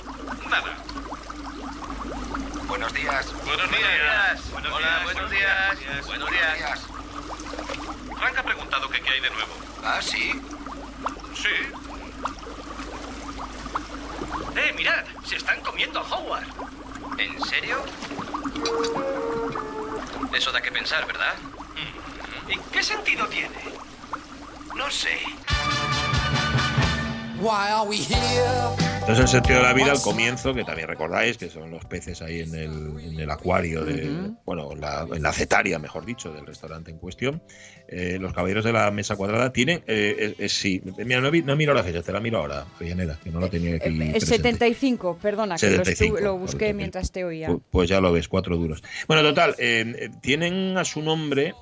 Nada. 0.51 0.77
Buenos 2.69 2.93
días. 2.95 3.35
Buenos 3.45 3.71
días. 3.71 4.53
Hola, 4.55 5.01
buenos 5.05 5.31
días. 5.31 6.07
Buenos 6.07 6.31
días. 6.31 6.87
Frank 8.19 8.39
ha 8.39 8.43
preguntado 8.43 8.89
que 8.89 9.01
qué 9.01 9.11
hay 9.11 9.21
de 9.21 9.31
nuevo. 9.31 9.53
Ah, 9.87 10.01
sí. 10.01 10.33
Sí. 11.35 11.49
¡Eh, 14.57 14.73
mirad! 14.77 15.05
Se 15.25 15.37
están 15.37 15.61
comiendo 15.61 16.01
a 16.01 16.03
Howard. 16.03 16.47
¿En 17.19 17.41
serio? 17.45 17.85
Eso 20.33 20.53
da 20.53 20.63
que 20.63 20.73
pensar, 20.73 21.07
¿verdad? 21.07 21.35
¿Y 22.49 22.59
qué 22.73 22.83
sentido 22.83 23.27
tiene? 23.29 23.57
No 24.75 24.91
sé. 24.91 25.21
Entonces 29.01 29.19
el 29.21 29.29
sentido 29.29 29.59
de 29.59 29.65
la 29.65 29.73
vida 29.75 29.93
al 29.93 30.01
comienzo, 30.01 30.55
que 30.55 30.65
también 30.65 30.89
recordáis, 30.89 31.37
que 31.37 31.51
son 31.51 31.71
los 31.71 31.85
peces 31.85 32.23
ahí 32.23 32.41
en 32.41 32.55
el, 32.55 32.99
en 33.01 33.21
el 33.21 33.31
acuario, 33.31 33.85
de, 33.85 34.09
Ujú. 34.11 34.37
bueno, 34.47 34.71
la- 34.75 35.07
en 35.15 35.23
la 35.23 35.33
cetaria, 35.33 35.79
mejor 35.79 36.07
dicho, 36.07 36.33
del 36.33 36.47
restaurante 36.47 36.91
en 36.91 36.99
cuestión. 36.99 37.43
Eh, 37.87 38.17
los 38.19 38.33
caballeros 38.33 38.65
de 38.65 38.73
la 38.73 38.91
mesa 38.91 39.15
cuadrada 39.17 39.53
tienen, 39.53 39.85
eh, 39.87 40.17
es- 40.19 40.35
es- 40.39 40.53
sí, 40.59 40.83
mira, 41.05 41.21
no, 41.21 41.31
no 41.31 41.57
miro 41.57 41.75
la 41.75 41.83
fecha, 41.85 42.03
te 42.03 42.13
la 42.13 42.21
miro 42.21 42.39
ahora, 42.39 42.65
Rianela, 42.81 43.19
que 43.23 43.31
no 43.31 43.41
la 43.41 43.51
tenía 43.51 43.77
aquí. 43.77 43.89
Es 43.89 43.95
presente. 43.99 44.21
75, 44.27 45.19
perdona, 45.21 45.57
que 45.57 45.67
lo, 45.67 45.85
75, 45.85 46.21
lo 46.21 46.39
busqué 46.39 46.73
mientras 46.73 47.13
te 47.13 47.25
oía. 47.25 47.49
Pu- 47.51 47.61
Pues 47.71 47.91
ya 47.91 48.01
lo 48.01 48.11
ves, 48.11 48.27
cuatro 48.29 48.57
duros. 48.57 48.83
Bueno, 49.07 49.23
total, 49.23 49.55
eh, 49.59 49.85
eh, 49.99 50.09
tienen 50.23 50.79
a 50.79 50.85
su 50.87 51.03
nombre 51.03 51.49
eh, 51.49 51.55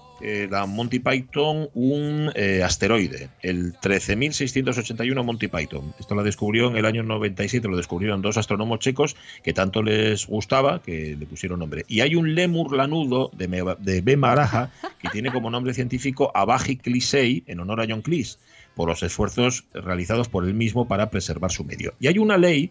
la 0.51 0.67
Monty 0.67 1.01
Python 1.01 1.69
un 1.75 2.31
eh, 2.35 2.63
asteroide, 2.63 3.31
el 3.43 3.75
13.681 3.75 5.25
Monty 5.25 5.49
Python. 5.49 5.95
Esto 5.99 6.15
lo 6.15 6.23
descubrió 6.23 6.69
en 6.69 6.77
el 6.77 6.85
año 6.85 7.03
97, 7.03 7.67
lo 7.69 7.77
descubrieron 7.77 8.23
dos 8.23 8.37
astrónomos 8.37 8.79
checos 8.79 9.17
que 9.43 9.53
tanto 9.53 9.83
les 9.83 10.27
gustaba 10.27 10.83
que 10.83 11.17
le 11.19 11.27
pusieron 11.27 11.59
nombre. 11.59 11.85
Y 11.89 12.01
hay 12.01 12.15
un 12.15 12.35
lémur 12.35 12.77
lanudo 12.77 13.31
de, 13.35 13.77
de 13.81 14.01
B. 14.01 14.17
Maraja 14.17 14.71
que 15.01 15.09
tiene 15.09 15.33
como 15.33 15.51
nombre 15.51 15.75
científico 15.75 16.31
Abaji 16.35 16.77
Clisei, 16.77 17.45
en 17.47 17.61
honor 17.61 17.81
a 17.81 17.87
John 17.89 18.03
Cleese, 18.03 18.39
por 18.75 18.89
los 18.89 19.03
esfuerzos 19.03 19.65
realizados 19.75 20.29
por 20.29 20.45
él 20.45 20.55
mismo 20.55 20.87
para 20.87 21.11
preservar 21.11 21.51
su 21.51 21.65
medio. 21.65 21.95
Y 22.01 22.07
hay 22.07 22.19
una 22.19 22.39
ley 22.39 22.71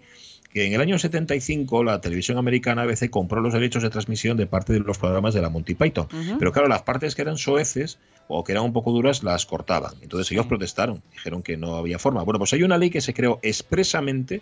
que 0.54 0.66
en 0.66 0.74
el 0.74 0.82
año 0.82 1.00
75 1.00 1.84
la 1.84 2.02
televisión 2.02 2.38
americana 2.38 2.84
ABC 2.84 3.10
compró 3.10 3.42
los 3.42 3.54
derechos 3.54 3.84
de 3.84 3.90
transmisión 3.90 4.38
de 4.38 4.48
parte 4.48 4.74
de 4.74 4.80
los 4.80 4.98
programas 4.98 5.34
de 5.34 5.42
la 5.42 5.50
Monty 5.50 5.76
Python. 5.76 6.08
Pero 6.40 6.52
claro, 6.52 6.68
las 6.68 6.84
partes 6.84 7.16
que 7.16 7.22
eran 7.22 7.38
soeces 7.38 8.00
o 8.28 8.44
que 8.44 8.52
eran 8.52 8.64
un 8.64 8.74
poco 8.74 8.92
duras 8.92 9.24
las 9.24 9.46
cortaban. 9.46 9.94
Entonces 10.02 10.32
ellos 10.32 10.46
protestaron, 10.46 11.02
dijeron 11.12 11.44
que 11.44 11.58
no 11.58 11.76
había 11.76 12.00
forma. 12.00 12.24
Bueno, 12.24 12.40
pues 12.40 12.54
hay 12.54 12.64
una 12.64 12.78
ley 12.78 12.90
que 12.90 13.02
se 13.02 13.14
creó 13.14 13.40
expresamente 13.42 14.42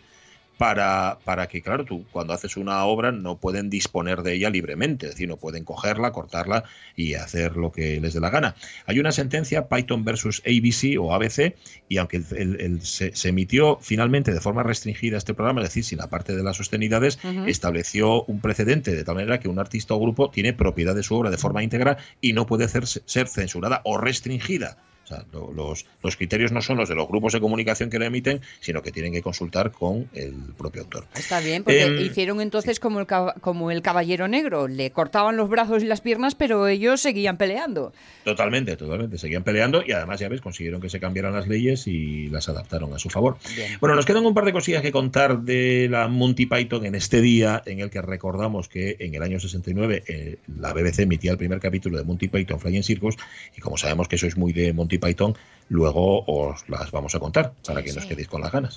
para, 0.59 1.19
para 1.23 1.47
que, 1.47 1.61
claro, 1.61 1.85
tú 1.85 2.05
cuando 2.11 2.33
haces 2.33 2.57
una 2.57 2.83
obra 2.83 3.13
no 3.13 3.37
pueden 3.37 3.69
disponer 3.69 4.23
de 4.23 4.33
ella 4.33 4.49
libremente, 4.49 5.05
es 5.05 5.13
decir, 5.13 5.29
no 5.29 5.37
pueden 5.37 5.63
cogerla, 5.63 6.11
cortarla 6.11 6.65
y 6.97 7.13
hacer 7.13 7.55
lo 7.55 7.71
que 7.71 8.01
les 8.01 8.13
dé 8.13 8.19
la 8.19 8.29
gana. 8.29 8.55
Hay 8.85 8.99
una 8.99 9.13
sentencia, 9.13 9.69
Python 9.69 10.03
versus 10.03 10.43
ABC 10.45 10.97
o 10.99 11.13
ABC, 11.15 11.55
y 11.87 11.95
aunque 11.97 12.17
el- 12.17 12.25
el- 12.37 12.59
el- 12.61 12.81
se, 12.81 13.15
se 13.15 13.29
emitió 13.29 13.79
finalmente 13.81 14.33
de 14.33 14.41
forma 14.41 14.61
restringida 14.61 15.17
este 15.17 15.33
programa, 15.33 15.61
es 15.61 15.69
decir, 15.69 15.85
sin 15.85 15.97
la 15.97 16.07
parte 16.07 16.35
de 16.35 16.43
las 16.43 16.57
sostenidades, 16.57 17.19
estableció 17.47 18.23
un 18.25 18.41
precedente 18.41 18.93
de 18.93 19.03
tal 19.05 19.15
manera 19.15 19.39
que 19.39 19.47
un 19.47 19.59
artista 19.59 19.93
o 19.93 19.99
grupo 20.01 20.29
tiene 20.29 20.51
propiedad 20.51 20.93
de 20.93 21.03
su 21.03 21.15
obra 21.15 21.29
de 21.31 21.37
forma 21.37 21.63
íntegra 21.63 21.97
y 22.19 22.33
no 22.33 22.45
puede 22.45 22.67
ser, 22.67 22.85
ser 22.85 23.29
censurada 23.29 23.79
o 23.85 23.97
restringida. 23.97 24.75
O 25.09 25.15
sea, 25.15 25.25
lo- 25.33 25.51
los, 25.51 25.85
los 26.03 26.15
criterios 26.17 26.51
no 26.51 26.61
son 26.61 26.77
los 26.77 26.87
de 26.87 26.93
los 26.95 27.07
grupos 27.07 27.33
de 27.33 27.39
comunicación 27.39 27.89
que 27.89 27.97
la 27.97 28.05
emiten, 28.05 28.41
sino 28.59 28.83
que 28.83 28.91
tienen 28.91 29.11
que 29.11 29.23
consultar 29.23 29.71
con 29.71 30.07
el 30.13 30.33
propio 30.57 30.83
autor. 30.83 31.05
Está 31.15 31.39
bien, 31.39 31.63
porque 31.63 31.79
Em, 31.83 31.99
hicieron 32.05 32.41
entonces 32.41 32.79
como, 32.79 32.99
el, 32.99 33.07
como 33.41 33.71
el 33.71 33.81
caballero 33.81 34.27
negro. 34.27 34.67
Le 34.67 34.91
cortaban 34.91 35.35
los 35.37 35.49
brazos 35.49 35.81
y 35.81 35.87
las 35.87 36.01
piernas, 36.01 36.35
pero 36.35 36.67
ellos 36.67 37.01
seguían 37.01 37.37
peleando. 37.37 37.91
Totalmente, 38.23 38.75
totalmente. 38.77 39.17
Seguían 39.17 39.43
peleando 39.43 39.81
y 39.85 39.91
además, 39.93 40.19
ya 40.19 40.29
ves, 40.29 40.41
consiguieron 40.41 40.79
que 40.81 40.89
se 40.89 40.99
cambiaran 40.99 41.33
las 41.33 41.47
leyes 41.47 41.87
y 41.87 42.27
las 42.29 42.47
adaptaron 42.49 42.93
a 42.93 42.99
su 42.99 43.09
favor. 43.09 43.37
Bueno, 43.79 43.95
nos 43.95 44.05
quedan 44.05 44.25
un 44.25 44.33
par 44.35 44.45
de 44.45 44.53
cosillas 44.53 44.81
que 44.83 44.91
contar 44.91 45.39
de 45.41 45.87
la 45.89 46.07
Monty 46.07 46.45
Python 46.45 46.85
en 46.85 46.93
este 46.93 47.21
día 47.21 47.63
en 47.65 47.79
el 47.79 47.89
que 47.89 48.01
recordamos 48.01 48.69
que 48.69 48.97
en 48.99 49.15
el 49.15 49.23
año 49.23 49.39
69 49.39 50.03
eh, 50.07 50.37
la 50.59 50.73
BBC 50.73 50.99
emitía 50.99 51.31
el 51.31 51.37
primer 51.37 51.59
capítulo 51.59 51.97
de 51.97 52.03
Monty 52.03 52.27
Python 52.27 52.59
Flying 52.59 52.83
Circus 52.83 53.15
y 53.57 53.61
como 53.61 53.77
sabemos 53.77 54.07
que 54.07 54.17
sois 54.19 54.37
muy 54.37 54.53
de 54.53 54.71
Monty 54.73 54.98
Python, 54.99 55.35
luego 55.69 56.23
os 56.25 56.67
las 56.69 56.91
vamos 56.91 57.15
a 57.15 57.19
contar 57.19 57.53
para 57.65 57.81
que 57.83 57.93
nos 57.93 58.05
quedéis 58.05 58.27
con 58.27 58.41
las 58.41 58.51
ganas. 58.51 58.73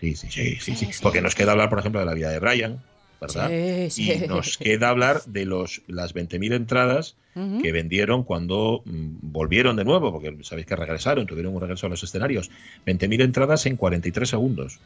Sí, 0.00 0.16
sí, 0.16 0.30
sí. 0.60 0.74
sí. 0.76 0.86
Porque 1.02 1.20
nos 1.22 1.34
queda 1.34 1.52
hablar, 1.52 1.68
por 1.70 1.78
ejemplo, 1.78 2.00
de 2.00 2.06
la 2.06 2.14
vida 2.14 2.30
de 2.30 2.38
Brian, 2.38 2.82
¿verdad? 3.20 3.48
Sí, 3.88 3.90
sí. 3.90 4.12
Y 4.24 4.26
nos 4.28 4.58
queda 4.58 4.88
hablar 4.90 5.22
de 5.26 5.44
los 5.46 5.82
las 5.86 6.12
20.000 6.14 6.52
entradas 6.52 7.16
que 7.62 7.70
vendieron 7.72 8.24
cuando 8.24 8.82
mm, 8.86 9.18
volvieron 9.20 9.76
de 9.76 9.84
nuevo, 9.84 10.10
porque 10.10 10.34
sabéis 10.42 10.66
que 10.66 10.74
regresaron, 10.76 11.26
tuvieron 11.26 11.54
un 11.54 11.60
regreso 11.60 11.86
a 11.86 11.90
los 11.90 12.02
escenarios. 12.02 12.50
20.000 12.86 13.20
entradas 13.20 13.66
en 13.66 13.76
43 13.76 14.28
segundos. 14.30 14.78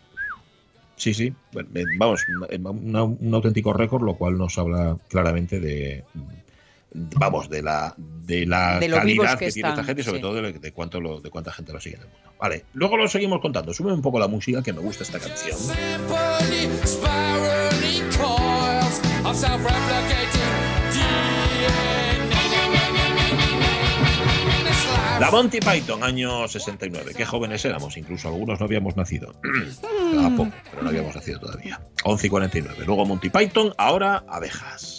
Sí, 0.97 1.15
sí, 1.15 1.33
eh, 1.75 1.87
vamos, 1.89 2.27
una- 2.29 3.05
un 3.05 3.35
auténtico 3.35 3.73
récord, 3.73 4.03
lo 4.03 4.17
cual 4.17 4.37
nos 4.37 4.59
habla 4.59 4.99
claramente 5.09 5.59
de, 5.61 6.05
vamos, 6.93 7.49
de 7.49 7.63
la, 7.63 7.95
de 7.97 8.47
la 8.47 8.79
De 8.79 8.89
calidad 8.89 9.39
que 9.39 9.47
que, 9.47 9.53
tiene 9.53 9.69
esta 9.71 9.85
gente 9.85 10.03
y 10.03 10.05
sobre 10.05 10.19
sí. 10.19 10.23
todo 10.23 10.35
de, 10.35 10.53
de 10.53 10.73
cuánto 10.73 11.01
lo, 11.01 11.21
de 11.21 11.31
cuánta 11.31 11.53
gente 11.53 11.73
lo 11.73 11.81
sigue 11.81 11.97
en 11.97 12.03
el 12.03 12.09
mundo. 12.09 12.33
Vale, 12.39 12.65
luego 12.73 12.97
lo 12.97 13.09
seguimos 13.09 13.41
contando. 13.41 13.73
Sube 13.75 13.93
un 13.93 14.03
poco 14.03 14.19
la 14.19 14.29
música, 14.29 14.63
que 14.63 14.73
me 14.73 14.81
gusta 14.81 15.05
esta 15.05 15.19
canción. 15.19 15.57
La 25.21 25.31
Monty 25.31 25.61
Python, 25.61 26.03
año 26.03 26.49
69. 26.49 27.13
Qué 27.15 27.27
jóvenes 27.27 27.63
éramos, 27.67 27.99
incluso 27.99 28.29
algunos 28.29 28.59
no 28.59 28.65
habíamos 28.65 28.97
nacido. 28.97 29.35
A 30.19 30.31
poco, 30.35 30.51
pero 30.71 30.83
no 30.83 30.89
habíamos 30.89 31.15
nacido 31.15 31.41
todavía. 31.41 31.79
11 32.05 32.27
y 32.27 32.31
49. 32.31 32.85
Luego 32.87 33.05
Monty 33.05 33.29
Python, 33.29 33.75
ahora 33.77 34.25
abejas. 34.27 34.99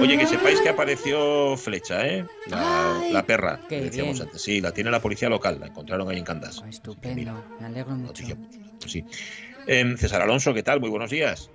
Oye, 0.00 0.16
que 0.16 0.26
sepáis 0.26 0.60
que 0.60 0.70
apareció 0.70 1.56
Flecha, 1.56 2.06
¿eh? 2.06 2.24
La, 2.46 2.98
la 3.12 3.26
perra, 3.26 3.60
que 3.68 3.82
decíamos 3.82 4.14
bien. 4.14 4.28
antes. 4.28 4.40
Sí, 4.42 4.60
la 4.60 4.72
tiene 4.72 4.90
la 4.90 5.00
policía 5.00 5.28
local, 5.28 5.58
la 5.60 5.66
encontraron 5.66 6.08
ahí 6.08 6.16
en 6.18 6.24
Candas. 6.24 6.62
Estupendo, 6.68 7.44
me 7.60 7.66
alegro 7.66 7.94
mucho. 7.94 8.24
Pues 8.80 8.92
sí. 8.92 9.04
Em, 9.66 9.96
César 9.98 10.22
Alonso, 10.22 10.54
¿qué 10.54 10.62
tal? 10.62 10.80
Muy 10.80 10.88
buenos 10.88 11.10
días. 11.10 11.50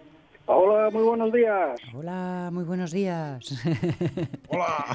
Hola, 0.48 0.92
muy 0.92 1.02
buenos 1.02 1.34
días. 1.34 1.82
Hola, 1.96 2.50
muy 2.54 2.64
buenos 2.66 2.92
días. 2.92 3.40
Hola. 4.48 4.86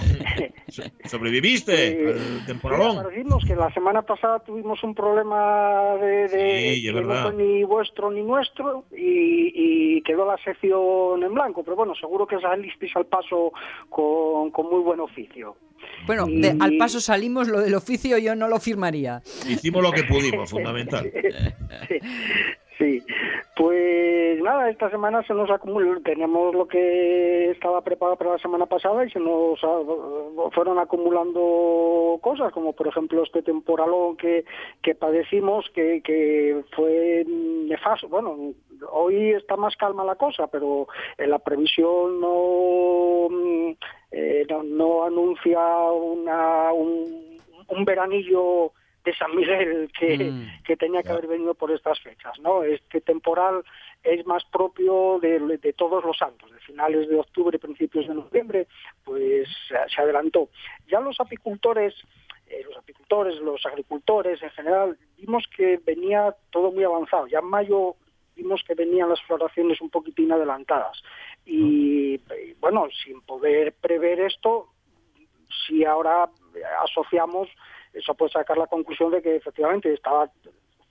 ¿Sobreviviste 1.06 2.12
al 2.14 2.46
temporalón? 2.46 3.04
Decirnos 3.08 3.44
que 3.44 3.56
la 3.56 3.72
semana 3.74 4.02
pasada 4.02 4.38
tuvimos 4.38 4.80
un 4.84 4.94
problema 4.94 5.96
de, 6.00 6.28
de- 6.28 6.74
Sí, 6.74 6.86
es 6.88 6.94
que 6.94 7.00
no 7.00 7.22
fue 7.22 7.32
ni 7.34 7.64
vuestro 7.64 8.12
ni 8.12 8.22
nuestro 8.22 8.84
y, 8.96 9.96
y 9.96 10.02
quedó 10.02 10.24
la 10.24 10.36
sección 10.38 11.20
en 11.24 11.34
blanco, 11.34 11.64
pero 11.64 11.74
bueno, 11.76 11.94
seguro 11.96 12.28
que 12.28 12.38
salisteis 12.38 12.94
al 12.94 13.06
paso 13.06 13.52
con, 13.88 14.52
con 14.52 14.66
muy 14.70 14.80
buen 14.82 15.00
oficio. 15.00 15.56
Bueno, 16.06 16.26
de- 16.26 16.56
al 16.60 16.76
paso 16.76 17.00
salimos, 17.00 17.48
lo 17.48 17.60
del 17.60 17.74
oficio 17.74 18.18
yo 18.18 18.36
no 18.36 18.46
lo 18.46 18.60
firmaría. 18.60 19.20
Hicimos 19.48 19.82
lo 19.82 19.90
que 19.90 20.04
pudimos, 20.04 20.48
fundamental. 20.50 21.10
Sí, 21.88 21.98
sí. 22.80 23.02
Pues 23.56 24.40
nada, 24.42 24.70
esta 24.70 24.90
semana 24.90 25.22
se 25.24 25.34
nos 25.34 25.50
acumuló, 25.50 26.00
teníamos 26.00 26.54
lo 26.54 26.66
que 26.66 27.50
estaba 27.50 27.82
preparado 27.82 28.16
para 28.16 28.32
la 28.32 28.38
semana 28.38 28.66
pasada 28.66 29.04
y 29.04 29.10
se 29.10 29.20
nos 29.20 29.60
fueron 30.54 30.78
acumulando 30.78 32.18
cosas, 32.22 32.52
como 32.52 32.72
por 32.72 32.88
ejemplo 32.88 33.22
este 33.22 33.42
temporalón 33.42 34.16
que, 34.16 34.44
que 34.82 34.94
padecimos, 34.94 35.66
que, 35.74 36.00
que 36.02 36.62
fue 36.74 37.24
nefasto. 37.26 38.08
Bueno, 38.08 38.54
hoy 38.90 39.32
está 39.32 39.56
más 39.56 39.76
calma 39.76 40.04
la 40.04 40.14
cosa, 40.14 40.46
pero 40.46 40.88
la 41.18 41.38
previsión 41.38 42.20
no, 42.20 43.28
mm, 43.30 43.70
eh, 44.12 44.46
no, 44.64 45.04
anuncia 45.04 45.60
un, 45.92 46.26
un 47.68 47.84
veranillo 47.84 48.72
de 49.04 49.14
San 49.14 49.34
Miguel 49.34 49.90
que, 49.98 50.18
Mm. 50.18 50.62
que 50.64 50.76
tenía 50.76 51.02
que 51.02 51.10
haber 51.10 51.26
venido 51.26 51.54
por 51.54 51.70
estas 51.70 51.98
fechas, 52.00 52.38
¿no? 52.40 52.62
Este 52.62 53.00
temporal 53.00 53.64
es 54.02 54.26
más 54.26 54.44
propio 54.46 55.18
de, 55.20 55.38
de 55.58 55.72
todos 55.72 56.04
los 56.04 56.16
santos, 56.18 56.50
de 56.50 56.58
finales 56.60 57.08
de 57.08 57.18
octubre, 57.18 57.58
principios 57.58 58.06
de 58.08 58.14
noviembre, 58.14 58.66
pues 59.04 59.48
se, 59.68 60.00
adelantó. 60.00 60.48
Ya 60.88 61.00
los 61.00 61.18
apicultores, 61.20 61.94
eh, 62.46 62.62
los 62.66 62.76
apicultores, 62.76 63.36
los 63.40 63.64
agricultores 63.66 64.42
en 64.42 64.50
general, 64.50 64.98
vimos 65.16 65.44
que 65.56 65.78
venía 65.84 66.34
todo 66.50 66.70
muy 66.72 66.84
avanzado. 66.84 67.26
Ya 67.26 67.38
en 67.38 67.46
mayo 67.46 67.96
vimos 68.36 68.62
que 68.66 68.74
venían 68.74 69.08
las 69.08 69.20
floraciones 69.22 69.80
un 69.80 69.90
poquitín 69.90 70.32
adelantadas. 70.32 71.02
Y, 71.44 72.14
y, 72.14 72.52
bueno, 72.60 72.88
sin 73.04 73.20
poder 73.22 73.74
prever 73.74 74.20
esto, 74.20 74.68
si 75.66 75.84
ahora 75.84 76.30
asociamos, 76.82 77.48
eso 77.92 78.14
puede 78.14 78.32
sacar 78.32 78.56
la 78.58 78.66
conclusión 78.66 79.10
de 79.10 79.22
que 79.22 79.36
efectivamente 79.36 79.92
estaba 79.92 80.30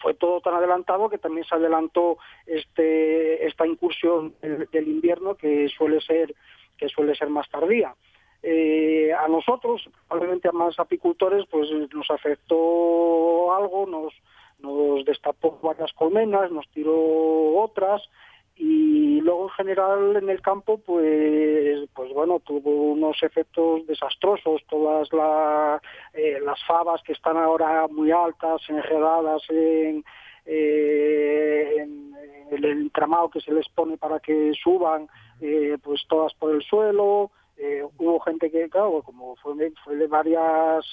fue 0.01 0.13
todo 0.13 0.39
tan 0.39 0.53
adelantado 0.53 1.09
que 1.09 1.17
también 1.17 1.45
se 1.45 1.55
adelantó 1.55 2.17
este 2.45 3.45
esta 3.45 3.67
incursión 3.67 4.33
del, 4.41 4.87
invierno 4.87 5.35
que 5.35 5.67
suele 5.69 5.99
ser 6.01 6.33
que 6.77 6.87
suele 6.89 7.15
ser 7.15 7.29
más 7.29 7.49
tardía. 7.49 7.93
Eh, 8.41 9.11
a 9.11 9.27
nosotros, 9.27 9.89
probablemente 10.07 10.47
a 10.47 10.53
más 10.53 10.79
apicultores, 10.79 11.45
pues 11.51 11.69
nos 11.93 12.09
afectó 12.09 13.53
algo, 13.53 13.85
nos, 13.85 14.13
nos 14.59 15.03
destapó 15.03 15.59
varias 15.61 15.91
colmenas, 15.91 16.49
nos 16.49 16.65
tiró 16.69 16.95
otras 17.57 18.01
y 18.61 19.21
luego 19.21 19.43
en 19.45 19.49
general 19.51 20.15
en 20.17 20.29
el 20.29 20.41
campo 20.41 20.77
pues 20.79 21.87
pues 21.95 22.13
bueno 22.13 22.41
tuvo 22.41 22.91
unos 22.91 23.21
efectos 23.23 23.87
desastrosos. 23.87 24.61
Todas 24.69 25.11
la- 25.13 25.81
eh, 26.13 26.39
las 26.43 26.61
fabas 26.65 27.01
que 27.03 27.13
están 27.13 27.37
ahora 27.37 27.87
muy 27.87 28.11
altas 28.11 28.61
enredadas 28.69 29.41
en, 29.49 30.03
eh, 30.45 31.75
en- 31.77 32.09
el 32.51 32.65
entramado 32.65 33.29
que 33.29 33.39
se 33.41 33.53
les 33.53 33.69
pone 33.69 33.95
para 33.97 34.19
que 34.19 34.51
suban 34.61 35.07
eh, 35.39 35.77
pues 35.83 36.01
todas 36.09 36.33
por 36.33 36.53
el 36.53 36.61
suelo. 36.63 37.31
Eh, 37.57 37.83
hubo 37.97 38.19
gente 38.21 38.49
que 38.51 38.69
claro 38.69 39.01
como 39.03 39.35
fue 39.37 39.55
de, 39.55 39.71
fue 39.83 39.95
de 39.95 40.07
varias 40.07 40.85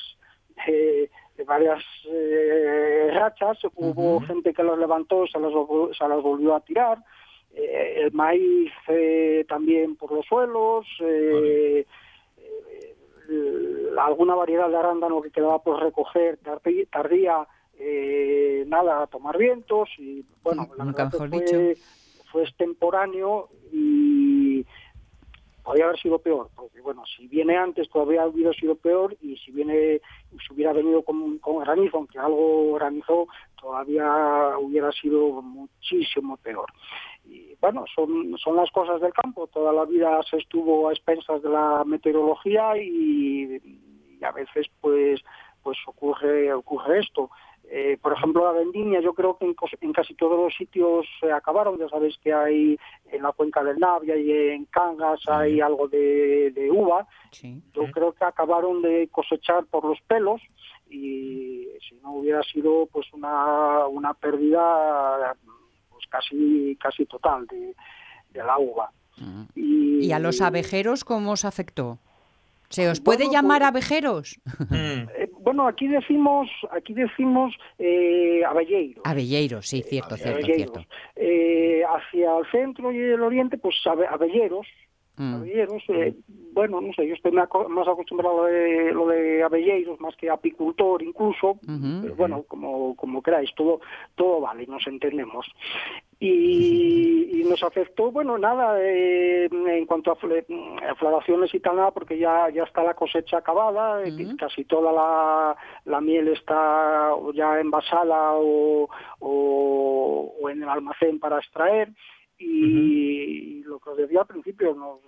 eh, 0.69 1.09
de 1.37 1.45
varias 1.45 1.83
eh, 2.09 3.11
rachas 3.13 3.59
hubo 3.75 4.21
gente 4.21 4.53
que 4.55 4.63
las 4.63 4.79
levantó 4.79 5.27
se 5.27 5.39
las, 5.39 5.53
se 5.97 6.09
las 6.09 6.23
volvió 6.23 6.55
a 6.55 6.61
tirar 6.61 6.99
eh, 7.57 8.03
el 8.03 8.13
maíz 8.13 8.71
eh, 8.89 9.45
también 9.49 9.97
por 9.97 10.13
los 10.13 10.25
suelos, 10.27 10.87
eh, 11.01 11.85
eh, 12.39 13.89
alguna 13.99 14.35
variedad 14.35 14.69
de 14.69 14.77
arándano 14.77 15.23
que 15.23 15.31
quedaba 15.31 15.63
por 15.63 15.83
recoger 15.83 16.39
tardí- 16.41 16.87
tardía, 16.91 17.47
eh, 17.79 18.65
nada, 18.67 19.03
a 19.03 19.07
tomar 19.07 19.37
vientos 19.39 19.89
y 19.99 20.25
bueno, 20.43 20.63
la 20.77 20.85
verdad 20.93 21.11
fue, 21.47 21.77
fue 22.31 22.43
extemporáneo 22.45 23.49
y 23.73 24.65
podría 25.67 25.87
haber 25.87 25.99
sido 25.99 26.21
peor, 26.21 26.49
porque 26.55 26.81
bueno, 26.81 27.03
si 27.17 27.27
viene 27.27 27.57
antes 27.57 27.91
todavía 27.91 28.25
hubiera 28.25 28.53
sido 28.53 28.77
peor 28.77 29.17
y 29.21 29.37
si 29.39 29.51
viene, 29.51 30.01
si 30.31 30.55
hubiera 30.55 30.73
venido 30.73 31.03
con, 31.03 31.41
granizo, 31.59 31.97
aunque 31.97 32.21
algo 32.21 32.75
granizó, 32.75 33.27
todavía 33.61 34.07
hubiera 34.61 34.93
sido 34.93 35.43
muchísimo 35.43 36.37
peor. 36.37 36.67
Y 37.25 37.57
bueno, 37.61 37.85
son, 37.93 38.39
son 38.39 38.55
las 38.55 38.71
cosas 38.71 39.01
del 39.01 39.13
campo, 39.13 39.49
toda 39.49 39.73
la 39.73 39.85
vida 39.85 40.23
se 40.31 40.37
estuvo 40.37 40.89
a 40.89 40.93
expensas 40.93 41.43
de 41.43 41.49
la 41.49 41.83
meteorología 41.85 42.77
y, 42.81 43.61
y 44.21 44.25
a 44.25 44.31
veces 44.31 44.69
pues 44.81 45.21
pues 45.65 45.79
ocurre 45.89 46.55
ocurre 46.55 47.01
esto. 47.01 47.29
Eh, 47.69 47.99
por 48.01 48.13
ejemplo, 48.13 48.45
la 48.45 48.53
vendimia, 48.59 49.01
yo 49.01 49.13
creo 49.13 49.37
que 49.37 49.45
en, 49.45 49.57
en 49.81 49.93
casi 49.93 50.15
todos 50.15 50.39
los 50.39 50.55
sitios 50.55 51.05
se 51.21 51.33
acabaron. 51.33 51.79
Ya 51.79 51.89
sabéis 51.89 52.17
que 52.23 52.33
hay 52.33 52.79
en 53.11 53.23
la 53.23 53.33
cuenca 53.33 53.65
del 53.65 53.79
Navia 53.79 54.17
y 54.17 54.31
en 54.31 54.67
Cangas 54.67 55.21
hay 55.27 55.61
algo 55.61 55.89
de, 55.89 56.53
de 56.53 56.71
uva. 56.71 57.07
Yo 57.75 57.91
creo 57.93 58.13
que 58.13 58.25
acabaron 58.25 58.83
de 58.83 59.09
cosechar 59.11 59.65
por 59.67 59.85
los 59.85 59.99
pelos 60.07 60.41
y 60.89 61.67
si 61.89 61.97
no 62.03 62.13
hubiera 62.13 62.43
sido 62.45 62.87
pues 62.93 63.13
una, 63.13 63.87
una 63.89 64.15
pérdida 64.15 65.35
pues 65.91 66.07
casi 66.09 66.77
casi 66.81 67.05
total 67.07 67.47
de, 67.49 67.75
de 68.31 68.45
la 68.45 68.59
uva. 68.59 68.93
¿Y 69.57 70.13
a 70.13 70.19
los 70.21 70.41
abejeros 70.41 71.05
cómo 71.05 71.33
os 71.33 71.45
afectó? 71.45 71.99
¿Se 72.69 72.89
os 72.91 73.01
puede 73.01 73.25
Bueno, 73.25 73.33
llamar 73.33 73.61
pues- 73.61 73.69
abejeros? 73.69 74.41
Eh, 75.47 75.49
bueno, 75.49 75.67
aquí 75.69 75.87
decimos 75.87 76.49
aquí 76.71 76.93
decimos 76.93 77.55
eh. 77.79 78.43
Abelleiros, 79.05 79.67
sí, 79.67 79.83
cierto, 79.83 80.17
cierto, 80.17 80.39
Avelleiros. 80.41 80.73
cierto. 80.73 80.95
Eh, 81.15 81.83
hacia 81.85 82.37
el 82.39 82.47
centro 82.51 82.91
y 82.93 82.99
el 82.99 83.23
oriente, 83.23 83.57
pues 83.59 83.77
abe- 83.87 84.07
abelleros. 84.09 84.67
Mm. 85.19 85.35
Abelleros, 85.37 85.83
eh, 85.89 86.15
bueno, 86.53 86.81
no 86.83 86.93
sé, 86.93 87.07
yo 87.09 87.15
estoy 87.15 87.33
más 87.33 87.49
acostumbrado 87.89 88.43
a 88.45 88.49
lo 88.49 88.53
de, 88.53 88.93
lo 88.93 89.07
de 89.07 89.43
abelleiros, 89.43 89.99
más 89.99 90.15
que 90.17 90.29
apicultor 90.29 91.03
incluso, 91.03 91.59
pero 92.03 92.15
bueno, 92.17 92.43
como, 92.43 92.95
como 92.97 93.23
queráis, 93.23 93.51
todo, 93.55 93.81
todo 94.15 94.41
vale, 94.43 94.67
nos 94.67 94.87
entendemos. 94.87 95.47
Y, 96.19 97.41
y 97.41 97.45
nos 97.45 97.63
afectó, 97.63 98.11
bueno, 98.11 98.39
nada, 98.39 98.79
eh, 98.81 99.45
en 99.53 99.85
cuanto 99.85 100.11
a, 100.11 100.15
a 100.15 100.95
floraciones 100.95 101.53
y 101.55 101.61
tal, 101.61 101.77
nada, 101.77 101.91
porque 101.91 102.17
ya, 102.19 102.49
ya 102.49 102.63
está 102.65 102.83
la 102.83 102.95
cosecha 102.95 103.37
acabada, 103.39 104.03
eh, 104.03 104.13
casi 104.39 104.65
toda 104.65 104.93
la, 104.93 105.57
la 105.85 106.01
miel 106.01 106.29
está 106.29 107.11
ya 107.35 107.61
envasada 107.61 108.33
o, 108.35 108.89
o, 109.21 110.35
o 110.41 110.49
en 110.49 110.63
el 110.63 110.69
almacén 110.71 111.21
para 111.21 111.37
extraer. 111.39 111.91
Y 112.39 113.63
lo 113.65 113.79
que 113.79 113.91
os 113.91 113.97
decía 113.99 114.21
al 114.21 114.27
principio, 114.27 114.75
nos, 114.75 115.01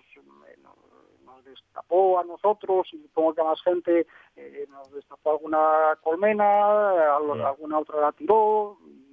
nos 1.24 1.44
destapó 1.44 2.18
a 2.18 2.24
nosotros 2.24 2.86
y 2.92 2.98
supongo 3.02 3.34
que 3.34 3.40
a 3.40 3.44
más 3.44 3.62
gente 3.62 4.06
eh, 4.36 4.66
nos 4.68 4.90
destapó 4.92 5.30
alguna 5.32 5.96
colmena, 6.02 6.90
al- 7.16 7.40
alguna 7.46 7.78
otra 7.78 8.00
la 8.00 8.12
tiró. 8.12 8.76
Y 8.86 9.07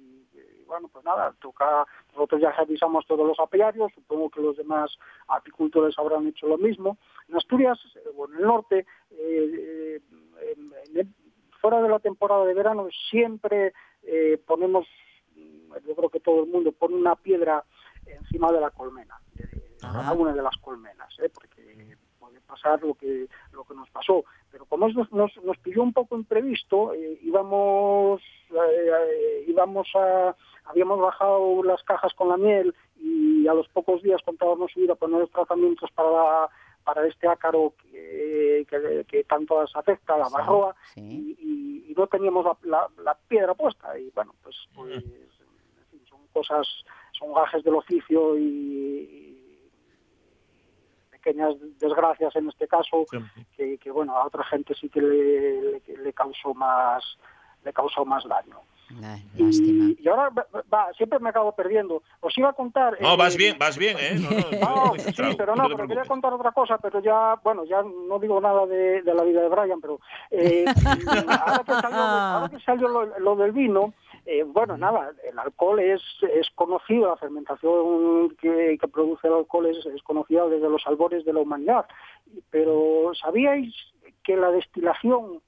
bueno, 0.66 0.88
pues 0.92 1.04
nada, 1.04 1.34
toca, 1.40 1.86
nosotros 2.12 2.40
ya 2.40 2.50
revisamos 2.52 3.06
todos 3.06 3.26
los 3.26 3.38
apiarios, 3.40 3.92
supongo 3.94 4.30
que 4.30 4.40
los 4.40 4.56
demás 4.56 4.90
apicultores 5.28 5.98
habrán 5.98 6.26
hecho 6.26 6.46
lo 6.48 6.58
mismo. 6.58 6.98
En 7.28 7.36
Asturias, 7.36 7.78
eh, 7.96 8.00
o 8.16 8.28
en 8.28 8.36
el 8.36 8.42
norte, 8.42 8.86
eh, 9.10 9.16
eh, 9.18 10.00
en- 10.56 10.72
el- 10.98 11.08
fuera 11.60 11.80
de 11.82 11.88
la 11.88 11.98
temporada 11.98 12.44
de 12.44 12.54
verano, 12.54 12.88
siempre 13.10 13.72
eh, 14.08 14.40
ponemos, 14.46 14.86
mm, 15.34 15.72
yo 15.86 15.96
creo 15.96 16.08
que 16.10 16.20
todo 16.20 16.44
el 16.44 16.50
mundo 16.50 16.70
pone 16.72 16.94
una 16.94 17.16
piedra 17.16 17.64
encima 18.06 18.52
de 18.52 18.60
la 18.60 18.70
colmena, 18.70 19.18
de 19.34 19.76
cada 19.80 20.12
una 20.12 20.32
de 20.32 20.42
las 20.42 20.56
colmenas, 20.58 21.12
¿eh? 21.18 21.28
porque 21.28 21.96
pasar 22.40 22.82
lo 22.82 22.94
que 22.94 23.26
lo 23.52 23.64
que 23.64 23.74
nos 23.74 23.88
pasó. 23.90 24.24
Pero 24.50 24.64
como 24.66 24.88
nos, 24.88 25.12
nos, 25.12 25.36
nos 25.44 25.58
pilló 25.58 25.82
un 25.82 25.92
poco 25.92 26.16
imprevisto, 26.16 26.92
eh, 26.94 27.18
íbamos 27.22 28.20
eh, 28.50 28.54
eh, 29.10 29.44
íbamos 29.48 29.88
a 29.94 30.34
habíamos 30.64 30.98
bajado 31.00 31.62
las 31.62 31.82
cajas 31.84 32.12
con 32.14 32.28
la 32.28 32.36
miel 32.36 32.74
y 32.98 33.46
a 33.46 33.54
los 33.54 33.68
pocos 33.68 34.02
días 34.02 34.20
contábamos 34.24 34.76
ir 34.76 34.90
a 34.90 34.94
poner 34.96 35.20
los 35.20 35.30
tratamientos 35.30 35.90
para 35.92 36.48
para 36.84 37.04
este 37.08 37.26
ácaro 37.26 37.72
que, 37.82 38.64
que, 38.70 39.04
que 39.08 39.24
tanto 39.24 39.60
nos 39.60 39.74
afecta, 39.74 40.16
la 40.16 40.28
barroa, 40.28 40.76
y, 40.94 41.36
y- 41.40 41.86
y 41.90 41.94
no 41.96 42.06
teníamos 42.06 42.44
la, 42.44 42.56
la- 42.62 42.88
la 43.02 43.14
piedra 43.26 43.54
puesta. 43.54 43.98
Y 43.98 44.08
bueno, 44.14 44.32
pues, 44.42 44.54
pues 44.72 44.94
en 45.04 45.86
fin, 45.90 46.00
son 46.08 46.20
cosas, 46.32 46.64
son 47.18 47.32
gajes 47.34 47.64
del 47.64 47.74
oficio 47.74 48.38
y, 48.38 48.42
y 48.44 49.35
pequeñas 51.26 51.54
desgracias 51.80 52.34
en 52.36 52.48
este 52.48 52.68
caso, 52.68 53.04
que, 53.56 53.78
que, 53.78 53.90
bueno, 53.90 54.16
a 54.16 54.26
otra 54.26 54.44
gente 54.44 54.74
sí 54.80 54.88
que 54.88 55.00
le, 55.02 55.60
le- 55.62 55.96
le 56.04 56.12
causó 56.12 56.54
más 56.54 57.02
le 57.64 57.72
causó 57.72 58.04
más 58.04 58.22
daño. 58.28 58.60
Y, 59.36 59.96
y 60.00 60.08
ahora 60.08 60.28
va, 60.30 60.46
va, 60.72 60.92
siempre 60.96 61.18
me 61.18 61.30
acabo 61.30 61.50
perdiendo. 61.50 62.04
Os 62.20 62.38
iba 62.38 62.50
a 62.50 62.52
contar. 62.52 62.96
No, 63.00 63.14
eh, 63.14 63.16
vas 63.16 63.36
bien, 63.36 63.56
vas 63.58 63.76
bien, 63.76 63.96
¿eh? 63.98 64.14
No, 64.20 64.30
no, 64.30 64.60
no, 64.60 64.94
no, 64.94 64.98
sí, 65.02 65.12
Trau, 65.12 65.36
pero 65.36 65.56
no 65.56 65.64
pero 65.68 65.88
quería 65.88 66.04
contar 66.04 66.32
otra 66.32 66.52
cosa, 66.52 66.78
pero 66.78 67.00
ya, 67.00 67.34
bueno, 67.42 67.64
ya 67.64 67.82
no 67.82 68.20
digo 68.20 68.40
nada 68.40 68.64
de, 68.66 69.02
de 69.02 69.14
la 69.14 69.24
vida 69.24 69.40
de 69.42 69.48
Brian, 69.48 69.80
pero 69.80 69.98
eh, 70.30 70.64
ahora 71.44 71.64
que 71.66 71.72
salió, 71.72 71.98
ahora 71.98 72.48
que 72.50 72.60
salió 72.60 72.86
lo, 72.86 73.18
lo 73.18 73.34
del 73.34 73.50
vino, 73.50 73.92
eh, 74.26 74.42
bueno, 74.44 74.76
nada, 74.76 75.12
el 75.24 75.38
alcohol 75.38 75.78
es, 75.80 76.02
es 76.32 76.48
conocido, 76.54 77.08
la 77.08 77.16
fermentación 77.16 78.30
que, 78.40 78.76
que 78.80 78.88
produce 78.88 79.28
el 79.28 79.34
alcohol 79.34 79.66
es, 79.66 79.86
es 79.86 80.02
conocida 80.02 80.46
desde 80.48 80.68
los 80.68 80.86
albores 80.86 81.24
de 81.24 81.32
la 81.32 81.40
humanidad, 81.40 81.86
pero 82.50 83.12
¿sabíais 83.14 83.72
que 84.24 84.36
la 84.36 84.50
destilación 84.50 85.40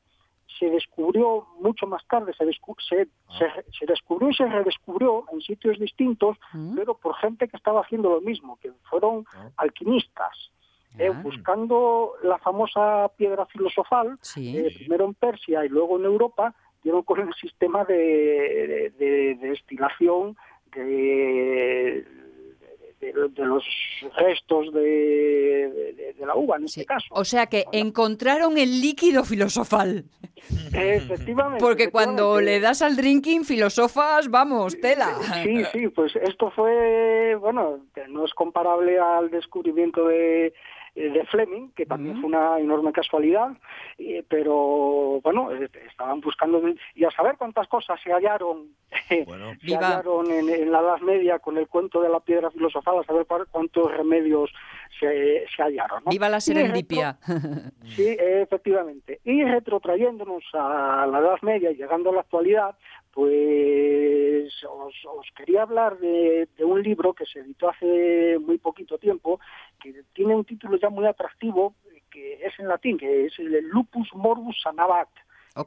se 0.58 0.70
descubrió 0.70 1.46
mucho 1.60 1.86
más 1.86 2.04
tarde, 2.06 2.32
se, 2.34 2.44
descu- 2.44 2.74
se, 2.88 3.04
se- 3.38 3.64
se 3.78 3.86
descubrió 3.86 4.30
y 4.30 4.34
se 4.34 4.46
redescubrió 4.46 5.24
en 5.32 5.40
sitios 5.40 5.78
distintos, 5.78 6.36
pero 6.74 6.94
por 6.96 7.14
gente 7.16 7.48
que 7.48 7.56
estaba 7.56 7.82
haciendo 7.82 8.08
lo 8.10 8.20
mismo, 8.20 8.58
que 8.60 8.72
fueron 8.90 9.24
alquimistas. 9.56 10.50
eh, 10.98 11.10
buscando 11.22 12.14
la 12.24 12.38
famosa 12.38 13.08
piedra 13.16 13.44
filosofal, 13.46 14.18
Sí. 14.22 14.56
eh, 14.56 14.72
primero 14.78 15.04
en 15.04 15.14
Persia 15.14 15.64
y 15.64 15.68
luego 15.68 15.96
en 15.98 16.06
Europa, 16.06 16.54
dieron 16.82 17.02
con 17.02 17.20
el 17.20 17.32
sistema 17.34 17.84
de, 17.84 18.92
de- 18.98 19.34
de 19.34 19.48
destilación 19.48 20.36
de, 20.74 22.04
de- 23.00 23.12
los 23.44 23.64
restos 24.16 24.72
de, 24.72 26.14
la 26.20 26.34
uva, 26.34 26.56
en 26.56 26.64
este 26.64 26.84
caso. 26.84 27.06
O 27.10 27.24
sea 27.24 27.46
que 27.46 27.64
encontraron 27.72 28.58
el 28.58 28.80
líquido 28.80 29.24
filosofal. 29.24 30.04
Efectivamente. 30.72 31.58
Porque 31.60 31.90
cuando 31.90 32.34
efectivamente. 32.38 32.44
le 32.52 32.60
das 32.60 32.82
al 32.82 32.96
drinking 32.96 33.44
filosofas, 33.44 34.28
vamos, 34.28 34.78
tela. 34.80 35.14
Sí, 35.42 35.62
sí, 35.72 35.88
pues 35.88 36.14
esto 36.16 36.50
fue, 36.50 37.34
bueno, 37.36 37.80
no 38.08 38.24
es 38.24 38.34
comparable 38.34 38.98
al 38.98 39.30
descubrimiento 39.30 40.06
de, 40.08 40.52
de 40.98 41.24
Fleming, 41.26 41.70
que 41.76 41.86
también 41.86 42.16
fue 42.20 42.26
una 42.28 42.58
enorme 42.58 42.92
casualidad, 42.92 43.50
eh, 43.98 44.24
pero 44.28 45.20
bueno, 45.22 45.52
eh, 45.52 45.68
estaban 45.88 46.20
buscando, 46.20 46.62
y 46.94 47.04
a 47.04 47.10
saber 47.10 47.36
cuántas 47.36 47.68
cosas 47.68 48.00
se 48.02 48.12
hallaron, 48.12 48.74
se 49.08 49.24
Viva. 49.62 49.78
hallaron 49.78 50.30
en, 50.30 50.48
en 50.48 50.72
la 50.72 50.80
Edad 50.80 51.00
Media 51.00 51.38
con 51.38 51.56
el 51.58 51.68
cuento 51.68 52.00
de 52.00 52.08
la 52.08 52.20
piedra 52.20 52.50
filosofal, 52.50 52.98
a 52.98 53.04
saber 53.04 53.26
cuántos 53.50 53.92
remedios 53.96 54.50
se, 54.98 55.44
se 55.54 55.62
hallaron. 55.62 56.04
¿no? 56.04 56.10
Viva 56.10 56.28
la 56.28 56.40
serendipia. 56.40 57.18
Sí, 57.96 58.16
efectivamente. 58.18 59.20
Y 59.24 59.42
retrotrayéndonos 59.44 60.44
a 60.52 61.06
la 61.10 61.18
Edad 61.18 61.40
Media 61.42 61.70
y 61.70 61.76
llegando 61.76 62.10
a 62.10 62.14
la 62.14 62.20
actualidad, 62.20 62.76
pues 63.12 64.52
os, 64.64 64.94
os 65.04 65.26
quería 65.34 65.62
hablar 65.62 65.98
de, 65.98 66.48
de 66.56 66.64
un 66.64 66.82
libro 66.82 67.14
que 67.14 67.24
se 67.24 67.40
editó 67.40 67.70
hace 67.70 68.38
muy 68.40 68.58
poquito 68.58 68.98
tiempo, 68.98 69.40
que 69.80 70.02
tiene 70.12 70.34
un 70.34 70.44
título 70.44 70.76
ya 70.76 70.90
muy 70.90 71.06
atractivo, 71.06 71.74
que 72.10 72.34
es 72.34 72.58
en 72.58 72.68
latín, 72.68 72.98
que 72.98 73.26
es 73.26 73.38
el 73.38 73.68
Lupus 73.68 74.08
Morbus 74.14 74.60
Sanabat. 74.62 75.08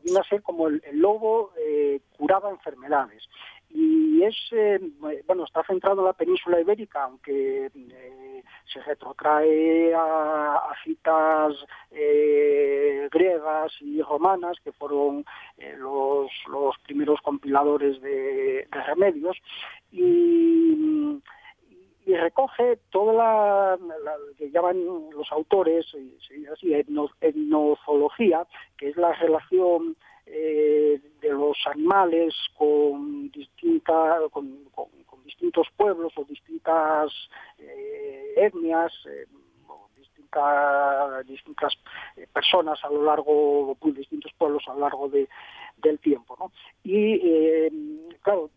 Viene 0.04 0.20
a 0.20 0.24
ser 0.24 0.42
como 0.42 0.68
el, 0.68 0.82
lobo 0.94 1.52
eh, 1.58 2.00
curaba 2.18 2.50
enfermedades. 2.50 3.24
Y 3.70 4.22
es, 4.24 4.36
eh, 4.52 4.80
bueno, 5.26 5.46
está 5.46 5.64
centrado 5.64 6.02
en 6.02 6.08
la 6.08 6.14
península 6.14 6.60
ibérica, 6.60 7.04
aunque 7.04 7.68
eh, 7.68 8.44
se 8.66 8.82
retrotrae 8.82 9.94
a, 9.94 10.74
citas 10.84 11.54
griegas 13.12 13.72
y 13.82 14.02
romanas, 14.02 14.58
que 14.64 14.72
fueron 14.72 15.26
los, 15.78 16.32
los 16.48 16.78
primeros 16.80 17.20
compiladores 17.22 18.02
de, 18.02 18.68
de 18.72 18.84
remedios. 18.86 19.38
Y, 19.92 21.22
y 22.12 22.16
recoge 22.16 22.78
toda 22.90 23.14
la, 23.14 24.18
que 24.38 24.52
llaman 24.52 24.78
los 25.12 25.32
autores, 25.32 25.86
así, 26.52 26.74
etno- 26.74 27.14
etnozología, 27.22 28.46
que 28.78 28.90
es 28.90 28.98
la 28.98 29.14
relación 29.14 29.96
eh, 30.26 31.00
de 31.22 31.30
los 31.30 31.58
animales 31.68 32.34
con, 32.58 33.32
distinta, 33.32 34.20
con, 34.32 34.66
con- 34.76 34.90
distintos 35.24 35.68
pueblos 35.78 36.12
o 36.18 36.26
distintas 36.26 37.14
eh, 37.58 38.34
etnias, 38.36 38.92
eh, 39.08 39.26
distintas 41.26 41.74
eh, 42.18 42.28
personas 42.34 42.84
a 42.84 42.90
lo 42.90 43.04
largo, 43.04 43.76
pues, 43.80 43.96
distintos 43.96 44.34
pueblos 44.38 44.64
a 44.68 44.74
lo 44.74 44.82
largo 44.82 45.08
de, 45.08 45.30
del 45.78 45.98
tiempo. 46.00 46.36
¿no? 46.38 46.52
Y 46.84 47.14
eh, 47.24 47.72
claro, 48.22 48.50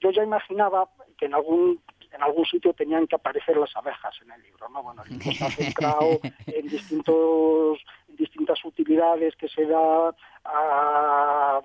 yo 0.00 0.10
ya 0.10 0.24
imaginaba 0.24 0.88
que 1.16 1.26
en 1.26 1.34
algún 1.34 1.80
en 2.12 2.22
algún 2.22 2.46
sitio 2.46 2.72
tenían 2.72 3.06
que 3.06 3.16
aparecer 3.16 3.56
las 3.56 3.74
abejas 3.76 4.14
en 4.22 4.30
el 4.30 4.42
libro, 4.42 4.68
¿no? 4.70 4.82
Bueno, 4.82 5.02
el 5.02 5.10
libro 5.10 5.30
está 5.30 5.50
centrado 5.50 6.18
en 6.46 6.66
distintos 6.68 7.78
distintas 8.08 8.64
utilidades 8.64 9.36
que 9.36 9.48
se 9.48 9.66
da 9.66 10.14
a 10.44 11.60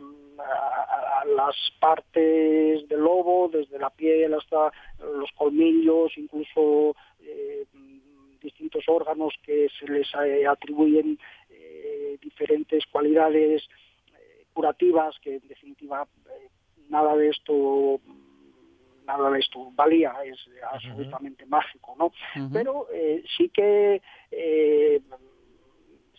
las 1.36 1.56
partes 1.80 2.88
del 2.88 3.00
lobo, 3.00 3.50
desde 3.50 3.80
la 3.80 3.90
piel 3.90 4.34
hasta 4.34 4.72
los 5.00 5.32
colmillos, 5.34 6.12
incluso 6.18 6.96
eh, 7.20 7.66
distintos 8.42 8.84
órganos 8.88 9.34
que 9.44 9.68
se 9.80 9.88
les 9.88 10.08
eh, 10.26 10.48
atribuyen 10.48 11.20
eh, 11.50 12.18
diferentes 12.22 12.86
cualidades 12.88 13.64
eh, 14.14 14.46
curativas 14.54 15.16
que 15.22 15.36
en 15.36 15.48
definitiva 15.48 16.08
eh, 16.26 16.50
nada 16.90 17.16
de 17.16 17.30
esto 17.30 18.00
nada 19.18 19.32
de 19.32 19.40
esto 19.40 19.72
valía, 19.74 20.14
es 20.24 20.38
absolutamente 20.72 21.46
mágico, 21.46 21.96
¿no? 21.98 22.12
Pero 22.52 22.88
eh, 22.94 23.24
sí 23.38 23.50
que 23.50 24.02
eh, 24.32 25.02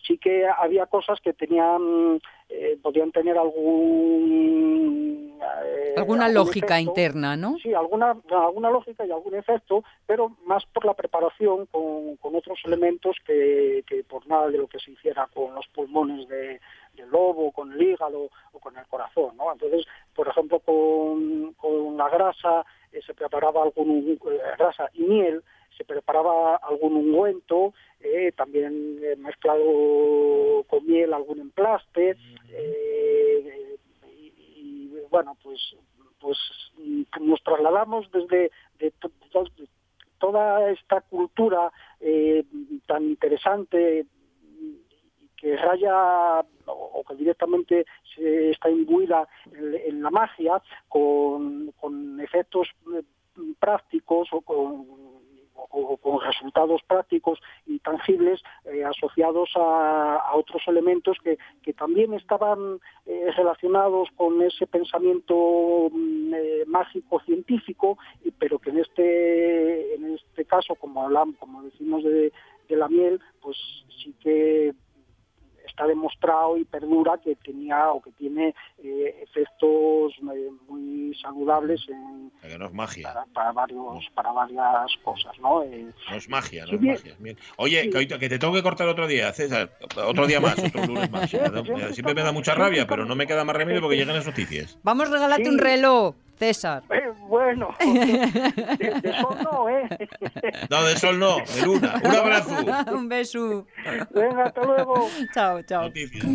sí 0.05 0.17
que 0.17 0.47
había 0.47 0.85
cosas 0.87 1.19
que 1.21 1.33
tenían 1.33 2.19
eh, 2.49 2.77
podían 2.81 3.11
tener 3.11 3.37
algún 3.37 5.39
eh, 5.65 5.93
Alguna 5.97 6.25
algún 6.25 6.45
lógica 6.45 6.79
efecto. 6.79 6.91
interna, 6.91 7.35
¿no? 7.35 7.57
Sí, 7.59 7.73
alguna, 7.73 8.17
alguna 8.29 8.69
lógica 8.69 9.05
y 9.05 9.11
algún 9.11 9.35
efecto, 9.35 9.83
pero 10.05 10.29
más 10.45 10.65
por 10.67 10.85
la 10.85 10.93
preparación 10.93 11.65
con, 11.67 12.17
con 12.17 12.35
otros 12.35 12.59
elementos 12.65 13.17
que, 13.25 13.83
que 13.87 14.03
por 14.03 14.27
nada 14.27 14.49
de 14.49 14.57
lo 14.57 14.67
que 14.67 14.79
se 14.79 14.91
hiciera 14.91 15.27
con 15.33 15.53
los 15.55 15.67
pulmones 15.67 16.27
de, 16.27 16.59
del 16.93 17.09
lobo, 17.09 17.51
con 17.51 17.73
el 17.73 17.81
hígado 17.81 18.29
o 18.51 18.59
con 18.59 18.77
el 18.77 18.85
corazón, 18.87 19.35
¿no? 19.37 19.51
Entonces, 19.51 19.85
por 20.15 20.27
ejemplo, 20.27 20.59
con, 20.59 21.53
con 21.53 21.97
la 21.97 22.09
grasa 22.09 22.65
eh, 22.91 23.01
se 23.05 23.13
preparaba 23.13 23.63
algún 23.63 24.07
eh, 24.07 24.39
grasa 24.57 24.89
y 24.93 25.01
miel, 25.03 25.43
se 25.77 25.83
preparaba 25.85 26.57
algún 26.57 26.95
ungüento, 26.95 27.73
eh, 27.99 28.31
también 28.35 28.99
eh, 29.01 29.15
mezclado 29.17 30.63
con 30.67 30.85
miel 30.85 31.13
algún 31.13 31.39
emplaste, 31.39 32.15
eh, 32.51 33.77
y, 34.15 34.33
y, 34.37 34.91
bueno, 35.09 35.35
pues 35.41 35.75
pues 36.19 36.37
nos 37.19 37.43
trasladamos 37.43 38.09
desde 38.11 38.49
de 38.79 38.91
to- 38.91 39.11
to- 39.31 39.45
toda 40.19 40.71
esta 40.71 41.01
cultura 41.01 41.69
eh, 41.99 42.45
tan 42.87 43.03
interesante 43.03 44.05
que 45.43 45.57
raya 45.57 46.39
o 46.67 47.03
que 47.05 47.15
directamente 47.15 47.85
se 48.15 48.51
está 48.51 48.69
imbuida 48.69 49.27
en, 49.51 50.01
la 50.01 50.09
magia 50.09 50.61
con, 50.87 51.73
con 51.81 52.21
efectos 52.21 52.69
eh, 52.95 53.03
prácticos 53.59 54.29
o 54.31 54.39
con, 54.39 54.87
o 55.55 55.97
con 55.97 56.21
resultados 56.21 56.81
prácticos 56.87 57.39
y 57.65 57.79
tangibles 57.79 58.41
eh, 58.63 58.85
asociados 58.85 59.49
a, 59.55 60.31
otros 60.33 60.61
elementos 60.67 61.17
que, 61.21 61.37
que 61.61 61.73
también 61.73 62.13
estaban 62.13 62.79
eh, 63.05 63.29
relacionados 63.35 64.07
con 64.15 64.41
ese 64.41 64.65
pensamiento 64.65 65.89
mm, 65.91 66.33
eh, 66.33 66.63
mágico 66.67 67.19
científico 67.25 67.97
pero 68.39 68.59
que 68.59 68.69
en 68.69 68.79
este 68.79 69.95
en 69.95 70.15
este 70.15 70.45
caso 70.45 70.75
como 70.75 71.03
hablamos 71.03 71.35
como 71.37 71.63
decimos 71.63 72.03
de, 72.03 72.31
de 72.69 72.75
la 72.75 72.87
miel 72.87 73.19
pues 73.41 73.57
sí 74.01 74.15
que 74.21 74.73
está 75.73 75.87
demostrado 75.87 76.55
y 76.57 76.63
perdura 76.65 77.19
que 77.23 77.35
tenía 77.35 77.89
o 77.91 78.01
que 78.01 78.11
tiene 78.11 78.53
eh, 78.83 79.23
efectos 79.23 80.13
eh, 80.33 80.49
muy 80.69 81.15
saludables 81.19 81.81
en, 81.89 82.31
Que 82.41 82.57
no 82.59 82.67
es 82.67 82.73
magia. 82.73 83.11
para, 83.11 83.25
para 83.33 83.51
varios 83.51 84.07
para 84.13 84.31
varias 84.31 84.91
cosas 85.03 85.33
no 85.39 85.63
Eh, 85.63 85.87
No 86.11 86.15
es 86.15 86.29
magia, 86.29 86.65
no 86.65 86.69
Sí, 86.69 86.75
es 86.75 86.81
bien. 86.81 86.93
magia. 86.95 87.15
Bien. 87.19 87.37
Oye, 87.57 87.89
que, 87.89 87.97
hoy- 87.97 88.07
que 88.07 88.29
te 88.29 88.37
tengo 88.39 88.53
que 88.53 88.61
cortar 88.63 88.87
otro 88.87 89.07
día, 89.07 89.33
César. 89.33 89.71
Otro 90.05 90.27
día 90.27 90.39
más, 90.39 90.57
otro 90.63 90.85
lunes 90.85 91.09
más. 91.11 91.29
Siempre 91.93 92.13
me 92.13 92.21
da 92.23 92.31
mucha 92.31 92.53
rabia, 92.53 92.85
pero 92.87 93.05
no 93.05 93.15
me 93.15 93.25
queda 93.25 93.43
más 93.43 93.55
remedio 93.55 93.81
porque 93.81 93.97
llegan 93.97 94.15
las 94.15 94.27
noticias. 94.27 94.77
Vamos, 94.83 95.09
regálate 95.09 95.43
Sí. 95.43 95.49
un 95.49 95.57
reloj, 95.57 96.15
César. 96.43 96.83
Eh, 96.89 97.11
bueno, 97.29 97.69
de, 97.79 98.99
de 99.01 99.09
eso 99.09 99.37
no, 99.43 99.69
¿eh? 99.69 99.87
No, 100.69 100.83
de 100.83 100.97
sol 100.97 101.17
no, 101.17 101.37
de 101.37 101.65
luna. 101.65 102.01
Un 102.03 102.11
abrazo. 102.15 102.51
un 102.93 103.07
beso. 103.07 103.65
Venga, 104.13 104.43
hasta 104.45 104.63
luego. 104.65 105.07
Chao, 105.33 105.61
chao. 105.61 105.83
Noticias. 105.83 106.25